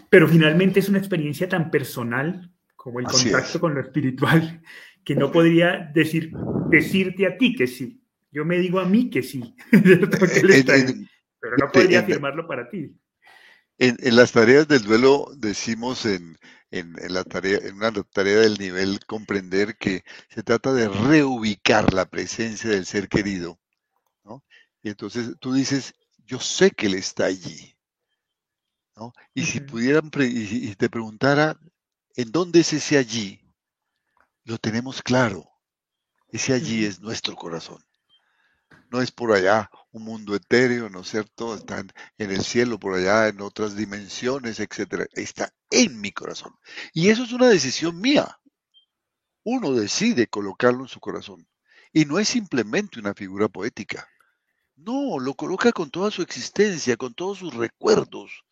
pero 0.09 0.29
finalmente 0.29 0.81
es 0.81 0.89
una 0.89 0.99
experiencia 0.99 1.49
tan 1.49 1.71
personal 1.71 2.53
como 2.77 3.01
el 3.01 3.07
contacto 3.07 3.61
con 3.61 3.75
lo 3.75 3.81
espiritual 3.81 4.63
que 5.05 5.15
no 5.15 5.31
podría 5.33 5.91
decir, 5.93 6.33
decirte 6.71 7.27
a 7.27 7.37
ti 7.37 7.55
que 7.55 7.67
sí. 7.67 8.03
Yo 8.31 8.45
me 8.45 8.59
digo 8.59 8.79
a 8.81 8.85
mí 8.85 9.11
que 9.11 9.23
sí, 9.23 9.57
pero 9.71 11.57
no 11.59 11.73
podría 11.73 12.01
afirmarlo 12.01 12.47
para 12.47 12.69
ti. 12.69 12.95
En, 13.79 13.97
las 14.15 14.33
tareas 14.33 14.69
del 14.69 14.83
duelo 14.83 15.27
decimos 15.37 16.05
en, 16.05 16.37
la 16.71 17.25
tarea, 17.25 17.59
en 17.63 17.77
una 17.77 17.91
tarea 17.91 18.41
del 18.41 18.59
nivel 18.59 19.01
comprender 19.07 19.77
que 19.79 20.05
se 20.29 20.43
trata 20.43 20.73
de 20.75 20.89
reubicar 20.89 21.93
la 21.95 22.05
presencia 22.05 22.71
del 22.71 22.87
ser 22.87 23.09
querido. 23.09 23.59
Y 24.83 24.89
entonces 24.89 25.35
tú 25.41 25.53
dices, 25.53 25.95
yo 26.25 26.39
sé 26.39 26.71
que 26.71 26.87
él 26.87 26.95
está 26.95 27.27
allí. 27.27 27.75
Y 29.35 29.45
si 29.45 29.61
pudieran, 29.61 30.11
y 30.19 30.75
te 30.75 30.91
preguntara, 30.91 31.59
¿en 32.17 32.33
dónde 32.33 32.61
es 32.61 32.73
ese 32.73 32.99
allí? 32.99 33.41
Lo 34.45 34.59
tenemos 34.59 35.03
claro. 35.03 35.51
Ese 36.29 36.53
allí 36.53 36.85
es 36.85 37.01
nuestro 37.01 37.35
corazón. 37.35 37.83
No 38.91 39.01
es 39.01 39.11
por 39.13 39.33
allá 39.33 39.71
un 39.93 40.05
mundo 40.05 40.35
etéreo, 40.35 40.89
¿no 40.89 41.01
es 41.01 41.09
cierto? 41.09 41.55
Está 41.55 41.85
en 42.19 42.31
el 42.31 42.45
cielo, 42.45 42.79
por 42.79 42.95
allá, 42.95 43.29
en 43.29 43.41
otras 43.41 43.77
dimensiones, 43.77 44.59
etcétera. 44.61 45.07
Está 45.13 45.53
en 45.71 46.01
mi 46.01 46.13
corazón. 46.13 46.55
Y 46.93 47.09
eso 47.09 47.25
es 47.25 47.33
una 47.33 47.49
decisión 47.49 48.01
mía. 48.01 48.39
Uno 49.45 49.73
decide 49.73 50.27
colocarlo 50.27 50.83
en 50.83 50.89
su 50.89 51.01
corazón. 51.01 51.47
Y 51.93 52.05
no 52.05 52.19
es 52.19 52.29
simplemente 52.29 53.01
una 53.01 53.15
figura 53.15 53.49
poética. 53.49 54.09
No, 54.77 55.19
lo 55.19 55.35
coloca 55.35 55.73
con 55.73 55.91
toda 55.91 56.11
su 56.11 56.23
existencia, 56.23 56.97
con 56.97 57.15
todos 57.15 57.39
sus 57.39 57.55
recuerdos, 57.55 58.45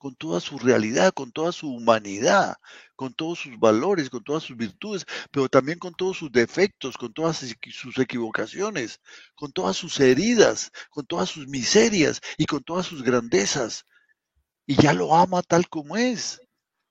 con 0.00 0.16
toda 0.16 0.40
su 0.40 0.58
realidad, 0.58 1.12
con 1.12 1.30
toda 1.30 1.52
su 1.52 1.68
humanidad, 1.68 2.56
con 2.96 3.12
todos 3.12 3.40
sus 3.40 3.58
valores, 3.58 4.08
con 4.08 4.24
todas 4.24 4.42
sus 4.42 4.56
virtudes, 4.56 5.04
pero 5.30 5.46
también 5.50 5.78
con 5.78 5.92
todos 5.92 6.16
sus 6.16 6.32
defectos, 6.32 6.96
con 6.96 7.12
todas 7.12 7.44
sus 7.70 7.98
equivocaciones, 7.98 8.98
con 9.34 9.52
todas 9.52 9.76
sus 9.76 10.00
heridas, 10.00 10.72
con 10.88 11.04
todas 11.04 11.28
sus 11.28 11.46
miserias 11.48 12.22
y 12.38 12.46
con 12.46 12.62
todas 12.64 12.86
sus 12.86 13.02
grandezas. 13.02 13.84
Y 14.66 14.76
ya 14.80 14.94
lo 14.94 15.14
ama 15.14 15.42
tal 15.42 15.68
como 15.68 15.98
es 15.98 16.40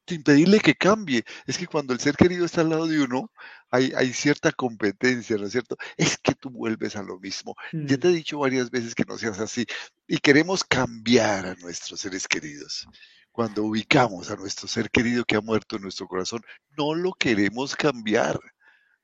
sin 0.10 0.24
pedirle 0.24 0.60
que 0.60 0.76
cambie. 0.76 1.24
Es 1.46 1.58
que 1.58 1.68
cuando 1.68 1.94
el 1.94 2.00
ser 2.00 2.16
querido 2.16 2.46
está 2.46 2.62
al 2.62 2.70
lado 2.70 2.88
de 2.88 3.02
uno, 3.02 3.32
hay, 3.72 3.94
hay 3.96 4.12
cierta 4.14 4.52
competencia, 4.52 5.38
¿no 5.38 5.46
es 5.46 5.52
cierto? 5.52 5.78
Es 5.98 6.18
que 6.18 6.34
tú 6.34 6.50
vuelves 6.50 6.96
a 6.96 7.04
lo 7.04 7.20
mismo. 7.20 7.56
Ya 7.72 7.98
te 7.98 8.08
he 8.10 8.12
mm. 8.12 8.16
dicho 8.16 8.40
varias 8.40 8.72
veces 8.72 8.96
que 8.96 9.06
no 9.06 9.18
seas 9.18 9.40
así. 9.40 9.66
Y 10.08 10.18
queremos 10.18 10.64
cambiar 10.64 11.46
a 11.46 11.56
nuestros 11.56 12.02
seres 12.02 12.28
queridos. 12.28 12.88
Cuando 13.32 13.64
ubicamos 13.64 14.32
a 14.32 14.36
nuestro 14.36 14.68
ser 14.68 14.90
querido 14.90 15.24
que 15.24 15.36
ha 15.36 15.42
muerto 15.42 15.76
en 15.78 15.84
nuestro 15.84 16.08
corazón, 16.08 16.42
no 16.78 16.96
lo 16.96 17.14
queremos 17.14 17.76
cambiar. 17.76 18.40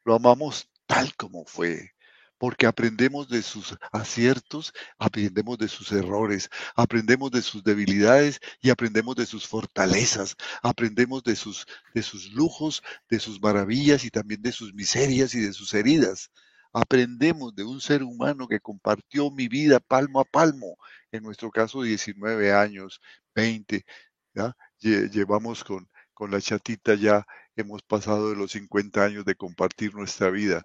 Lo 0.03 0.15
amamos 0.15 0.69
tal 0.87 1.15
como 1.15 1.45
fue 1.45 1.94
porque 2.37 2.65
aprendemos 2.65 3.29
de 3.29 3.41
sus 3.41 3.77
aciertos, 3.91 4.73
aprendemos 4.97 5.57
de 5.57 5.67
sus 5.67 5.91
errores, 5.91 6.49
aprendemos 6.75 7.31
de 7.31 7.41
sus 7.41 7.63
debilidades 7.63 8.39
y 8.61 8.69
aprendemos 8.69 9.15
de 9.15 9.25
sus 9.25 9.47
fortalezas, 9.47 10.35
aprendemos 10.61 11.23
de 11.23 11.35
sus, 11.35 11.65
de 11.93 12.03
sus 12.03 12.31
lujos, 12.33 12.83
de 13.09 13.19
sus 13.19 13.41
maravillas 13.41 14.03
y 14.03 14.09
también 14.09 14.41
de 14.41 14.51
sus 14.51 14.73
miserias 14.73 15.33
y 15.35 15.41
de 15.41 15.53
sus 15.53 15.73
heridas. 15.73 16.31
Aprendemos 16.73 17.55
de 17.55 17.63
un 17.63 17.79
ser 17.79 18.03
humano 18.03 18.47
que 18.47 18.59
compartió 18.59 19.31
mi 19.31 19.47
vida 19.47 19.79
palmo 19.79 20.19
a 20.19 20.25
palmo, 20.25 20.77
en 21.11 21.23
nuestro 21.23 21.49
caso 21.49 21.83
19 21.83 22.51
años, 22.53 22.99
20, 23.33 23.85
¿ya? 24.33 24.55
llevamos 24.81 25.63
con, 25.63 25.89
con 26.13 26.31
la 26.31 26.41
chatita 26.41 26.95
ya, 26.95 27.25
hemos 27.55 27.81
pasado 27.83 28.29
de 28.29 28.35
los 28.35 28.51
50 28.51 29.03
años 29.03 29.25
de 29.25 29.35
compartir 29.35 29.95
nuestra 29.95 30.29
vida. 30.29 30.63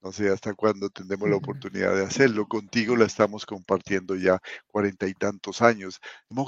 No 0.00 0.12
sé 0.12 0.30
hasta 0.30 0.54
cuándo 0.54 0.90
tendremos 0.90 1.28
la 1.28 1.36
oportunidad 1.36 1.94
de 1.94 2.04
hacerlo. 2.04 2.46
Contigo 2.46 2.96
la 2.96 3.04
estamos 3.06 3.44
compartiendo 3.44 4.14
ya 4.14 4.38
cuarenta 4.68 5.08
y 5.08 5.14
tantos 5.14 5.60
años. 5.60 6.00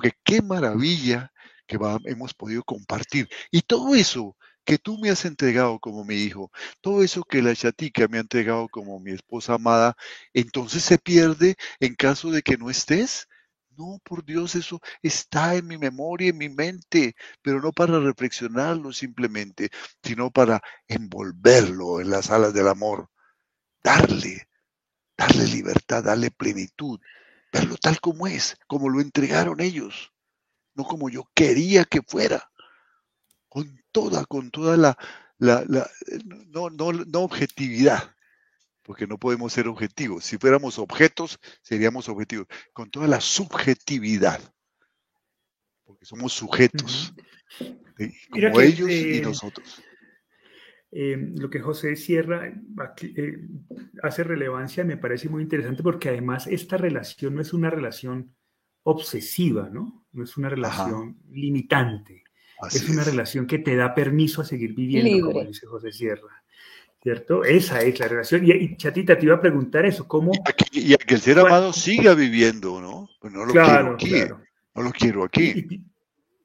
que 0.03 0.13
qué 0.25 0.41
maravilla 0.41 1.33
que 1.67 1.79
hemos 2.05 2.33
podido 2.35 2.63
compartir. 2.63 3.29
Y 3.51 3.63
todo 3.63 3.95
eso 3.95 4.37
que 4.65 4.79
tú 4.79 4.99
me 4.99 5.11
has 5.11 5.25
entregado 5.25 5.81
como 5.81 6.05
mi 6.05 6.17
hijo, 6.17 6.51
todo 6.81 7.03
eso 7.03 7.25
que 7.25 7.43
la 7.43 7.55
chatica 7.57 8.07
me 8.09 8.19
ha 8.19 8.21
entregado 8.21 8.69
como 8.69 9.01
mi 9.01 9.13
esposa 9.13 9.55
amada, 9.55 9.97
entonces 10.33 10.85
se 10.85 10.99
pierde 10.99 11.57
en 11.81 11.95
caso 11.97 12.31
de 12.31 12.43
que 12.43 12.57
no 12.57 12.71
estés. 12.71 13.27
No, 13.77 13.99
por 14.05 14.25
Dios, 14.25 14.55
eso 14.55 14.81
está 15.03 15.57
en 15.57 15.67
mi 15.67 15.79
memoria, 15.79 16.31
en 16.31 16.39
mi 16.39 16.49
mente, 16.49 17.15
pero 17.43 17.61
no 17.61 17.73
para 17.73 17.99
reflexionarlo 17.99 18.93
simplemente, 18.93 19.71
sino 20.03 20.31
para 20.31 20.61
envolverlo 20.87 22.01
en 22.01 22.11
las 22.11 22.31
alas 22.31 22.53
del 22.55 22.69
amor 22.69 23.09
darle, 23.83 24.49
darle 25.17 25.47
libertad, 25.47 26.05
darle 26.05 26.31
plenitud, 26.31 27.01
verlo 27.53 27.77
tal 27.77 28.01
como 28.01 28.27
es, 28.27 28.57
como 28.67 28.89
lo 28.89 29.01
entregaron 29.01 29.61
ellos, 29.61 30.13
no 30.75 30.85
como 30.85 31.09
yo 31.09 31.29
quería 31.35 31.85
que 31.85 32.01
fuera, 32.03 32.51
con 33.49 33.83
toda, 33.93 34.25
con 34.27 34.51
toda 34.51 34.77
la, 34.77 34.97
la, 35.39 35.65
no, 36.49 36.71
no, 36.71 36.93
no 36.93 37.21
objetividad, 37.21 38.15
porque 38.83 39.07
no 39.07 39.19
podemos 39.19 39.53
ser 39.53 39.69
objetivos. 39.69 40.25
Si 40.25 40.39
fuéramos 40.39 40.79
objetos, 40.79 41.39
seríamos 41.63 42.09
objetivos, 42.09 42.47
con 42.73 42.91
toda 42.91 43.09
la 43.09 43.21
subjetividid, 43.21 44.41
porque 45.85 46.05
somos 46.05 46.33
sujetos, 46.33 47.13
como 48.31 48.61
ellos 48.61 48.91
y 48.91 49.21
nosotros. 49.21 49.83
Eh, 50.93 51.17
lo 51.37 51.49
que 51.49 51.61
José 51.61 51.95
Sierra 51.95 52.49
eh, 52.49 53.39
hace 54.03 54.25
relevancia 54.25 54.83
me 54.83 54.97
parece 54.97 55.29
muy 55.29 55.43
interesante 55.43 55.85
porque 55.85 56.09
además 56.09 56.49
esta 56.49 56.77
relación 56.77 57.37
no 57.37 57.41
es 57.41 57.53
una 57.53 57.71
relación 57.71 58.35
obsesiva, 58.83 59.69
¿no? 59.71 60.07
No 60.13 60.25
es 60.25 60.37
una 60.37 60.49
relación 60.49 61.19
limitante. 61.31 62.25
es 62.69 62.89
una 62.89 63.05
relación 63.05 63.47
que 63.47 63.59
te 63.59 63.77
da 63.77 63.95
permiso 63.95 64.43
a 64.43 64.45
seguir 64.45 64.75
viviendo, 64.75 65.29
como 65.29 65.45
dice 65.45 65.67
José 65.67 65.93
Sierra. 65.93 66.43
¿Cierto? 67.03 67.45
Esa 67.45 67.81
es 67.81 67.99
la 67.99 68.09
relación. 68.09 68.43
Y, 68.45 68.77
Chatita, 68.77 69.17
te 69.17 69.25
iba 69.25 69.37
a 69.37 69.41
preguntar 69.41 69.87
eso, 69.87 70.07
¿cómo... 70.07 70.33
Y 70.71 70.93
a 70.93 70.99
que, 70.99 71.15
el 71.15 71.21
ser 71.21 71.39
amado 71.39 71.73
siga 71.73 72.15
viviendo, 72.15 72.79
¿no? 72.81 73.09
Pues 73.21 73.33
no 73.33 73.47
lo 73.47 73.53
quiero 73.53 73.93
aquí. 73.95 74.13
No 74.75 74.83
lo 74.83 74.91
quiero 74.91 75.25
aquí. 75.25 75.83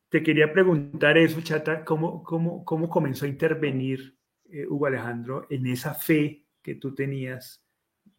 te 0.10 0.24
quería 0.24 0.54
preguntar 0.54 1.18
eso, 1.18 1.42
Chata, 1.42 1.84
¿cómo, 1.84 2.24
cómo, 2.24 2.64
cómo 2.64 2.88
comenzó 2.88 3.26
a 3.26 3.28
intervenir 3.28 4.15
eh, 4.52 4.66
Hugo 4.68 4.88
Alejandro, 4.88 5.48
en 5.50 5.68
esa 5.68 5.94
fe 5.94 6.44
que 6.62 6.76
tú 6.76 6.94
tenías 6.94 7.64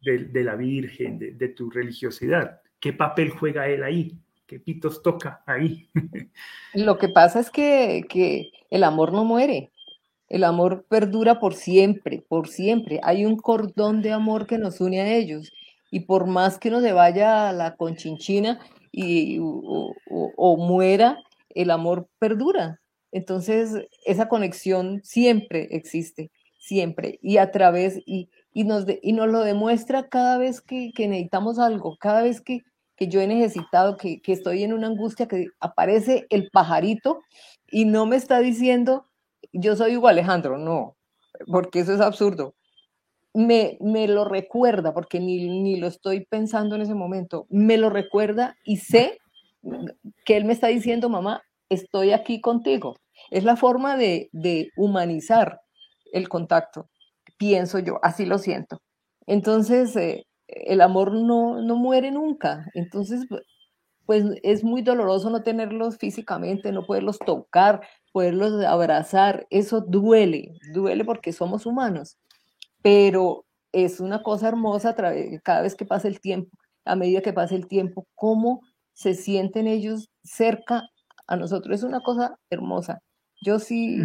de, 0.01 0.43
la 0.43 0.55
Virgen, 0.55 1.19
de, 1.19 1.47
tu 1.49 1.69
religiosidad. 1.69 2.61
¿Qué 2.79 2.93
papel 2.93 3.29
juega 3.31 3.67
él 3.67 3.83
ahí? 3.83 4.17
¿Qué 4.45 4.59
pitos 4.59 5.01
toca 5.01 5.43
ahí? 5.45 5.89
Lo 6.73 6.97
que 6.97 7.09
pasa 7.09 7.39
es 7.39 7.49
que, 7.49 8.51
el 8.69 8.83
amor 8.83 9.13
no 9.13 9.25
muere. 9.25 9.71
El 10.29 10.43
amor 10.43 10.85
perdura 10.89 11.39
por 11.39 11.53
siempre, 11.53 12.23
por 12.27 12.47
siempre. 12.47 12.99
Hay 13.03 13.25
un 13.25 13.37
cordón 13.37 14.01
de 14.01 14.11
amor 14.11 14.45
que 14.45 14.57
nos 14.57 14.81
une 14.81 15.01
a 15.01 15.13
ellos. 15.13 15.51
Y 15.89 16.01
por 16.01 16.27
más 16.27 16.59
que 16.59 16.69
uno 16.69 16.81
se 16.81 16.91
vaya 16.91 17.49
a 17.49 17.53
la 17.53 17.75
conchinchina 17.75 18.59
y, 18.91 19.39
o 19.39 20.57
muera, 20.57 21.17
el 21.49 21.71
amor 21.71 22.09
perdura. 22.19 22.81
Entonces, 23.17 23.87
esa 24.05 24.29
conexión 24.29 25.01
siempre 25.03 25.69
existe, 25.71 26.29
siempre, 26.59 27.17
y 27.23 27.37
a 27.37 27.49
través, 27.49 27.99
y, 28.05 28.29
nos, 28.53 28.85
y 29.01 29.13
nos 29.13 29.27
lo 29.27 29.39
demuestra 29.39 30.07
cada 30.07 30.37
vez 30.37 30.61
que, 30.61 30.91
necesitamos 30.95 31.57
algo, 31.57 31.97
cada 31.99 32.21
vez 32.21 32.41
que, 32.41 32.61
yo 32.99 33.19
he 33.19 33.25
necesitado, 33.25 33.97
que, 33.97 34.21
estoy 34.27 34.61
en 34.61 34.71
una 34.71 34.85
angustia, 34.85 35.27
que 35.27 35.47
aparece 35.59 36.27
el 36.29 36.51
pajarito 36.51 37.21
y 37.71 37.85
no 37.85 38.05
me 38.05 38.17
está 38.17 38.39
diciendo, 38.39 39.07
yo 39.51 39.75
soy 39.75 39.97
Hugo 39.97 40.09
Alejandro, 40.09 40.59
no, 40.59 40.95
porque 41.47 41.79
eso 41.79 41.95
es 41.95 42.01
absurdo. 42.01 42.53
Me, 43.33 43.79
me 43.81 44.07
lo 44.07 44.25
recuerda, 44.25 44.93
porque 44.93 45.19
ni, 45.19 45.49
ni 45.63 45.77
lo 45.77 45.87
estoy 45.87 46.23
pensando 46.25 46.75
en 46.75 46.83
ese 46.83 46.93
momento, 46.93 47.47
me 47.49 47.77
lo 47.77 47.89
recuerda 47.89 48.57
y 48.63 48.77
sé 48.77 49.17
que 50.23 50.37
él 50.37 50.45
me 50.45 50.53
está 50.53 50.67
diciendo, 50.67 51.09
mamá, 51.09 51.41
estoy 51.69 52.11
aquí 52.11 52.41
contigo. 52.41 52.95
Es 53.31 53.43
la 53.43 53.55
forma 53.55 53.97
de, 53.97 54.29
humanizar 54.75 55.61
el 56.13 56.29
contacto, 56.29 56.89
pienso 57.37 57.79
yo, 57.79 57.99
así 58.01 58.25
lo 58.25 58.37
siento. 58.37 58.81
Entonces, 59.25 59.95
eh, 59.95 60.25
el 60.47 60.81
amor 60.81 61.13
no, 61.13 61.61
no 61.61 61.75
muere 61.75 62.11
nunca. 62.11 62.65
Entonces, 62.73 63.25
pues 64.07 64.23
es 64.41 64.63
muy 64.63 64.81
doloroso 64.81 65.29
no 65.29 65.43
tenerlos 65.43 65.97
físicamente, 65.97 66.71
no 66.71 66.85
poderlos 66.85 67.19
tocar, 67.19 67.81
poderlos 68.13 68.63
abrazar. 68.63 69.45
Eso 69.49 69.81
duele, 69.81 70.53
duele 70.73 71.03
porque 71.03 71.33
somos 71.33 71.65
humanos. 71.65 72.17
Pero 72.81 73.45
es 73.73 73.99
una 73.99 74.23
cosa 74.23 74.47
hermosa 74.47 74.95
cada 75.43 75.61
vez 75.61 75.75
que 75.75 75.85
pasa 75.85 76.07
el 76.07 76.21
tiempo, 76.21 76.57
a 76.85 76.95
medida 76.95 77.21
que 77.21 77.33
pasa 77.33 77.55
el 77.55 77.67
tiempo, 77.67 78.07
cómo 78.15 78.61
se 78.93 79.13
sienten 79.13 79.67
ellos 79.67 80.09
cerca 80.23 80.89
a 81.27 81.35
nosotros. 81.35 81.75
Es 81.75 81.83
una 81.83 81.99
cosa 81.99 82.39
hermosa. 82.49 83.01
Yo 83.41 83.59
sí 83.59 83.99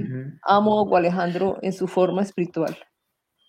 amo 0.46 0.94
a 0.94 0.98
Alejandro 0.98 1.58
en 1.62 1.72
su 1.72 1.88
forma 1.88 2.22
espiritual. 2.22 2.76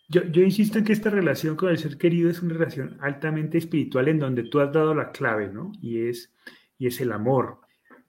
Yo, 0.09 0.23
yo, 0.25 0.43
insisto 0.43 0.77
en 0.77 0.83
que 0.83 0.93
esta 0.93 1.09
relación 1.09 1.55
con 1.55 1.69
el 1.69 1.77
ser 1.77 1.97
querido 1.97 2.29
es 2.29 2.41
una 2.41 2.53
relación 2.53 2.97
altamente 3.01 3.57
espiritual 3.57 4.07
en 4.07 4.19
donde 4.19 4.43
tú 4.43 4.59
has 4.59 4.71
dado 4.71 4.93
la 4.93 5.11
clave, 5.11 5.49
¿no? 5.49 5.71
Y 5.81 6.07
es, 6.07 6.31
y 6.77 6.87
es 6.87 7.01
el 7.01 7.11
amor. 7.11 7.59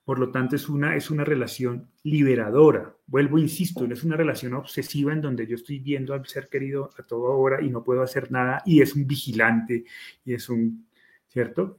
Por 0.04 0.18
lo 0.18 0.30
tanto, 0.30 0.54
es 0.54 0.68
una, 0.68 0.96
es 0.96 1.10
una 1.10 1.24
relación 1.24 1.88
liberadora. 2.02 2.94
Vuelvo, 3.06 3.38
insisto, 3.38 3.86
no 3.86 3.94
es 3.94 4.04
una 4.04 4.16
relación 4.16 4.52
obsesiva 4.52 5.12
en 5.12 5.22
donde 5.22 5.46
yo 5.46 5.54
estoy 5.54 5.78
viendo 5.78 6.12
al 6.12 6.26
ser 6.26 6.48
querido 6.48 6.90
a 6.98 7.02
toda 7.04 7.30
hora 7.30 7.62
y 7.62 7.70
no 7.70 7.82
puedo 7.82 8.02
hacer 8.02 8.30
nada 8.30 8.62
y 8.66 8.82
es 8.82 8.94
un 8.94 9.06
vigilante 9.06 9.84
y 10.24 10.34
es 10.34 10.48
un, 10.50 10.86
¿cierto? 11.28 11.74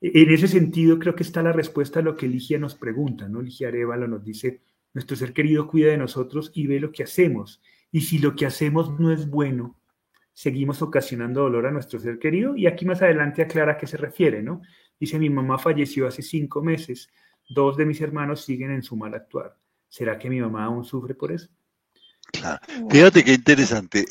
En 0.00 0.30
ese 0.30 0.46
sentido, 0.46 1.00
creo 1.00 1.16
que 1.16 1.24
está 1.24 1.42
la 1.42 1.52
respuesta 1.52 1.98
a 1.98 2.02
lo 2.02 2.14
que 2.14 2.28
Ligia 2.28 2.58
nos 2.58 2.76
pregunta, 2.76 3.28
¿no? 3.28 3.42
Ligia 3.42 3.68
Arevalo 3.68 4.06
nos 4.06 4.22
dice, 4.22 4.60
nuestro 4.94 5.16
ser 5.16 5.32
querido 5.32 5.66
cuida 5.68 5.90
de 5.90 5.98
nosotros 5.98 6.50
y 6.54 6.66
ve 6.66 6.80
lo 6.80 6.92
que 6.92 7.04
hacemos 7.04 7.60
y 7.90 8.02
si 8.02 8.18
lo 8.18 8.34
que 8.34 8.46
hacemos 8.46 8.98
no 8.98 9.10
es 9.12 9.28
bueno, 9.28 9.80
seguimos 10.32 10.82
ocasionando 10.82 11.42
dolor 11.42 11.66
a 11.66 11.70
nuestro 11.70 11.98
ser 11.98 12.18
querido. 12.18 12.56
Y 12.56 12.66
aquí 12.66 12.84
más 12.84 13.02
adelante 13.02 13.42
aclara 13.42 13.72
a 13.72 13.76
qué 13.78 13.86
se 13.86 13.96
refiere, 13.96 14.42
¿no? 14.42 14.62
Dice, 15.00 15.18
mi 15.18 15.30
mamá 15.30 15.58
falleció 15.58 16.06
hace 16.06 16.22
cinco 16.22 16.62
meses, 16.62 17.08
dos 17.48 17.76
de 17.76 17.86
mis 17.86 18.00
hermanos 18.00 18.44
siguen 18.44 18.70
en 18.70 18.82
su 18.82 18.96
mal 18.96 19.14
actuar. 19.14 19.56
¿Será 19.88 20.18
que 20.18 20.28
mi 20.28 20.40
mamá 20.40 20.64
aún 20.64 20.84
sufre 20.84 21.14
por 21.14 21.32
eso? 21.32 21.48
Claro. 22.30 22.60
Fíjate 22.90 23.24
qué 23.24 23.32
interesante, 23.32 24.04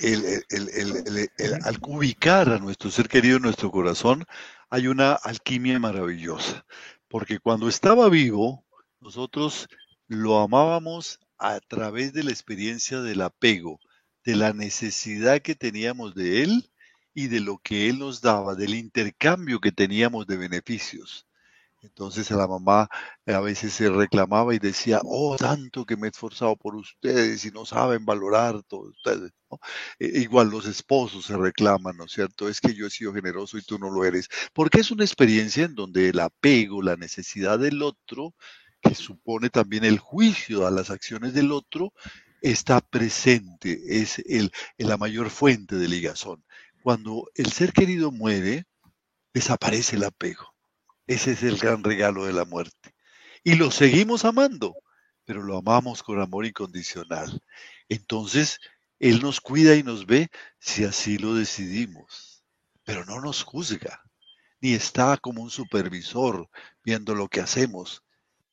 al 1.64 1.78
ubicar 1.82 2.50
a 2.50 2.58
nuestro 2.58 2.90
ser 2.90 3.08
querido 3.08 3.38
en 3.38 3.44
nuestro 3.44 3.70
corazón, 3.70 4.26
hay 4.72 4.88
una 4.88 5.14
alquimia 5.14 5.78
maravillosa, 5.78 6.66
porque 7.08 7.38
cuando 7.38 7.70
estaba 7.70 8.10
vivo, 8.10 8.66
nosotros 9.02 9.68
lo 10.08 10.40
amábamos 10.40 11.20
a 11.38 11.60
través 11.60 12.14
de 12.14 12.24
la 12.24 12.32
experiencia 12.32 13.02
del 13.02 13.22
apego, 13.22 13.80
de 14.24 14.36
la 14.36 14.54
necesidad 14.54 15.42
que 15.42 15.56
teníamos 15.56 16.16
de 16.16 16.44
Él 16.44 16.72
y 17.14 17.28
de 17.28 17.40
lo 17.40 17.58
que 17.60 17.90
Él 17.90 18.00
nos 18.00 18.22
daba, 18.22 18.56
del 18.56 18.76
intercambio 18.76 19.60
que 19.60 19.72
teníamos 19.72 20.28
de 20.28 20.38
beneficios. 20.38 21.28
Entonces 21.82 22.32
a 22.32 22.36
la 22.36 22.48
mamá 22.48 22.90
a 23.26 23.40
veces 23.40 23.74
se 23.74 23.90
reclamaba 23.90 24.54
y 24.56 24.60
decía, 24.60 25.00
oh, 25.04 25.36
tanto 25.38 25.86
que 25.86 25.96
me 25.96 26.08
he 26.08 26.10
esforzado 26.10 26.56
por 26.56 26.76
ustedes 26.76 27.46
y 27.46 27.52
no 27.52 27.66
saben 27.66 28.04
valorar 28.06 28.64
todo 28.64 28.90
ustedes. 28.90 29.32
E, 30.00 30.22
igual 30.22 30.50
los 30.50 30.66
esposos 30.66 31.26
se 31.26 31.38
reclaman, 31.38 31.96
¿no 31.98 32.06
es 32.06 32.12
cierto? 32.12 32.50
Es 32.50 32.60
que 32.62 32.74
yo 32.74 32.88
he 32.88 32.90
sido 32.90 33.14
generoso 33.14 33.58
y 33.58 33.62
tú 33.62 33.78
no 33.80 33.90
lo 33.92 34.04
eres. 34.06 34.28
Porque 34.54 34.80
es 34.80 34.92
una 34.92 35.06
experiencia 35.06 35.66
en 35.66 35.76
donde 35.76 36.10
el 36.10 36.20
apego, 36.20 36.82
la 36.82 36.96
necesidad 36.98 37.60
del 37.60 37.82
otro, 37.84 38.34
que 38.88 38.96
supone 38.96 39.50
también 39.50 39.84
el 39.84 40.00
juicio 40.00 40.66
a 40.68 40.72
las 40.72 40.90
acciones 40.90 41.34
del 41.34 41.52
otro, 41.52 41.94
está 42.42 42.82
presente, 42.82 44.02
es 44.02 44.20
el, 44.20 44.52
la 44.78 44.98
mayor 44.98 45.30
fuente 45.30 45.76
de 45.76 45.88
ligazón. 45.88 46.44
Cuando 46.84 47.30
el 47.36 47.52
ser 47.52 47.74
querido 47.74 48.12
muere, 48.12 48.66
desaparece 49.34 49.96
el 49.96 50.04
apego. 50.04 50.54
Ese 51.08 51.32
es 51.32 51.44
el 51.44 51.58
gran 51.58 51.84
regalo 51.84 52.26
de 52.26 52.34
la 52.34 52.46
muerte. 52.46 52.94
Y 53.44 53.56
lo 53.56 53.72
seguimos 53.72 54.26
amando, 54.26 54.76
pero 55.26 55.42
lo 55.42 55.58
amamos 55.58 56.04
con 56.04 56.22
amor 56.22 56.46
incondicional. 56.46 57.42
Entonces, 57.90 58.60
Él 59.00 59.22
nos 59.22 59.42
cuida 59.42 59.76
y 59.76 59.84
nos 59.84 60.06
ve 60.06 60.30
si 60.60 60.84
así 60.84 61.18
lo 61.18 61.34
decidimos, 61.34 62.44
pero 62.84 63.06
no 63.06 63.22
nos 63.22 63.44
juzga, 63.44 64.02
ni 64.62 64.74
está 64.74 65.18
como 65.18 65.44
un 65.44 65.50
supervisor 65.50 66.50
viendo 66.84 67.16
lo 67.16 67.28
que 67.28 67.42
hacemos, 67.42 68.04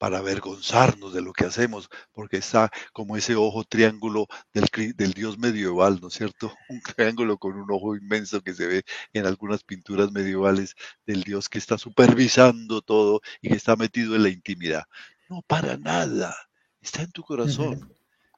para 0.05 0.19
avergonzarnos 0.19 1.15
de 1.15 1.23
lo 1.23 1.33
que 1.33 1.47
hacemos, 1.47 1.89
porque 2.13 2.37
está 2.37 2.71
como 2.93 3.17
ese 3.17 3.37
ojo 3.37 3.65
triángulo 3.65 4.27
del, 4.53 4.67
del, 4.95 5.13
dios 5.15 5.39
medieval, 5.39 5.99
¿no 6.03 6.09
es 6.09 6.15
cierto? 6.15 6.55
Un 6.69 6.83
triángulo 6.83 7.39
con 7.39 7.59
un 7.59 7.71
ojo 7.71 7.97
inmenso 7.97 8.43
que 8.43 8.53
se 8.53 8.67
ve 8.67 8.85
en 9.15 9.25
algunas 9.25 9.65
pinturas 9.65 10.13
medievales 10.13 10.75
del 11.07 11.23
dios 11.23 11.49
que 11.49 11.57
está 11.57 11.79
supervisando 11.79 12.83
todo 12.83 13.23
y 13.41 13.49
que 13.49 13.55
está 13.55 13.77
metido 13.77 14.15
en 14.15 14.25
la 14.25 14.29
intimidad. 14.29 14.83
No, 15.31 15.41
para 15.41 15.79
nada, 15.79 16.37
está 16.83 17.01
en 17.01 17.11
tu 17.11 17.23
corazón. 17.23 17.91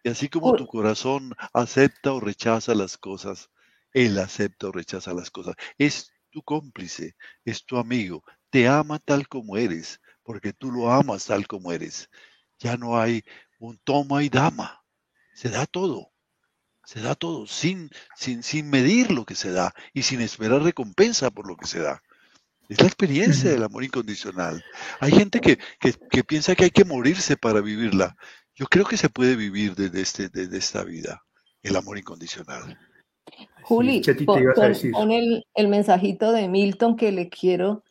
Y 0.04 0.10
así 0.10 0.28
como 0.28 0.54
tu 0.54 0.68
corazón 0.68 1.34
acepta 1.52 2.12
o 2.12 2.20
rechaza 2.20 2.76
las 2.76 2.96
cosas, 2.96 3.50
él 3.92 4.20
acepta 4.20 4.68
o 4.68 4.70
rechaza 4.70 5.12
las 5.14 5.32
cosas. 5.32 5.56
Es 5.78 6.12
tu 6.30 6.42
cómplice, 6.42 7.16
es 7.44 7.64
tu 7.64 7.76
amigo, 7.76 8.22
te 8.50 8.68
ama 8.68 9.00
tal 9.00 9.26
como 9.26 9.56
eres 9.56 10.00
porque 10.26 10.52
tú 10.52 10.72
lo 10.72 10.90
amas 10.90 11.26
tal 11.26 11.46
como 11.46 11.72
eres. 11.72 12.10
Ya 12.58 12.76
no 12.76 12.98
hay 12.98 13.22
un 13.58 13.78
toma 13.78 14.24
y 14.24 14.28
dama. 14.28 14.82
Se 15.34 15.48
da 15.48 15.66
todo. 15.66 16.10
Se 16.84 17.00
da 17.00 17.14
todo 17.14 17.46
sin, 17.46 17.90
sin, 18.16 18.42
sin 18.42 18.68
medir 18.68 19.10
lo 19.10 19.24
que 19.24 19.34
se 19.34 19.50
da 19.50 19.74
y 19.92 20.02
sin 20.02 20.20
esperar 20.20 20.62
recompensa 20.62 21.30
por 21.30 21.46
lo 21.48 21.56
que 21.56 21.66
se 21.66 21.80
da. 21.80 22.02
Es 22.68 22.80
la 22.80 22.86
experiencia 22.86 23.50
del 23.50 23.62
amor 23.62 23.84
incondicional. 23.84 24.64
Hay 24.98 25.12
gente 25.12 25.40
que, 25.40 25.58
piensa 26.24 26.54
que 26.56 26.64
hay 26.64 26.70
que 26.70 26.84
morirse 26.84 27.36
para 27.36 27.60
vivirla. 27.60 28.16
Yo 28.54 28.66
creo 28.66 28.84
que 28.84 28.96
se 28.96 29.08
puede 29.08 29.36
vivir 29.36 29.74
desde, 29.74 30.00
este, 30.00 30.28
desde 30.28 30.58
esta 30.58 30.82
vida, 30.82 31.22
el 31.62 31.76
amor 31.76 31.98
incondicional. 31.98 32.76
Juli, 33.62 34.02
pon, 34.24 35.10
el, 35.10 35.44
el, 35.54 35.68
mensajito 35.68 36.32
de 36.32 36.48
Milton 36.48 36.96
que 36.96 37.12
le 37.12 37.28
quiero 37.28 37.82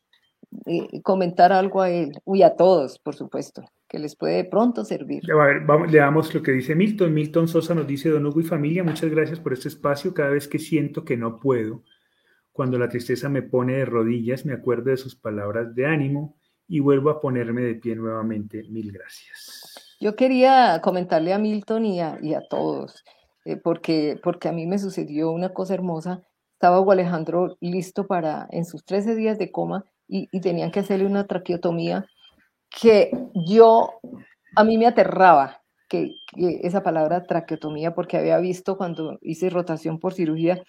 eh, 0.66 1.02
comentar 1.02 1.52
algo 1.52 1.82
a 1.82 1.90
él, 1.90 2.20
y 2.26 2.42
a 2.42 2.56
todos, 2.56 3.00
por 3.00 3.16
supuesto, 3.16 3.64
que 3.88 4.00
les 4.00 4.16
puede 4.16 4.44
pronto 4.44 4.84
servir. 4.84 5.24
A 5.32 5.46
ver, 5.46 5.62
vamos, 5.66 5.92
leamos 5.92 6.34
lo 6.34 6.42
que 6.42 6.52
dice 6.52 6.76
Milton. 6.76 7.14
Milton 7.14 7.48
Sosa 7.48 7.76
nos 7.76 7.88
dice, 7.88 8.10
Don 8.10 8.26
Hugo 8.26 8.42
y 8.42 8.44
familia, 8.44 8.84
muchas 8.84 9.10
gracias 9.10 9.40
por 9.40 9.54
este 9.54 9.68
espacio. 9.68 10.14
Cada 10.14 10.30
vez 10.30 10.48
que 10.48 10.60
siento 10.60 11.06
que 11.06 11.18
no 11.18 11.40
puedo, 11.40 11.84
cuando 12.52 12.80
la 12.80 12.90
tristeza 12.90 13.30
me 13.30 13.42
pone 13.42 13.74
de 13.74 13.86
rodillas, 13.86 14.46
me 14.46 14.54
acuerdo 14.54 14.92
de 14.92 14.98
sus 14.98 15.16
palabras 15.16 15.76
de 15.76 15.86
ánimo 15.86 16.38
y 16.68 16.80
vuelvo 16.80 17.10
a 17.10 17.20
ponerme 17.20 17.62
de 17.62 17.76
pie 17.76 17.96
nuevamente. 17.96 18.64
Mil 18.70 18.92
gracias. 18.92 19.98
Yo 20.00 20.16
quería 20.16 20.82
comentarle 20.84 21.34
a 21.34 21.40
Milton 21.40 21.86
y 21.86 22.02
a, 22.02 22.18
y 22.22 22.34
a 22.34 22.42
todos, 22.48 23.04
eh, 23.46 23.58
porque, 23.58 24.20
porque 24.24 24.50
a 24.50 24.52
mí 24.52 24.66
me 24.68 24.80
sucedió 24.80 25.32
una 25.32 25.50
cosa 25.50 25.74
hermosa. 25.74 26.24
Estaba 26.54 26.80
Hugo 26.80 26.92
Alejandro 26.92 27.58
listo 27.60 28.08
para, 28.08 28.48
en 28.52 28.66
sus 28.66 28.84
13 28.86 29.16
días 29.16 29.38
de 29.38 29.52
coma, 29.52 29.86
y, 30.08 30.40
tenían 30.42 30.72
que 30.72 30.82
hacerle 30.82 31.06
una 31.06 31.26
traqueotomía 31.26 32.06
que 32.70 33.12
yo, 33.48 34.00
a 34.56 34.64
mí 34.64 34.78
me 34.78 34.88
aterraba 34.88 35.62
que, 35.90 36.12
esa 36.38 36.84
palabra 36.84 37.24
traqueotomía, 37.24 37.96
porque 37.96 38.18
había 38.18 38.38
visto 38.40 38.78
cuando 38.78 39.18
hice 39.22 39.50
rotación 39.50 40.00
por 40.00 40.14
cirugía, 40.14 40.62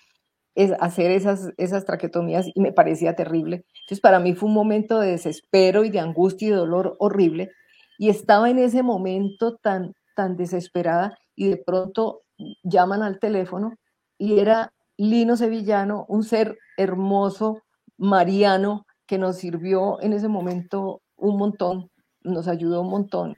es 0.54 0.72
hacer 0.80 1.10
esas, 1.10 1.50
esas 1.58 1.84
traqueotomías 1.84 2.46
y 2.54 2.60
me 2.60 2.72
parecía 2.72 3.14
terrible. 3.14 3.64
Entonces, 3.82 4.00
para 4.00 4.20
mí 4.20 4.34
fue 4.34 4.48
un 4.48 4.54
momento 4.54 5.00
de 5.00 5.10
desespero 5.10 5.84
y 5.84 5.90
de 5.90 6.00
angustia 6.00 6.48
y 6.48 6.52
dolor 6.52 6.96
horrible. 6.98 7.50
Y 7.98 8.08
estaba 8.08 8.48
en 8.48 8.58
ese 8.58 8.82
momento 8.82 9.56
tan, 9.56 9.92
tan 10.14 10.36
desesperada 10.36 11.18
y 11.34 11.48
de 11.48 11.58
pronto 11.58 12.22
llaman 12.62 13.02
al 13.02 13.18
teléfono 13.18 13.74
y 14.18 14.38
era 14.38 14.72
Lino 14.96 15.36
Sevillano, 15.36 16.06
un 16.08 16.24
ser 16.24 16.58
hermoso, 16.76 17.62
mariano, 17.98 18.86
que 19.06 19.18
nos 19.18 19.36
sirvió 19.36 20.00
en 20.00 20.12
ese 20.12 20.28
momento 20.28 21.02
un 21.16 21.38
montón, 21.38 21.90
nos 22.22 22.48
ayudó 22.48 22.82
un 22.82 22.90
montón. 22.90 23.36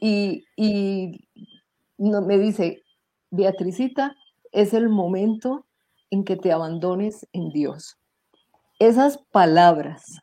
Y, 0.00 0.44
y 0.56 1.28
me 1.98 2.38
dice, 2.38 2.82
Beatricita, 3.30 4.16
es 4.52 4.74
el 4.74 4.88
momento 4.88 5.66
en 6.10 6.24
que 6.24 6.36
te 6.36 6.52
abandones 6.52 7.26
en 7.32 7.50
Dios. 7.50 7.96
Esas 8.78 9.18
palabras 9.30 10.20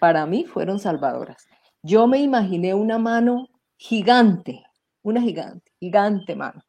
para 0.00 0.26
mí 0.26 0.44
fueron 0.44 0.78
salvadoras. 0.78 1.46
Yo 1.82 2.06
me 2.06 2.18
imaginé 2.18 2.74
una 2.74 2.98
mano 2.98 3.48
gigante, 3.76 4.64
una 5.02 5.20
gigante, 5.20 5.72
gigante 5.78 6.34
mano. 6.34 6.62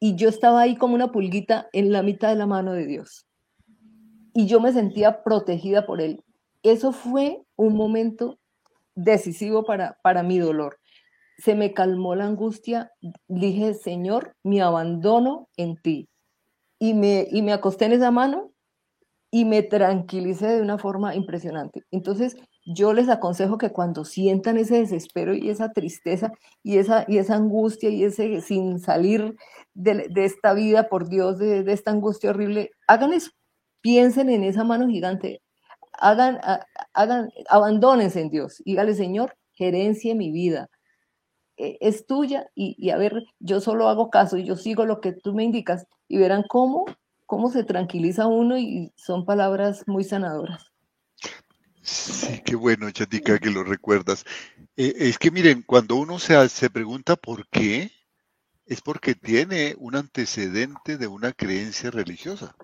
Y 0.00 0.14
yo 0.16 0.28
estaba 0.28 0.60
ahí 0.60 0.76
como 0.76 0.94
una 0.94 1.12
pulguita 1.12 1.68
en 1.72 1.92
la 1.92 2.02
mitad 2.02 2.28
de 2.28 2.36
la 2.36 2.46
mano 2.46 2.72
de 2.72 2.86
Dios. 2.86 3.26
Y 4.34 4.46
yo 4.46 4.60
me 4.60 4.72
sentía 4.72 5.22
protegida 5.22 5.84
por 5.84 6.00
Él 6.00 6.24
eso 6.62 6.92
fue 6.92 7.42
un 7.56 7.74
momento 7.74 8.38
decisivo 8.94 9.64
para, 9.64 9.98
para 10.02 10.22
mi 10.22 10.38
dolor. 10.38 10.78
Se 11.38 11.54
me 11.54 11.72
calmó 11.72 12.14
la 12.14 12.26
angustia, 12.26 12.92
dije, 13.28 13.74
Señor, 13.74 14.34
me 14.42 14.60
abandono 14.60 15.48
en 15.56 15.76
ti. 15.76 16.08
Y 16.80 16.94
me, 16.94 17.26
y 17.30 17.42
me 17.42 17.52
acosté 17.52 17.86
en 17.86 17.92
esa 17.92 18.10
mano 18.10 18.52
y 19.30 19.44
me 19.44 19.62
tranquilicé 19.62 20.46
de 20.46 20.62
una 20.62 20.78
forma 20.78 21.14
impresionante. 21.14 21.82
Entonces, 21.90 22.36
yo 22.64 22.92
les 22.92 23.08
aconsejo 23.08 23.58
que 23.58 23.70
cuando 23.70 24.04
sientan 24.04 24.58
ese 24.58 24.76
desespero 24.76 25.34
y 25.34 25.50
esa 25.50 25.72
tristeza 25.72 26.32
y 26.62 26.78
esa, 26.78 27.04
y 27.08 27.18
esa 27.18 27.36
angustia 27.36 27.90
y 27.90 28.04
ese 28.04 28.40
sin 28.40 28.78
salir 28.78 29.36
de, 29.74 30.08
esta 30.16 30.54
vida, 30.54 30.88
por 30.88 31.08
Dios, 31.08 31.38
de, 31.38 31.64
esta 31.72 31.90
angustia 31.90 32.30
horrible, 32.30 32.70
hagan 32.86 33.12
eso, 33.12 33.30
piensen 33.80 34.30
en 34.30 34.44
esa 34.44 34.64
mano 34.64 34.88
gigante, 34.88 35.40
hagan, 35.98 36.40
hagan, 36.94 37.30
abandónense 37.48 38.20
en 38.20 38.30
Dios, 38.30 38.62
dígale, 38.64 38.94
Señor, 38.94 39.36
gerencia 39.54 40.14
mi 40.14 40.30
vida, 40.30 40.70
e, 41.56 41.78
es 41.80 42.06
tuya 42.06 42.50
y, 42.54 42.90
a 42.90 42.96
ver, 42.96 43.24
yo 43.40 43.60
solo 43.60 43.88
hago 43.88 44.10
caso 44.10 44.36
y 44.36 44.44
yo 44.44 44.56
sigo 44.56 44.84
lo 44.84 45.00
que 45.00 45.12
tú 45.12 45.34
me 45.34 45.44
indicas 45.44 45.86
y 46.08 46.18
verán 46.18 46.44
cómo 46.48 46.86
cómo 47.28 47.50
se 47.50 47.62
tranquiliza 47.62 48.26
uno 48.26 48.56
y 48.56 48.90
son 48.96 49.26
palabras 49.26 49.84
muy 49.86 50.02
sanadoras. 50.02 50.72
Sí, 51.82 52.40
qué 52.42 52.56
bueno, 52.56 52.90
Chatica, 52.90 53.38
que 53.38 53.50
lo 53.50 53.64
recuerdas. 53.64 54.24
Eh, 54.78 54.94
es 54.96 55.18
que 55.18 55.30
miren, 55.30 55.60
cuando 55.60 55.96
uno 55.96 56.18
se, 56.18 56.48
se 56.48 56.70
pregunta 56.70 57.16
por 57.16 57.46
qué, 57.48 57.92
es 58.64 58.80
porque 58.80 59.14
tiene 59.14 59.74
un 59.76 59.96
antecedente 59.96 60.96
de 60.96 61.06
una 61.06 61.32
creencia 61.32 61.90
religiosa. 61.90 62.56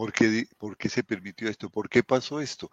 ¿Por 0.00 0.14
qué, 0.14 0.48
por 0.56 0.78
qué 0.78 0.88
se 0.88 1.04
permitió 1.04 1.46
esto? 1.50 1.68
¿Por 1.68 1.90
qué 1.90 2.02
pasó 2.02 2.40
esto? 2.40 2.70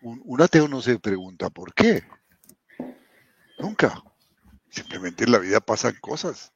Un, 0.00 0.40
ateo 0.40 0.68
no 0.68 0.80
se 0.80 0.98
pregunta 0.98 1.50
por 1.50 1.74
qué. 1.74 2.02
Nunca. 3.58 4.02
Simplemente 4.70 5.24
en 5.24 5.32
la 5.32 5.38
vida 5.38 5.60
pasan 5.60 5.94
cosas. 6.00 6.54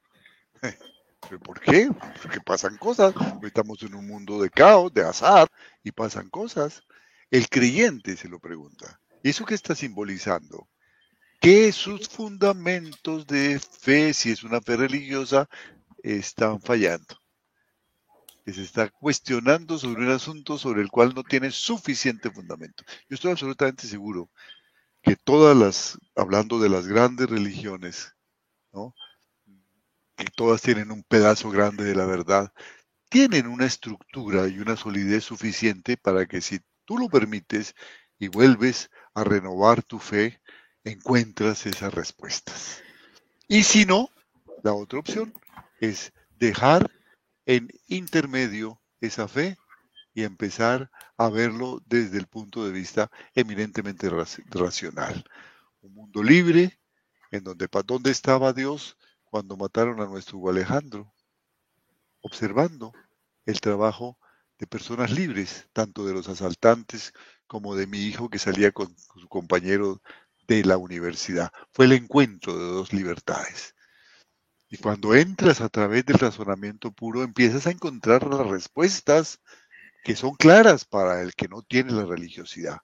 ¿Por 1.43 1.59
qué? 1.59 1.91
Porque 2.19 2.41
pasan 2.41 2.77
cosas. 2.77 3.13
Estamos 3.43 3.83
en 3.83 3.93
un 3.93 4.07
mundo 4.07 4.41
de 4.41 4.49
caos, 4.49 4.91
de 4.91 5.05
azar, 5.05 5.49
y 5.83 5.91
pasan 5.91 6.31
cosas. 6.31 6.81
El 7.29 7.47
creyente 7.47 8.17
se 8.17 8.27
lo 8.27 8.39
pregunta. 8.39 8.99
¿Eso 9.21 9.45
qué 9.45 9.53
está 9.53 9.75
simbolizando? 9.75 10.67
Que 11.39 11.71
sus 11.71 12.09
fundamentos 12.09 13.27
de 13.27 13.59
fe, 13.59 14.15
si 14.15 14.31
es 14.31 14.41
una 14.43 14.61
fe 14.61 14.77
religiosa, 14.77 15.47
están 16.01 16.59
fallando. 16.59 17.21
Que 18.47 18.53
se 18.53 18.63
está 18.63 18.87
cuestionando 18.87 19.77
sobre 19.77 20.05
un 20.05 20.11
asunto 20.11 20.57
sobre 20.57 20.81
el 20.81 20.89
cual 20.89 21.13
no 21.13 21.21
tiene 21.21 21.51
suficiente 21.51 22.31
fundamento. 22.31 22.85
Yo 23.09 23.15
estoy 23.15 23.31
absolutamente 23.31 23.85
seguro 23.87 24.29
que 25.03 25.17
todas 25.17 25.57
las, 25.57 25.97
hablando 26.15 26.57
de 26.57 26.69
las 26.69 26.87
grandes 26.87 27.29
religiones, 27.29 28.15
que 30.15 30.27
todas 30.33 30.61
tienen 30.61 30.91
un 30.91 31.03
pedazo 31.03 31.49
grande 31.49 31.83
de 31.83 31.93
la 31.93 32.05
verdad, 32.05 32.53
tienen 33.09 33.47
una 33.47 33.65
estructura 33.65 34.47
y 34.47 34.59
una 34.59 34.77
solidez 34.77 35.25
suficiente 35.25 35.97
para 35.97 36.25
que 36.25 36.39
si 36.39 36.61
tú 36.85 36.97
lo 36.97 37.09
permites 37.09 37.75
y 38.17 38.29
vuelves 38.29 38.89
a 39.13 39.25
renovar 39.25 39.83
tu 39.83 39.99
fe, 39.99 40.39
encuentras 40.85 41.65
esas 41.65 41.93
respuestas. 41.93 42.81
Y 43.49 43.63
si 43.63 43.83
no, 43.83 44.09
la 44.63 44.71
otra 44.71 44.99
opción 44.99 45.33
es 45.81 46.13
dejar 46.39 46.89
en 47.47 47.69
intermedio 47.87 48.81
esa 48.99 49.27
fe 49.27 49.57
y 50.13 50.23
empezar 50.23 50.91
a 51.17 51.29
verlo 51.29 51.81
desde 51.85 52.17
el 52.17 52.27
punto 52.27 52.65
de 52.65 52.71
vista 52.71 53.09
eminentemente 53.33 54.11
racional. 54.49 55.23
Un 55.81 55.93
mundo 55.93 56.21
libre, 56.21 56.77
en 57.31 57.45
donde 57.45 57.69
dónde 57.85 58.11
estaba 58.11 58.51
Dios, 58.51 58.97
cuando 59.23 59.55
mataron 59.55 60.01
a 60.01 60.07
nuestro 60.07 60.37
Hugo 60.37 60.49
Alejandro, 60.49 61.13
observando 62.19 62.91
el 63.45 63.61
trabajo 63.61 64.19
de 64.59 64.67
personas 64.67 65.11
libres, 65.11 65.69
tanto 65.71 66.05
de 66.05 66.13
los 66.13 66.27
asaltantes 66.27 67.13
como 67.47 67.75
de 67.75 67.87
mi 67.87 67.99
hijo 67.99 68.29
que 68.29 68.39
salía 68.39 68.73
con 68.73 68.93
su 68.97 69.29
compañero 69.29 70.01
de 70.49 70.65
la 70.65 70.77
universidad. 70.77 71.53
Fue 71.71 71.85
el 71.85 71.93
encuentro 71.93 72.57
de 72.57 72.65
dos 72.65 72.91
libertades. 72.91 73.76
Y 74.69 74.77
cuando 74.77 75.15
entras 75.15 75.61
a 75.61 75.69
través 75.69 76.05
del 76.05 76.19
razonamiento 76.19 76.91
puro, 76.91 77.23
empiezas 77.23 77.67
a 77.67 77.71
encontrar 77.71 78.27
las 78.27 78.45
respuestas 78.45 79.39
que 80.03 80.15
son 80.15 80.35
claras 80.35 80.85
para 80.85 81.21
el 81.21 81.33
que 81.35 81.47
no 81.47 81.61
tiene 81.61 81.93
la 81.93 82.05
religiosidad. 82.05 82.79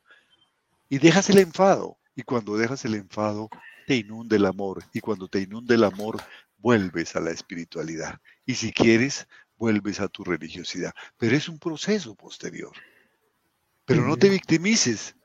Y 0.89 0.99
dejas 0.99 1.29
el 1.29 1.39
enfado. 1.39 1.97
Y 2.15 2.23
cuando 2.23 2.55
dejas 2.57 2.85
el 2.85 2.95
enfado, 2.95 3.49
te 3.87 3.95
inunde 3.95 4.37
el 4.37 4.45
amor 4.45 4.83
y 4.93 4.99
cuando 4.99 5.27
te 5.27 5.41
inunde 5.41 5.75
el 5.75 5.83
amor, 5.83 6.21
vuelves 6.57 7.15
a 7.15 7.19
la 7.19 7.31
espiritualidad. 7.31 8.19
Y 8.45 8.55
si 8.55 8.71
quieres, 8.71 9.27
vuelves 9.57 9.99
a 9.99 10.07
tu 10.07 10.23
religiosidad. 10.23 10.93
Pero 11.17 11.35
es 11.35 11.49
un 11.49 11.59
proceso 11.59 12.15
posterior. 12.15 12.71
Pero 13.85 14.07
no 14.07 14.15
te 14.15 14.29
victimices. 14.29 15.15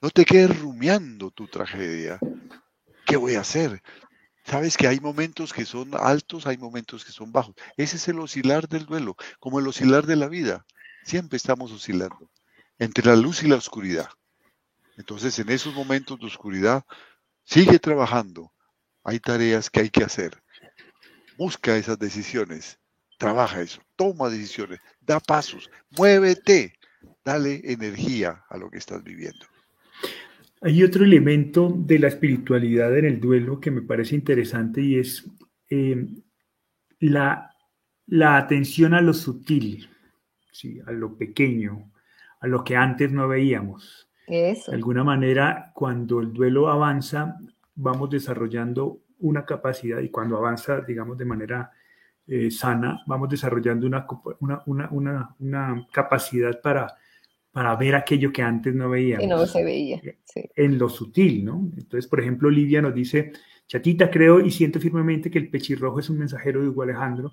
No 0.00 0.10
te 0.10 0.24
quedes 0.24 0.58
rumiando 0.58 1.30
tu 1.30 1.46
tragedia. 1.46 2.18
¿Qué 3.06 3.16
voy 3.16 3.36
a 3.36 3.40
hacer? 3.40 3.82
Sabes 4.48 4.76
que 4.76 4.88
hay 4.88 5.00
momentos 5.00 5.52
que 5.52 5.64
son 5.64 5.90
altos, 5.98 6.46
hay 6.46 6.56
momentos 6.56 7.04
que 7.04 7.12
son 7.12 7.32
bajos. 7.32 7.54
Ese 7.76 7.96
es 7.96 8.08
el 8.08 8.18
oscilar 8.18 8.68
del 8.68 8.86
duelo, 8.86 9.16
como 9.40 9.58
el 9.58 9.68
oscilar 9.68 10.06
de 10.06 10.16
la 10.16 10.28
vida. 10.28 10.64
Siempre 11.04 11.36
estamos 11.36 11.70
oscilando 11.70 12.30
entre 12.78 13.04
la 13.04 13.16
luz 13.16 13.42
y 13.42 13.48
la 13.48 13.56
oscuridad. 13.56 14.08
Entonces, 14.96 15.38
en 15.38 15.50
esos 15.50 15.74
momentos 15.74 16.18
de 16.18 16.26
oscuridad, 16.26 16.84
Sigue 17.48 17.78
trabajando. 17.78 18.52
Hay 19.02 19.20
tareas 19.20 19.70
que 19.70 19.80
hay 19.80 19.88
que 19.88 20.04
hacer. 20.04 20.42
Busca 21.38 21.78
esas 21.78 21.98
decisiones. 21.98 22.78
Trabaja 23.16 23.62
eso. 23.62 23.80
Toma 23.96 24.28
decisiones. 24.28 24.80
Da 25.00 25.18
pasos. 25.18 25.70
Muévete. 25.96 26.74
Dale 27.24 27.62
energía 27.64 28.44
a 28.50 28.58
lo 28.58 28.70
que 28.70 28.76
estás 28.76 29.02
viviendo. 29.02 29.46
Hay 30.60 30.82
otro 30.82 31.04
elemento 31.04 31.72
de 31.76 31.98
la 31.98 32.08
espiritualidad 32.08 32.96
en 32.96 33.04
el 33.04 33.20
duelo 33.20 33.60
que 33.60 33.70
me 33.70 33.82
parece 33.82 34.14
interesante 34.14 34.80
y 34.80 34.98
es 34.98 35.30
eh, 35.70 36.06
la, 37.00 37.54
la, 38.06 38.36
atención 38.36 38.94
a 38.94 39.00
lo 39.00 39.12
sutil, 39.12 39.88
¿sí? 40.50 40.80
a 40.86 40.92
lo 40.92 41.16
pequeño, 41.16 41.92
a 42.40 42.46
lo 42.48 42.64
que 42.64 42.76
antes 42.76 43.12
no 43.12 43.28
veíamos. 43.28 44.08
De 44.26 44.58
alguna 44.72 45.04
manera, 45.04 45.72
cuando 45.74 46.20
el 46.20 46.32
duelo 46.32 46.68
avanza, 46.68 47.38
vamos 47.74 48.10
desarrollando 48.10 49.00
una 49.20 49.46
capacidad 49.46 50.00
y 50.00 50.10
cuando 50.10 50.36
avanza, 50.36 50.82
digamos, 50.82 51.16
de 51.16 51.24
manera 51.24 51.70
eh, 52.26 52.50
sana, 52.50 53.00
vamos 53.06 53.30
desarrollando 53.30 53.86
una, 53.86 54.06
una, 54.66 55.30
una, 55.38 55.86
capacidad 55.90 56.60
para, 56.60 56.94
para 57.58 57.74
ver 57.74 57.96
aquello 57.96 58.32
que 58.32 58.40
antes 58.40 58.72
no 58.72 58.88
veíamos. 58.88 59.24
Y 59.24 59.26
no 59.26 59.44
se 59.44 59.64
veía. 59.64 59.96
Eh, 59.96 60.48
en 60.54 60.78
lo 60.78 60.88
sutil, 60.88 61.44
¿no? 61.44 61.68
Entonces, 61.76 62.06
por 62.06 62.20
ejemplo, 62.20 62.48
Lidia 62.48 62.80
nos 62.80 62.94
dice, 62.94 63.32
chatita, 63.66 64.12
creo 64.12 64.38
y 64.38 64.52
siento 64.52 64.78
firmemente 64.78 65.28
que 65.28 65.40
el 65.40 65.50
pechirrojo 65.50 65.98
es 65.98 66.08
un 66.08 66.18
mensajero 66.18 66.62
de 66.62 66.68
Hugo 66.68 66.84
Alejandro, 66.84 67.32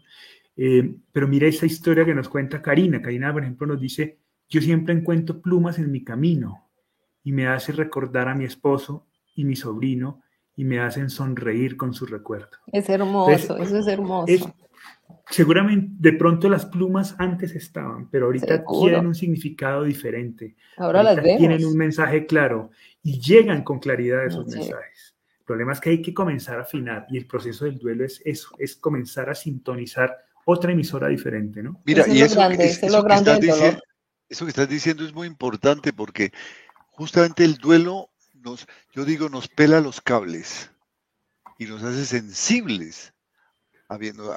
eh, 0.57 0.95
pero 1.11 1.27
mira 1.27 1.47
esa 1.47 1.67
historia 1.67 2.05
que 2.05 2.15
nos 2.15 2.27
cuenta 2.27 2.59
Karina. 2.59 3.03
Karina, 3.03 3.31
por 3.31 3.43
ejemplo, 3.43 3.67
nos 3.67 3.79
dice, 3.79 4.17
yo 4.49 4.61
siempre 4.61 4.95
encuentro 4.95 5.39
plumas 5.39 5.77
en 5.77 5.91
mi 5.91 6.03
camino 6.03 6.71
y 7.23 7.31
me 7.31 7.45
hace 7.45 7.71
recordar 7.71 8.27
a 8.27 8.33
mi 8.33 8.45
esposo 8.45 9.05
y 9.35 9.45
mi 9.45 9.55
sobrino 9.55 10.23
y 10.55 10.63
me 10.63 10.79
hacen 10.79 11.11
sonreír 11.11 11.77
con 11.77 11.93
su 11.93 12.07
recuerdo. 12.07 12.57
Es 12.71 12.89
hermoso, 12.89 13.57
eso 13.57 13.77
es 13.77 13.85
hermoso. 13.85 14.55
Seguramente 15.29 15.91
de 15.97 16.13
pronto 16.13 16.49
las 16.49 16.65
plumas 16.65 17.15
antes 17.17 17.55
estaban, 17.55 18.09
pero 18.09 18.27
ahorita 18.27 18.63
tienen 18.65 19.05
un 19.05 19.15
significado 19.15 19.83
diferente. 19.83 20.55
Ahora 20.77 21.03
las 21.03 21.15
vemos. 21.17 21.37
Tienen 21.37 21.65
un 21.65 21.77
mensaje 21.77 22.25
claro 22.25 22.71
y 23.03 23.19
llegan 23.19 23.63
con 23.63 23.79
claridad 23.79 24.25
esos 24.25 24.47
mensajes. 24.47 25.15
El 25.39 25.45
problema 25.45 25.73
es 25.73 25.79
que 25.79 25.91
hay 25.91 26.01
que 26.01 26.13
comenzar 26.13 26.57
a 26.57 26.63
afinar 26.63 27.05
y 27.09 27.17
el 27.17 27.27
proceso 27.27 27.65
del 27.65 27.77
duelo 27.77 28.03
es 28.03 28.21
eso, 28.25 28.55
es 28.57 28.75
comenzar 28.75 29.29
a 29.29 29.35
sintonizar 29.35 30.15
otra 30.45 30.71
emisora 30.71 31.07
diferente, 31.07 31.61
¿no? 31.61 31.81
Mira, 31.85 32.05
y 32.07 32.21
eso, 32.21 32.39
que 34.45 34.49
estás 34.49 34.69
diciendo 34.69 35.05
es 35.05 35.13
muy 35.13 35.27
importante 35.27 35.93
porque 35.93 36.31
justamente 36.89 37.43
el 37.43 37.55
duelo 37.55 38.09
nos, 38.33 38.65
yo 38.93 39.05
digo, 39.05 39.29
nos 39.29 39.47
pela 39.47 39.81
los 39.81 40.01
cables 40.01 40.71
y 41.57 41.65
nos 41.65 41.83
hace 41.83 42.05
sensibles. 42.05 43.13
Habiendo, 43.87 44.35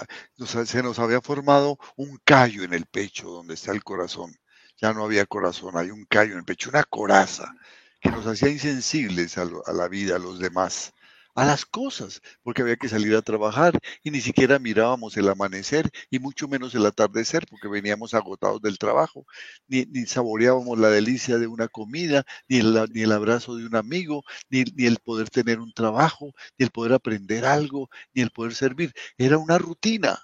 se 0.66 0.82
nos 0.82 0.98
había 0.98 1.20
formado 1.20 1.78
un 1.96 2.18
callo 2.24 2.64
en 2.64 2.74
el 2.74 2.86
pecho 2.86 3.28
donde 3.28 3.54
está 3.54 3.72
el 3.72 3.82
corazón. 3.84 4.36
Ya 4.76 4.92
no 4.92 5.04
había 5.04 5.26
corazón, 5.26 5.76
hay 5.76 5.90
un 5.90 6.04
callo 6.04 6.32
en 6.32 6.38
el 6.38 6.44
pecho, 6.44 6.70
una 6.70 6.84
coraza 6.84 7.54
que 8.00 8.10
nos 8.10 8.26
hacía 8.26 8.48
insensibles 8.50 9.38
a, 9.38 9.48
a 9.66 9.72
la 9.72 9.88
vida, 9.88 10.16
a 10.16 10.18
los 10.18 10.38
demás 10.38 10.92
a 11.38 11.44
las 11.44 11.64
cosas, 11.64 12.20
porque 12.42 12.62
había 12.62 12.76
que 12.76 12.88
salir 12.88 13.14
a 13.14 13.22
trabajar 13.22 13.78
y 14.02 14.10
ni 14.10 14.20
siquiera 14.20 14.58
mirábamos 14.58 15.16
el 15.16 15.28
amanecer 15.28 15.88
y 16.10 16.18
mucho 16.18 16.48
menos 16.48 16.74
el 16.74 16.84
atardecer, 16.84 17.46
porque 17.48 17.68
veníamos 17.68 18.12
agotados 18.12 18.60
del 18.60 18.76
trabajo, 18.76 19.24
ni, 19.68 19.86
saboreábamos 20.06 20.78
la 20.80 20.90
delicia 20.90 21.38
de 21.38 21.46
una 21.46 21.68
comida, 21.68 22.24
ni 22.48 22.58
el, 22.58 22.90
ni 22.92 23.02
el 23.02 23.12
abrazo 23.12 23.54
de 23.56 23.66
un 23.66 23.76
amigo, 23.76 24.24
ni, 24.50 24.64
ni 24.74 24.86
el 24.86 24.98
poder 24.98 25.30
tener 25.30 25.60
un 25.60 25.72
trabajo, 25.72 26.34
ni 26.58 26.64
el 26.64 26.72
poder 26.72 26.92
aprender 26.94 27.44
algo, 27.44 27.88
ni 28.14 28.22
el 28.22 28.32
poder 28.32 28.54
servir. 28.56 28.92
Era 29.16 29.38
una 29.38 29.58
rutina. 29.58 30.18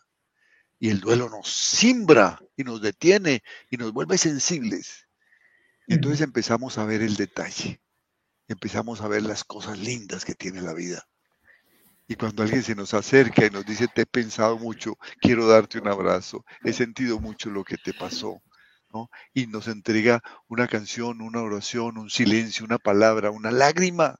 y 0.81 0.91
el 0.91 1.01
duelo 1.01 1.31
nos 1.31 1.49
simbra 1.49 2.41
y 2.57 2.65
nos 2.65 2.83
detiene 2.83 3.43
y 3.71 3.77
nos 3.77 3.93
vuelve 3.93 4.19
sensibles. 4.19 5.09
Entonces 5.87 6.23
empezamos 6.23 6.79
a 6.79 6.85
ver 6.85 7.03
el 7.03 7.17
detalle, 7.17 7.81
empezamos 8.49 9.01
a 9.01 9.09
ver 9.09 9.23
las 9.23 9.45
cosas 9.45 9.79
lindas 9.79 10.25
que 10.25 10.35
tiene 10.35 10.61
la 10.61 10.75
vida. 10.75 11.07
Y 12.07 12.17
cuando 12.17 12.43
alguien 12.43 12.63
se 12.63 12.75
nos 12.75 12.93
acerca 12.93 13.47
y 13.47 13.51
nos 13.51 13.65
dice, 13.65 13.89
te 13.89 14.03
he 14.03 14.07
pensado 14.07 14.59
mucho, 14.59 14.99
quiero 15.21 15.47
darte 15.47 15.79
un 15.79 15.89
abrazo, 15.89 16.45
he 16.63 16.73
sentido 16.75 17.19
mucho 17.19 17.49
lo 17.49 17.65
que 17.65 17.79
te 17.79 17.95
pasó, 17.95 18.43
¿no? 18.93 19.09
Y 19.33 19.47
nos 19.47 19.69
entrega 19.69 20.23
una 20.47 20.69
canción, 20.69 21.23
una 21.23 21.41
oración, 21.41 21.97
un 21.97 22.11
silencio, 22.11 22.67
una 22.67 22.79
palabra, 22.79 23.31
una 23.31 23.51
lágrima. 23.51 24.17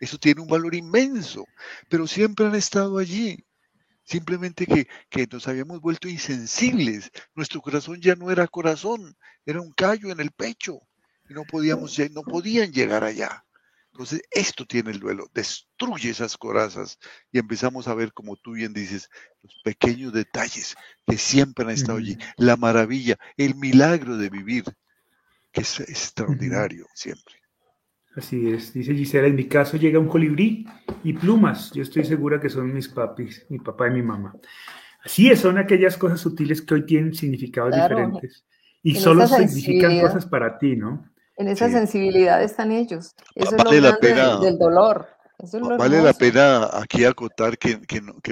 Eso 0.00 0.16
tiene 0.16 0.40
un 0.40 0.48
valor 0.48 0.74
inmenso, 0.74 1.44
pero 1.90 2.06
siempre 2.06 2.46
han 2.46 2.54
estado 2.54 2.96
allí. 2.96 3.44
Simplemente 4.04 4.64
que, 4.64 4.88
que 5.10 5.26
nos 5.30 5.46
habíamos 5.48 5.82
vuelto 5.82 6.08
insensibles. 6.08 7.10
Nuestro 7.34 7.60
corazón 7.60 8.00
ya 8.00 8.14
no 8.14 8.30
era 8.30 8.46
corazón, 8.46 9.18
era 9.44 9.60
un 9.60 9.70
callo 9.72 10.10
en 10.10 10.20
el 10.20 10.30
pecho. 10.30 10.80
Y 11.28 11.34
no 11.34 11.44
podíamos, 11.44 11.98
no 12.12 12.22
podían 12.22 12.72
llegar 12.72 13.04
allá. 13.04 13.44
Entonces, 13.98 14.22
esto 14.30 14.64
tiene 14.64 14.92
el 14.92 15.00
duelo, 15.00 15.26
destruye 15.34 16.10
esas 16.10 16.36
corazas 16.36 17.00
y 17.32 17.40
empezamos 17.40 17.88
a 17.88 17.94
ver, 17.94 18.12
como 18.12 18.36
tú 18.36 18.52
bien 18.52 18.72
dices, 18.72 19.10
los 19.42 19.52
pequeños 19.64 20.12
detalles 20.12 20.76
que 21.04 21.16
siempre 21.16 21.64
han 21.64 21.72
estado 21.72 21.98
allí, 21.98 22.16
la 22.36 22.56
maravilla, 22.56 23.16
el 23.36 23.56
milagro 23.56 24.16
de 24.16 24.30
vivir, 24.30 24.62
que 25.50 25.62
es 25.62 25.80
extraordinario 25.80 26.86
siempre. 26.94 27.34
Así 28.14 28.48
es, 28.48 28.72
dice 28.72 28.94
Gisela, 28.94 29.26
en 29.26 29.34
mi 29.34 29.48
caso 29.48 29.76
llega 29.76 29.98
un 29.98 30.06
colibrí 30.06 30.64
y 31.02 31.12
plumas, 31.14 31.72
yo 31.72 31.82
estoy 31.82 32.04
segura 32.04 32.40
que 32.40 32.50
son 32.50 32.72
mis 32.72 32.86
papis, 32.86 33.46
mi 33.48 33.58
papá 33.58 33.88
y 33.88 33.94
mi 33.94 34.02
mamá. 34.02 34.32
Así 35.02 35.28
es, 35.28 35.40
son 35.40 35.58
aquellas 35.58 35.96
cosas 35.96 36.20
sutiles 36.20 36.62
que 36.62 36.74
hoy 36.74 36.86
tienen 36.86 37.14
significados 37.14 37.74
diferentes. 37.74 38.46
Y 38.80 38.94
solo 38.94 39.26
significan 39.26 40.00
cosas 40.00 40.24
para 40.24 40.56
ti, 40.56 40.76
¿no? 40.76 41.10
En 41.38 41.46
esa 41.46 41.70
sensibilidad 41.70 42.42
están 42.42 42.72
ellos. 42.72 43.14
Eso 43.36 43.56
es 43.56 43.64
lo 43.64 43.72
la 43.80 43.96
pena, 43.98 44.40
del 44.40 44.58
dolor. 44.58 45.08
vale 45.78 46.02
la 46.02 46.12
pena 46.12 46.68
aquí 46.72 47.04
acotar 47.04 47.56
que, 47.56 47.78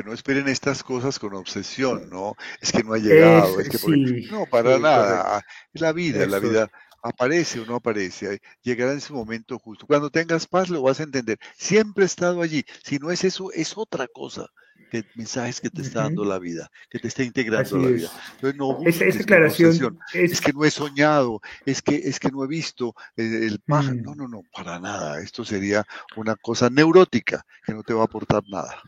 no, 0.04 0.12
esperen 0.12 0.48
estas 0.48 0.82
cosas 0.82 1.16
con 1.20 1.34
obsesión, 1.34 2.10
¿no? 2.10 2.34
Es 2.60 2.72
que 2.72 2.82
no 2.82 2.94
ha 2.94 2.98
llegado. 2.98 3.60
Es, 3.60 3.68
que 3.68 4.26
no, 4.28 4.46
para 4.46 4.80
nada. 4.80 5.44
Es 5.72 5.80
la 5.80 5.92
vida, 5.92 6.26
la 6.26 6.40
vida 6.40 6.68
aparece 7.00 7.60
o 7.60 7.64
no 7.64 7.76
aparece, 7.76 8.40
llegará 8.62 8.90
en 8.90 9.00
su 9.00 9.14
momento 9.14 9.56
justo. 9.60 9.86
Cuando 9.86 10.10
tengas 10.10 10.48
paz 10.48 10.68
lo 10.68 10.82
vas 10.82 10.98
a 10.98 11.04
entender. 11.04 11.38
Siempre 11.56 12.02
he 12.02 12.06
estado 12.06 12.42
allí. 12.42 12.64
Si 12.82 12.98
no 12.98 13.12
es 13.12 13.22
eso, 13.22 13.52
es 13.52 13.76
otra 13.76 14.08
cosa 14.08 14.50
que 14.90 15.04
mensajes 15.14 15.60
que 15.60 15.70
te 15.70 15.82
está 15.82 16.02
dando 16.02 16.24
la 16.24 16.38
vida, 16.38 16.70
que 16.90 16.98
te 16.98 17.08
está 17.08 17.22
integrando 17.22 17.78
la 17.78 17.88
vida. 17.88 18.10
Entonces 18.34 18.58
no 18.58 18.78
esa, 18.84 19.04
declaración 19.04 19.98
es... 20.12 20.40
que 20.40 20.52
no 20.52 20.64
he 20.64 20.70
soñado, 20.70 21.40
es 21.64 21.82
que 21.82 21.96
es 21.96 22.18
que 22.18 22.30
no 22.30 22.44
he 22.44 22.46
visto 22.46 22.94
el, 23.16 23.42
el 23.42 23.62
No, 23.66 24.14
no, 24.14 24.28
no, 24.28 24.42
para 24.52 24.78
nada. 24.78 25.20
Esto 25.20 25.44
sería 25.44 25.84
una 26.16 26.36
cosa 26.36 26.70
neurótica 26.70 27.44
que 27.64 27.74
no 27.74 27.82
te 27.82 27.94
va 27.94 28.02
a 28.02 28.06
aportar 28.06 28.42
nada. 28.48 28.82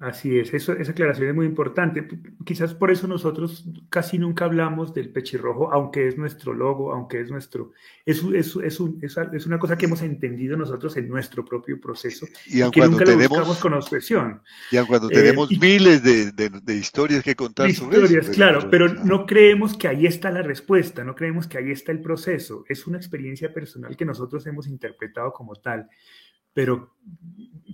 Así 0.00 0.38
es, 0.38 0.54
eso, 0.54 0.72
esa 0.72 0.92
aclaración 0.92 1.28
es 1.28 1.34
muy 1.34 1.44
importante. 1.44 2.08
Quizás 2.46 2.72
por 2.72 2.90
eso 2.90 3.06
nosotros 3.06 3.66
casi 3.90 4.18
nunca 4.18 4.46
hablamos 4.46 4.94
del 4.94 5.10
pechirrojo, 5.10 5.70
aunque 5.74 6.08
es 6.08 6.16
nuestro 6.16 6.54
logo, 6.54 6.94
aunque 6.94 7.20
es 7.20 7.30
nuestro... 7.30 7.72
Es, 8.06 8.24
es, 8.34 8.56
es, 8.56 8.80
es 9.34 9.46
una 9.46 9.58
cosa 9.58 9.76
que 9.76 9.84
hemos 9.84 10.00
entendido 10.00 10.56
nosotros 10.56 10.96
en 10.96 11.06
nuestro 11.06 11.44
propio 11.44 11.78
proceso 11.78 12.26
y, 12.46 12.62
que 12.70 12.80
nunca 12.80 13.04
tenemos, 13.04 13.30
lo 13.30 13.44
buscamos 13.44 13.58
con 13.58 13.74
obsesión. 13.74 14.40
Y 14.70 14.78
aun 14.78 14.86
cuando 14.86 15.08
tenemos 15.08 15.52
eh, 15.52 15.58
miles 15.60 16.02
de, 16.02 16.32
de, 16.32 16.74
historias 16.74 17.22
que 17.22 17.36
contar 17.36 17.70
sobre 17.74 17.98
historias, 17.98 18.30
claro, 18.30 18.70
pero 18.70 18.88
no 18.88 19.26
creemos 19.26 19.76
que 19.76 19.86
ahí 19.86 20.06
está 20.06 20.30
la 20.30 20.40
respuesta, 20.40 21.04
no 21.04 21.14
creemos 21.14 21.46
que 21.46 21.58
ahí 21.58 21.72
está 21.72 21.92
el 21.92 22.00
proceso. 22.00 22.64
Es 22.70 22.86
una 22.86 22.96
experiencia 22.96 23.52
personal 23.52 23.94
que 23.98 24.06
nosotros 24.06 24.46
hemos 24.46 24.66
interpretado 24.66 25.30
como 25.34 25.56
tal 25.56 25.90
pero, 26.52 26.96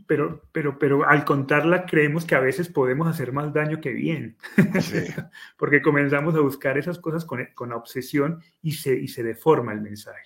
pero, 0.06 0.42
pero, 0.52 0.78
pero 0.78 1.08
al 1.08 1.24
contarla 1.24 1.86
creemos 1.86 2.24
que 2.24 2.34
a 2.34 2.40
veces 2.40 2.68
podemos 2.68 3.06
hacer 3.08 3.32
más 3.32 3.52
daño 3.52 3.80
que 3.80 3.90
bien, 3.92 4.36
porque 5.58 5.82
comenzamos 5.82 6.34
a 6.34 6.40
buscar 6.40 6.78
esas 6.78 6.98
cosas 6.98 7.24
con, 7.24 7.46
con 7.54 7.72
obsesión 7.72 8.40
y 8.62 8.72
se, 8.72 8.98
y 8.98 9.08
se 9.08 9.22
deforma 9.22 9.72
el 9.72 9.80
mensaje. 9.80 10.22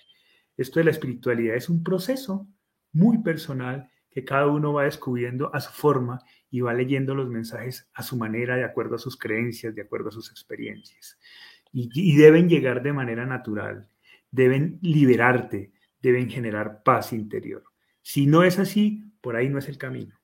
Esto 0.57 0.79
de 0.79 0.85
la 0.85 0.91
espiritualidad 0.91 1.55
es 1.55 1.69
un 1.69 1.83
proceso 1.83 2.47
muy 2.93 3.19
personal 3.23 3.89
que 4.09 4.25
cada 4.25 4.47
uno 4.47 4.73
va 4.73 4.83
descubriendo 4.83 5.53
a 5.55 5.61
su 5.61 5.71
forma 5.71 6.21
y 6.49 6.61
va 6.61 6.73
leyendo 6.73 7.15
los 7.15 7.29
mensajes 7.29 7.89
a 7.93 8.03
su 8.03 8.17
manera, 8.17 8.57
de 8.57 8.65
acuerdo 8.65 8.95
a 8.95 8.99
sus 8.99 9.17
creencias, 9.17 9.73
de 9.73 9.81
acuerdo 9.81 10.09
a 10.09 10.11
sus 10.11 10.29
experiencias. 10.29 11.17
Y, 11.71 11.89
y 11.93 12.17
deben 12.17 12.49
llegar 12.49 12.83
de 12.83 12.91
manera 12.91 13.25
natural, 13.25 13.87
deben 14.29 14.77
liberarte, 14.81 15.71
deben 16.01 16.29
generar 16.29 16.83
paz 16.83 17.13
interior. 17.13 17.63
Si 18.01 18.25
no 18.25 18.43
es 18.43 18.59
así, 18.59 19.10
por 19.21 19.35
ahí 19.35 19.49
no 19.49 19.59
es 19.59 19.69
el 19.69 19.77
camino. 19.77 20.19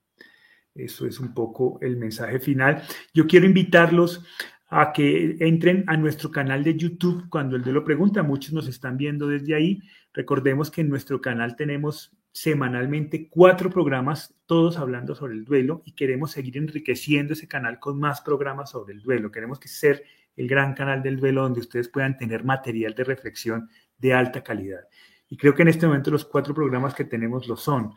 Eso 0.75 1.05
es 1.07 1.19
un 1.19 1.33
poco 1.33 1.79
el 1.81 1.97
mensaje 1.97 2.39
final. 2.39 2.83
Yo 3.13 3.25
quiero 3.25 3.45
invitarlos 3.45 4.23
a 4.69 4.91
que 4.91 5.37
entren 5.39 5.83
a 5.87 5.97
nuestro 5.97 6.29
canal 6.29 6.63
de 6.63 6.75
YouTube 6.75 7.29
cuando 7.29 7.55
el 7.55 7.63
de 7.63 7.71
lo 7.71 7.83
pregunta. 7.83 8.21
Muchos 8.21 8.53
nos 8.53 8.67
están 8.67 8.97
viendo 8.97 9.27
desde 9.27 9.55
ahí. 9.55 9.79
Recordemos 10.13 10.69
que 10.69 10.81
en 10.81 10.89
nuestro 10.89 11.21
canal 11.21 11.55
tenemos 11.55 12.15
semanalmente 12.31 13.29
cuatro 13.29 13.69
programas, 13.69 14.35
todos 14.45 14.77
hablando 14.77 15.15
sobre 15.15 15.33
el 15.33 15.45
duelo, 15.45 15.81
y 15.85 15.93
queremos 15.93 16.31
seguir 16.31 16.57
enriqueciendo 16.57 17.33
ese 17.33 17.47
canal 17.47 17.79
con 17.79 17.99
más 17.99 18.21
programas 18.21 18.69
sobre 18.71 18.93
el 18.93 19.01
duelo. 19.01 19.31
Queremos 19.31 19.59
que 19.59 19.67
ser 19.67 20.03
el 20.35 20.47
gran 20.47 20.75
canal 20.75 21.01
del 21.01 21.17
duelo 21.17 21.41
donde 21.41 21.61
ustedes 21.61 21.87
puedan 21.87 22.15
tener 22.15 22.43
material 22.43 22.93
de 22.93 23.03
reflexión 23.03 23.69
de 23.97 24.13
alta 24.13 24.43
calidad. 24.43 24.81
Y 25.29 25.37
creo 25.37 25.55
que 25.55 25.63
en 25.63 25.69
este 25.69 25.87
momento 25.87 26.11
los 26.11 26.25
cuatro 26.25 26.53
programas 26.53 26.93
que 26.93 27.05
tenemos 27.05 27.47
lo 27.47 27.57
son. 27.57 27.93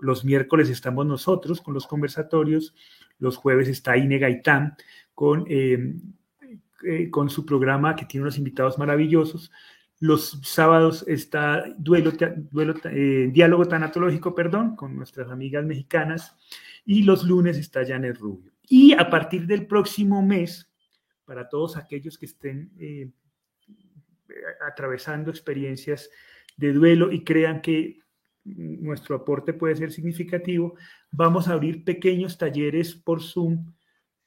Los 0.00 0.24
miércoles 0.24 0.68
estamos 0.68 1.06
nosotros 1.06 1.60
con 1.60 1.74
los 1.74 1.86
conversatorios, 1.86 2.74
los 3.18 3.36
jueves 3.36 3.68
está 3.68 3.96
Ine 3.96 4.18
Gaitán 4.18 4.74
con, 5.14 5.44
eh, 5.48 5.94
eh, 6.84 7.10
con 7.10 7.28
su 7.28 7.44
programa 7.44 7.94
que 7.94 8.06
tiene 8.06 8.22
unos 8.22 8.38
invitados 8.38 8.78
maravillosos. 8.78 9.52
Los 9.98 10.40
sábados 10.42 11.04
está 11.06 11.64
duelo, 11.76 12.12
duelo 12.50 12.74
eh, 12.84 13.28
diálogo 13.30 13.66
tanatológico, 13.66 14.34
perdón, 14.34 14.74
con 14.74 14.96
nuestras 14.96 15.30
amigas 15.30 15.64
mexicanas. 15.64 16.36
Y 16.86 17.02
los 17.02 17.24
lunes 17.24 17.58
está 17.58 17.86
Janet 17.86 18.16
Rubio. 18.16 18.52
Y 18.66 18.94
a 18.94 19.10
partir 19.10 19.46
del 19.46 19.66
próximo 19.66 20.22
mes, 20.22 20.72
para 21.26 21.48
todos 21.48 21.76
aquellos 21.76 22.16
que 22.16 22.26
estén 22.26 22.72
atravesando 24.66 25.30
experiencias 25.30 26.08
de 26.56 26.72
duelo 26.72 27.12
y 27.12 27.22
crean 27.22 27.60
que 27.60 27.99
nuestro 28.44 29.16
aporte 29.16 29.52
puede 29.52 29.76
ser 29.76 29.92
significativo, 29.92 30.74
vamos 31.10 31.48
a 31.48 31.52
abrir 31.52 31.84
pequeños 31.84 32.38
talleres 32.38 32.94
por 32.94 33.22
Zoom 33.22 33.72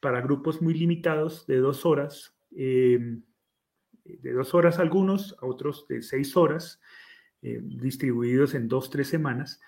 para 0.00 0.20
grupos 0.20 0.60
muy 0.60 0.74
limitados 0.74 1.46
de 1.46 1.58
dos 1.58 1.86
horas, 1.86 2.36
eh, 2.56 3.18
de 4.04 4.32
dos 4.32 4.54
horas 4.54 4.78
algunos, 4.78 5.36
a 5.40 5.46
otros 5.46 5.86
de 5.88 6.02
seis 6.02 6.36
horas, 6.36 6.80
eh, 7.42 7.60
distribuidos 7.62 8.54
en 8.54 8.68
dos, 8.68 8.90
tres 8.90 9.08
semanas, 9.08 9.60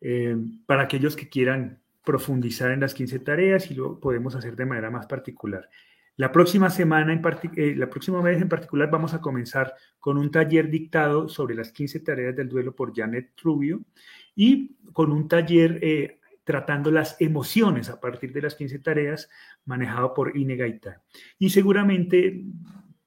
eh, 0.00 0.36
para 0.66 0.82
aquellos 0.82 1.16
que 1.16 1.28
quieran 1.28 1.80
profundizar 2.04 2.70
en 2.70 2.80
las 2.80 2.94
15 2.94 3.20
tareas 3.20 3.70
y 3.70 3.74
lo 3.74 4.00
podemos 4.00 4.34
hacer 4.34 4.56
de 4.56 4.66
manera 4.66 4.90
más 4.90 5.06
particular. 5.06 5.68
La 6.16 6.30
próxima 6.30 6.68
semana, 6.68 7.12
en 7.12 7.22
eh, 7.56 7.74
la 7.74 7.88
próxima 7.88 8.20
vez 8.20 8.40
en 8.40 8.48
particular, 8.48 8.90
vamos 8.90 9.14
a 9.14 9.20
comenzar 9.20 9.74
con 9.98 10.18
un 10.18 10.30
taller 10.30 10.68
dictado 10.68 11.28
sobre 11.28 11.54
las 11.54 11.72
15 11.72 12.00
tareas 12.00 12.36
del 12.36 12.50
duelo 12.50 12.74
por 12.74 12.94
Janet 12.94 13.30
Rubio 13.42 13.82
y 14.34 14.76
con 14.92 15.10
un 15.10 15.26
taller 15.26 15.78
eh, 15.82 16.20
tratando 16.44 16.90
las 16.90 17.18
emociones 17.18 17.88
a 17.88 17.98
partir 17.98 18.32
de 18.32 18.42
las 18.42 18.54
15 18.54 18.80
tareas 18.80 19.30
manejado 19.64 20.12
por 20.12 20.36
Ine 20.36 20.56
Gaita. 20.56 21.02
Y 21.38 21.48
seguramente 21.48 22.44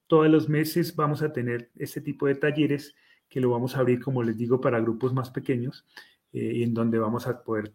todos 0.08 0.28
los 0.28 0.48
meses 0.48 0.96
vamos 0.96 1.22
a 1.22 1.32
tener 1.32 1.70
este 1.76 2.00
tipo 2.00 2.26
de 2.26 2.34
talleres 2.34 2.96
que 3.28 3.40
lo 3.40 3.50
vamos 3.50 3.76
a 3.76 3.80
abrir, 3.80 4.00
como 4.00 4.22
les 4.24 4.36
digo, 4.36 4.60
para 4.60 4.80
grupos 4.80 5.14
más 5.14 5.30
pequeños 5.30 5.86
eh, 6.32 6.62
en 6.64 6.74
donde 6.74 6.98
vamos 6.98 7.26
a 7.28 7.40
poder 7.40 7.72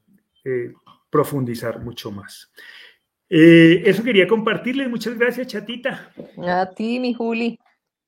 profundizar 1.11 1.84
mucho 1.84 2.11
más. 2.11 2.51
Eh, 3.34 3.84
eso 3.86 4.03
quería 4.03 4.27
compartirles. 4.27 4.89
Muchas 4.89 5.17
gracias, 5.17 5.47
chatita. 5.47 6.11
A 6.45 6.69
ti, 6.75 6.99
mi 6.99 7.13
Juli. 7.13 7.57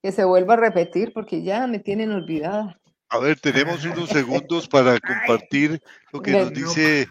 Que 0.02 0.12
se 0.12 0.22
vuelva 0.22 0.52
a 0.52 0.58
repetir 0.58 1.14
porque 1.14 1.42
ya 1.42 1.66
me 1.66 1.78
tienen 1.78 2.12
olvidada. 2.12 2.78
A 3.08 3.18
ver, 3.18 3.40
tenemos 3.40 3.84
unos 3.86 4.10
segundos 4.10 4.68
para 4.68 4.98
compartir 5.00 5.80
lo 6.12 6.20
que 6.20 6.32
nos 6.32 6.52
dice 6.52 7.08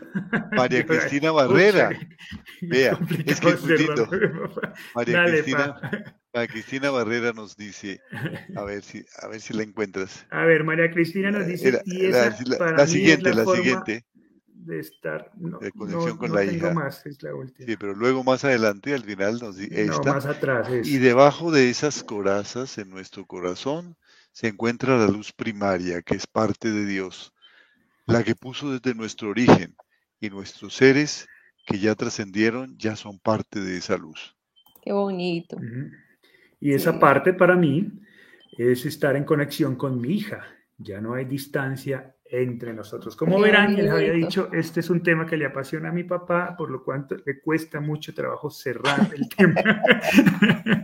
María 0.51 0.85
Cristina 0.85 1.31
Barrera. 1.31 1.89
Vea, 2.61 2.99
es 3.25 3.39
que 3.39 3.49
es 3.49 3.63
lindo. 3.79 4.07
María 4.93 5.25
Cristina, 5.25 5.81
María 6.33 6.47
Cristina 6.51 6.91
Barrera 6.91 7.31
nos 7.33 7.55
dice, 7.55 7.99
a 8.55 8.63
ver 8.63 8.83
si, 8.83 9.03
a 9.23 9.27
ver 9.27 9.41
si 9.41 9.53
la 9.53 9.63
encuentras. 9.63 10.27
A 10.29 10.45
ver, 10.45 10.63
María 10.63 10.91
Cristina 10.91 11.31
nos 11.31 11.47
dice, 11.47 11.71
la, 11.71 11.81
siguiente, 12.85 13.33
la, 13.33 13.45
siguiente 13.45 14.03
de 14.65 14.79
estar. 14.79 15.31
No, 15.35 15.59
de 15.59 15.71
conexión 15.71 16.09
no- 16.11 16.17
con 16.17 16.29
no 16.29 16.35
la 16.35 16.41
tengo 16.41 16.55
hija. 16.67 16.73
más, 16.73 17.05
es 17.05 17.21
la 17.23 17.33
última. 17.35 17.67
Sí, 17.67 17.75
pero 17.77 17.93
luego 17.93 18.23
más 18.23 18.43
adelante, 18.43 18.93
al 18.93 19.03
final, 19.03 19.39
nos 19.39 19.57
no, 19.57 20.03
más 20.13 20.25
atrás 20.25 20.69
es. 20.69 20.87
Y 20.87 20.97
debajo 20.97 21.51
de 21.51 21.69
esas 21.69 22.03
corazas 22.03 22.77
en 22.77 22.89
nuestro 22.89 23.25
corazón 23.25 23.95
se 24.31 24.47
encuentra 24.47 24.97
la 24.97 25.07
luz 25.07 25.31
primaria, 25.31 26.01
que 26.01 26.15
es 26.15 26.25
parte 26.27 26.71
de 26.71 26.85
Dios, 26.85 27.33
la 28.05 28.23
que 28.23 28.35
puso 28.35 28.71
desde 28.71 28.95
nuestro 28.95 29.29
origen, 29.29 29.75
y 30.19 30.29
nuestros 30.29 30.73
seres 30.75 31.27
que 31.65 31.79
ya 31.79 31.95
trascendieron 31.95 32.77
ya 32.77 32.95
son 32.95 33.19
parte 33.19 33.59
de 33.59 33.77
esa 33.77 33.97
luz. 33.97 34.35
Qué 34.81 34.91
bonito. 34.91 35.57
Y 36.59 36.73
esa 36.73 36.93
Sí. 36.93 36.97
parte 36.99 37.33
para 37.33 37.55
mí 37.55 37.91
es 38.57 38.85
estar 38.85 39.15
en 39.15 39.23
conexión 39.25 39.75
con 39.75 39.99
mi 39.99 40.15
hija. 40.15 40.45
Ya 40.77 40.99
no 41.01 41.13
hay 41.13 41.25
distancia 41.25 42.15
entre 42.41 42.73
nosotros. 42.73 43.15
Como 43.15 43.39
verán, 43.39 43.75
les 43.75 43.89
había 43.91 44.11
bonito. 44.11 44.27
dicho, 44.27 44.49
este 44.51 44.79
es 44.79 44.89
un 44.89 45.03
tema 45.03 45.25
que 45.25 45.37
le 45.37 45.45
apasiona 45.45 45.89
a 45.89 45.91
mi 45.91 46.03
papá, 46.03 46.55
por 46.57 46.71
lo 46.71 46.83
cual 46.83 47.05
le 47.25 47.39
cuesta 47.41 47.79
mucho 47.79 48.11
trabajo 48.13 48.49
cerrar 48.49 49.07
el 49.13 49.29
tema. 49.29 49.53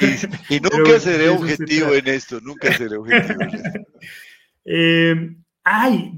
Y, 0.00 0.56
y 0.56 0.60
Pero 0.60 0.78
nunca 0.78 0.92
de 0.94 1.00
seré 1.00 1.24
se 1.24 1.28
objetivo 1.28 1.92
en 1.94 2.08
esto, 2.08 2.40
nunca 2.40 2.72
seré 2.72 2.96
objetivo 2.96 3.42
en 3.42 3.54
esto. 3.54 3.80
Eh, 4.64 5.34
ay, 5.64 6.12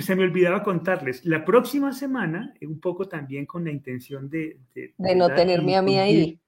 se 0.00 0.14
me 0.16 0.24
olvidaba 0.24 0.62
contarles. 0.62 1.24
La 1.24 1.46
próxima 1.46 1.92
semana, 1.94 2.52
eh, 2.60 2.66
un 2.66 2.78
poco 2.78 3.08
también 3.08 3.46
con 3.46 3.64
la 3.64 3.70
intención 3.70 4.28
de... 4.28 4.58
De, 4.74 4.92
De 4.98 5.14
no 5.14 5.32
tenerme 5.34 5.76
a 5.76 5.82
mí 5.82 5.98
ahí. 5.98 6.40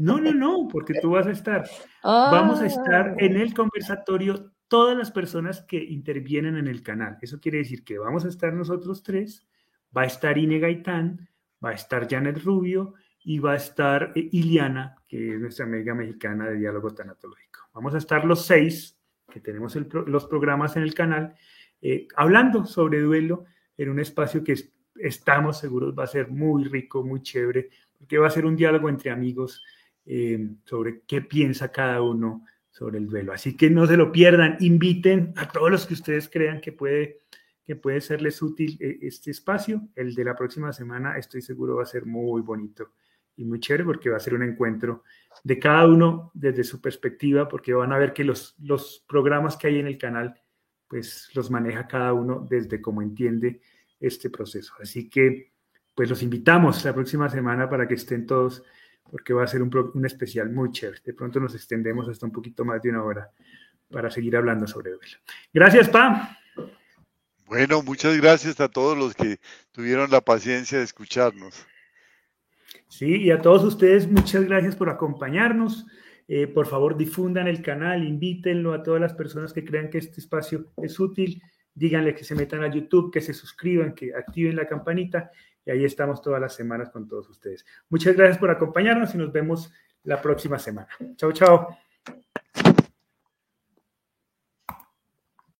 No, 0.00 0.18
no, 0.18 0.32
no, 0.32 0.68
porque 0.70 0.94
tú 0.94 1.10
vas 1.10 1.26
a 1.26 1.32
estar. 1.32 1.68
Vamos 2.02 2.60
a 2.60 2.66
estar 2.66 3.08
Ah, 3.10 3.14
en 3.18 3.36
el 3.36 3.52
conversatorio 3.52 4.51
todas 4.72 4.96
las 4.96 5.10
personas 5.10 5.60
que 5.68 5.76
intervienen 5.76 6.56
en 6.56 6.66
el 6.66 6.82
canal. 6.82 7.18
Eso 7.20 7.38
quiere 7.38 7.58
decir 7.58 7.84
que 7.84 7.98
vamos 7.98 8.24
a 8.24 8.28
estar 8.28 8.54
nosotros 8.54 9.02
tres, 9.02 9.46
va 9.94 10.02
a 10.02 10.06
estar 10.06 10.38
Ine 10.38 10.58
Gaitán, 10.58 11.28
va 11.62 11.70
a 11.70 11.74
estar 11.74 12.08
Janet 12.08 12.42
Rubio 12.42 12.94
y 13.22 13.38
va 13.38 13.52
a 13.52 13.56
estar 13.56 14.12
eh, 14.14 14.30
Iliana, 14.32 14.96
que 15.06 15.34
es 15.34 15.38
nuestra 15.40 15.66
amiga 15.66 15.94
mexicana 15.94 16.48
de 16.48 16.56
diálogo 16.56 16.94
tanatológico. 16.94 17.60
Vamos 17.74 17.94
a 17.94 17.98
estar 17.98 18.24
los 18.24 18.46
seis 18.46 18.98
que 19.30 19.40
tenemos 19.40 19.76
el 19.76 19.86
los 20.06 20.24
programas 20.26 20.74
en 20.76 20.84
el 20.84 20.94
canal 20.94 21.34
eh, 21.82 22.08
hablando 22.16 22.64
sobre 22.64 23.00
duelo 23.02 23.44
en 23.76 23.90
un 23.90 24.00
espacio 24.00 24.42
que 24.42 24.52
es- 24.52 24.72
estamos 24.96 25.58
seguros 25.58 25.94
va 25.94 26.04
a 26.04 26.06
ser 26.16 26.28
muy 26.30 26.64
rico, 26.64 27.04
muy 27.04 27.20
chévere, 27.20 27.68
porque 27.98 28.16
va 28.16 28.28
a 28.28 28.30
ser 28.30 28.46
un 28.46 28.56
diálogo 28.56 28.88
entre 28.88 29.10
amigos 29.10 29.62
eh, 30.06 30.48
sobre 30.64 31.02
qué 31.06 31.20
piensa 31.20 31.70
cada 31.70 32.00
uno 32.00 32.44
sobre 32.72 32.98
el 32.98 33.06
duelo. 33.06 33.32
Así 33.32 33.54
que 33.56 33.70
no 33.70 33.86
se 33.86 33.96
lo 33.96 34.10
pierdan, 34.10 34.56
inviten 34.60 35.34
a 35.36 35.46
todos 35.46 35.70
los 35.70 35.86
que 35.86 35.94
ustedes 35.94 36.28
crean 36.28 36.60
que 36.60 36.72
puede, 36.72 37.18
que 37.64 37.76
puede 37.76 38.00
serles 38.00 38.40
útil 38.40 38.78
eh, 38.80 38.98
este 39.02 39.30
espacio. 39.30 39.88
El 39.94 40.14
de 40.14 40.24
la 40.24 40.34
próxima 40.34 40.72
semana 40.72 41.18
estoy 41.18 41.42
seguro 41.42 41.76
va 41.76 41.82
a 41.82 41.86
ser 41.86 42.06
muy 42.06 42.40
bonito 42.40 42.92
y 43.36 43.44
muy 43.44 43.60
chévere 43.60 43.84
porque 43.84 44.10
va 44.10 44.16
a 44.16 44.20
ser 44.20 44.34
un 44.34 44.42
encuentro 44.42 45.04
de 45.44 45.58
cada 45.58 45.86
uno 45.86 46.30
desde 46.34 46.64
su 46.64 46.80
perspectiva, 46.80 47.46
porque 47.46 47.74
van 47.74 47.92
a 47.92 47.98
ver 47.98 48.14
que 48.14 48.24
los, 48.24 48.56
los 48.58 49.04
programas 49.06 49.56
que 49.56 49.66
hay 49.66 49.78
en 49.78 49.86
el 49.86 49.98
canal, 49.98 50.34
pues 50.88 51.28
los 51.34 51.50
maneja 51.50 51.86
cada 51.86 52.14
uno 52.14 52.46
desde 52.48 52.80
cómo 52.80 53.02
entiende 53.02 53.60
este 54.00 54.30
proceso. 54.30 54.74
Así 54.80 55.10
que, 55.10 55.52
pues 55.94 56.08
los 56.08 56.22
invitamos 56.22 56.82
la 56.86 56.94
próxima 56.94 57.28
semana 57.28 57.68
para 57.68 57.86
que 57.86 57.94
estén 57.94 58.26
todos 58.26 58.62
porque 59.12 59.34
va 59.34 59.44
a 59.44 59.46
ser 59.46 59.62
un, 59.62 59.68
pro- 59.68 59.92
un 59.94 60.06
especial 60.06 60.50
muy 60.50 60.72
chévere. 60.72 61.02
De 61.04 61.12
pronto 61.12 61.38
nos 61.38 61.54
extendemos 61.54 62.08
hasta 62.08 62.24
un 62.24 62.32
poquito 62.32 62.64
más 62.64 62.80
de 62.80 62.88
una 62.88 63.04
hora 63.04 63.30
para 63.90 64.10
seguir 64.10 64.34
hablando 64.34 64.66
sobre 64.66 64.92
duelo. 64.92 65.18
Gracias, 65.52 65.90
Pam. 65.90 66.26
Bueno, 67.44 67.82
muchas 67.82 68.16
gracias 68.16 68.58
a 68.60 68.68
todos 68.68 68.96
los 68.96 69.14
que 69.14 69.38
tuvieron 69.70 70.10
la 70.10 70.22
paciencia 70.22 70.78
de 70.78 70.84
escucharnos. 70.84 71.66
Sí, 72.88 73.16
y 73.16 73.30
a 73.30 73.42
todos 73.42 73.62
ustedes, 73.64 74.10
muchas 74.10 74.44
gracias 74.44 74.74
por 74.76 74.88
acompañarnos. 74.88 75.86
Eh, 76.28 76.46
por 76.46 76.66
favor, 76.66 76.96
difundan 76.96 77.48
el 77.48 77.60
canal, 77.60 78.02
invítenlo 78.02 78.72
a 78.72 78.82
todas 78.82 79.02
las 79.02 79.12
personas 79.12 79.52
que 79.52 79.64
crean 79.64 79.90
que 79.90 79.98
este 79.98 80.20
espacio 80.20 80.72
es 80.78 80.98
útil. 80.98 81.42
Díganle 81.74 82.14
que 82.14 82.24
se 82.24 82.34
metan 82.34 82.62
a 82.62 82.72
YouTube, 82.72 83.12
que 83.12 83.20
se 83.20 83.34
suscriban, 83.34 83.94
que 83.94 84.14
activen 84.14 84.56
la 84.56 84.66
campanita. 84.66 85.30
Y 85.64 85.70
ahí 85.70 85.84
estamos 85.84 86.20
todas 86.20 86.40
las 86.40 86.54
semanas 86.54 86.90
con 86.90 87.06
todos 87.06 87.28
ustedes. 87.28 87.64
Muchas 87.88 88.16
gracias 88.16 88.38
por 88.38 88.50
acompañarnos 88.50 89.14
y 89.14 89.18
nos 89.18 89.32
vemos 89.32 89.72
la 90.04 90.20
próxima 90.20 90.58
semana. 90.58 90.88
Chao, 91.16 91.32
chao. 91.32 91.78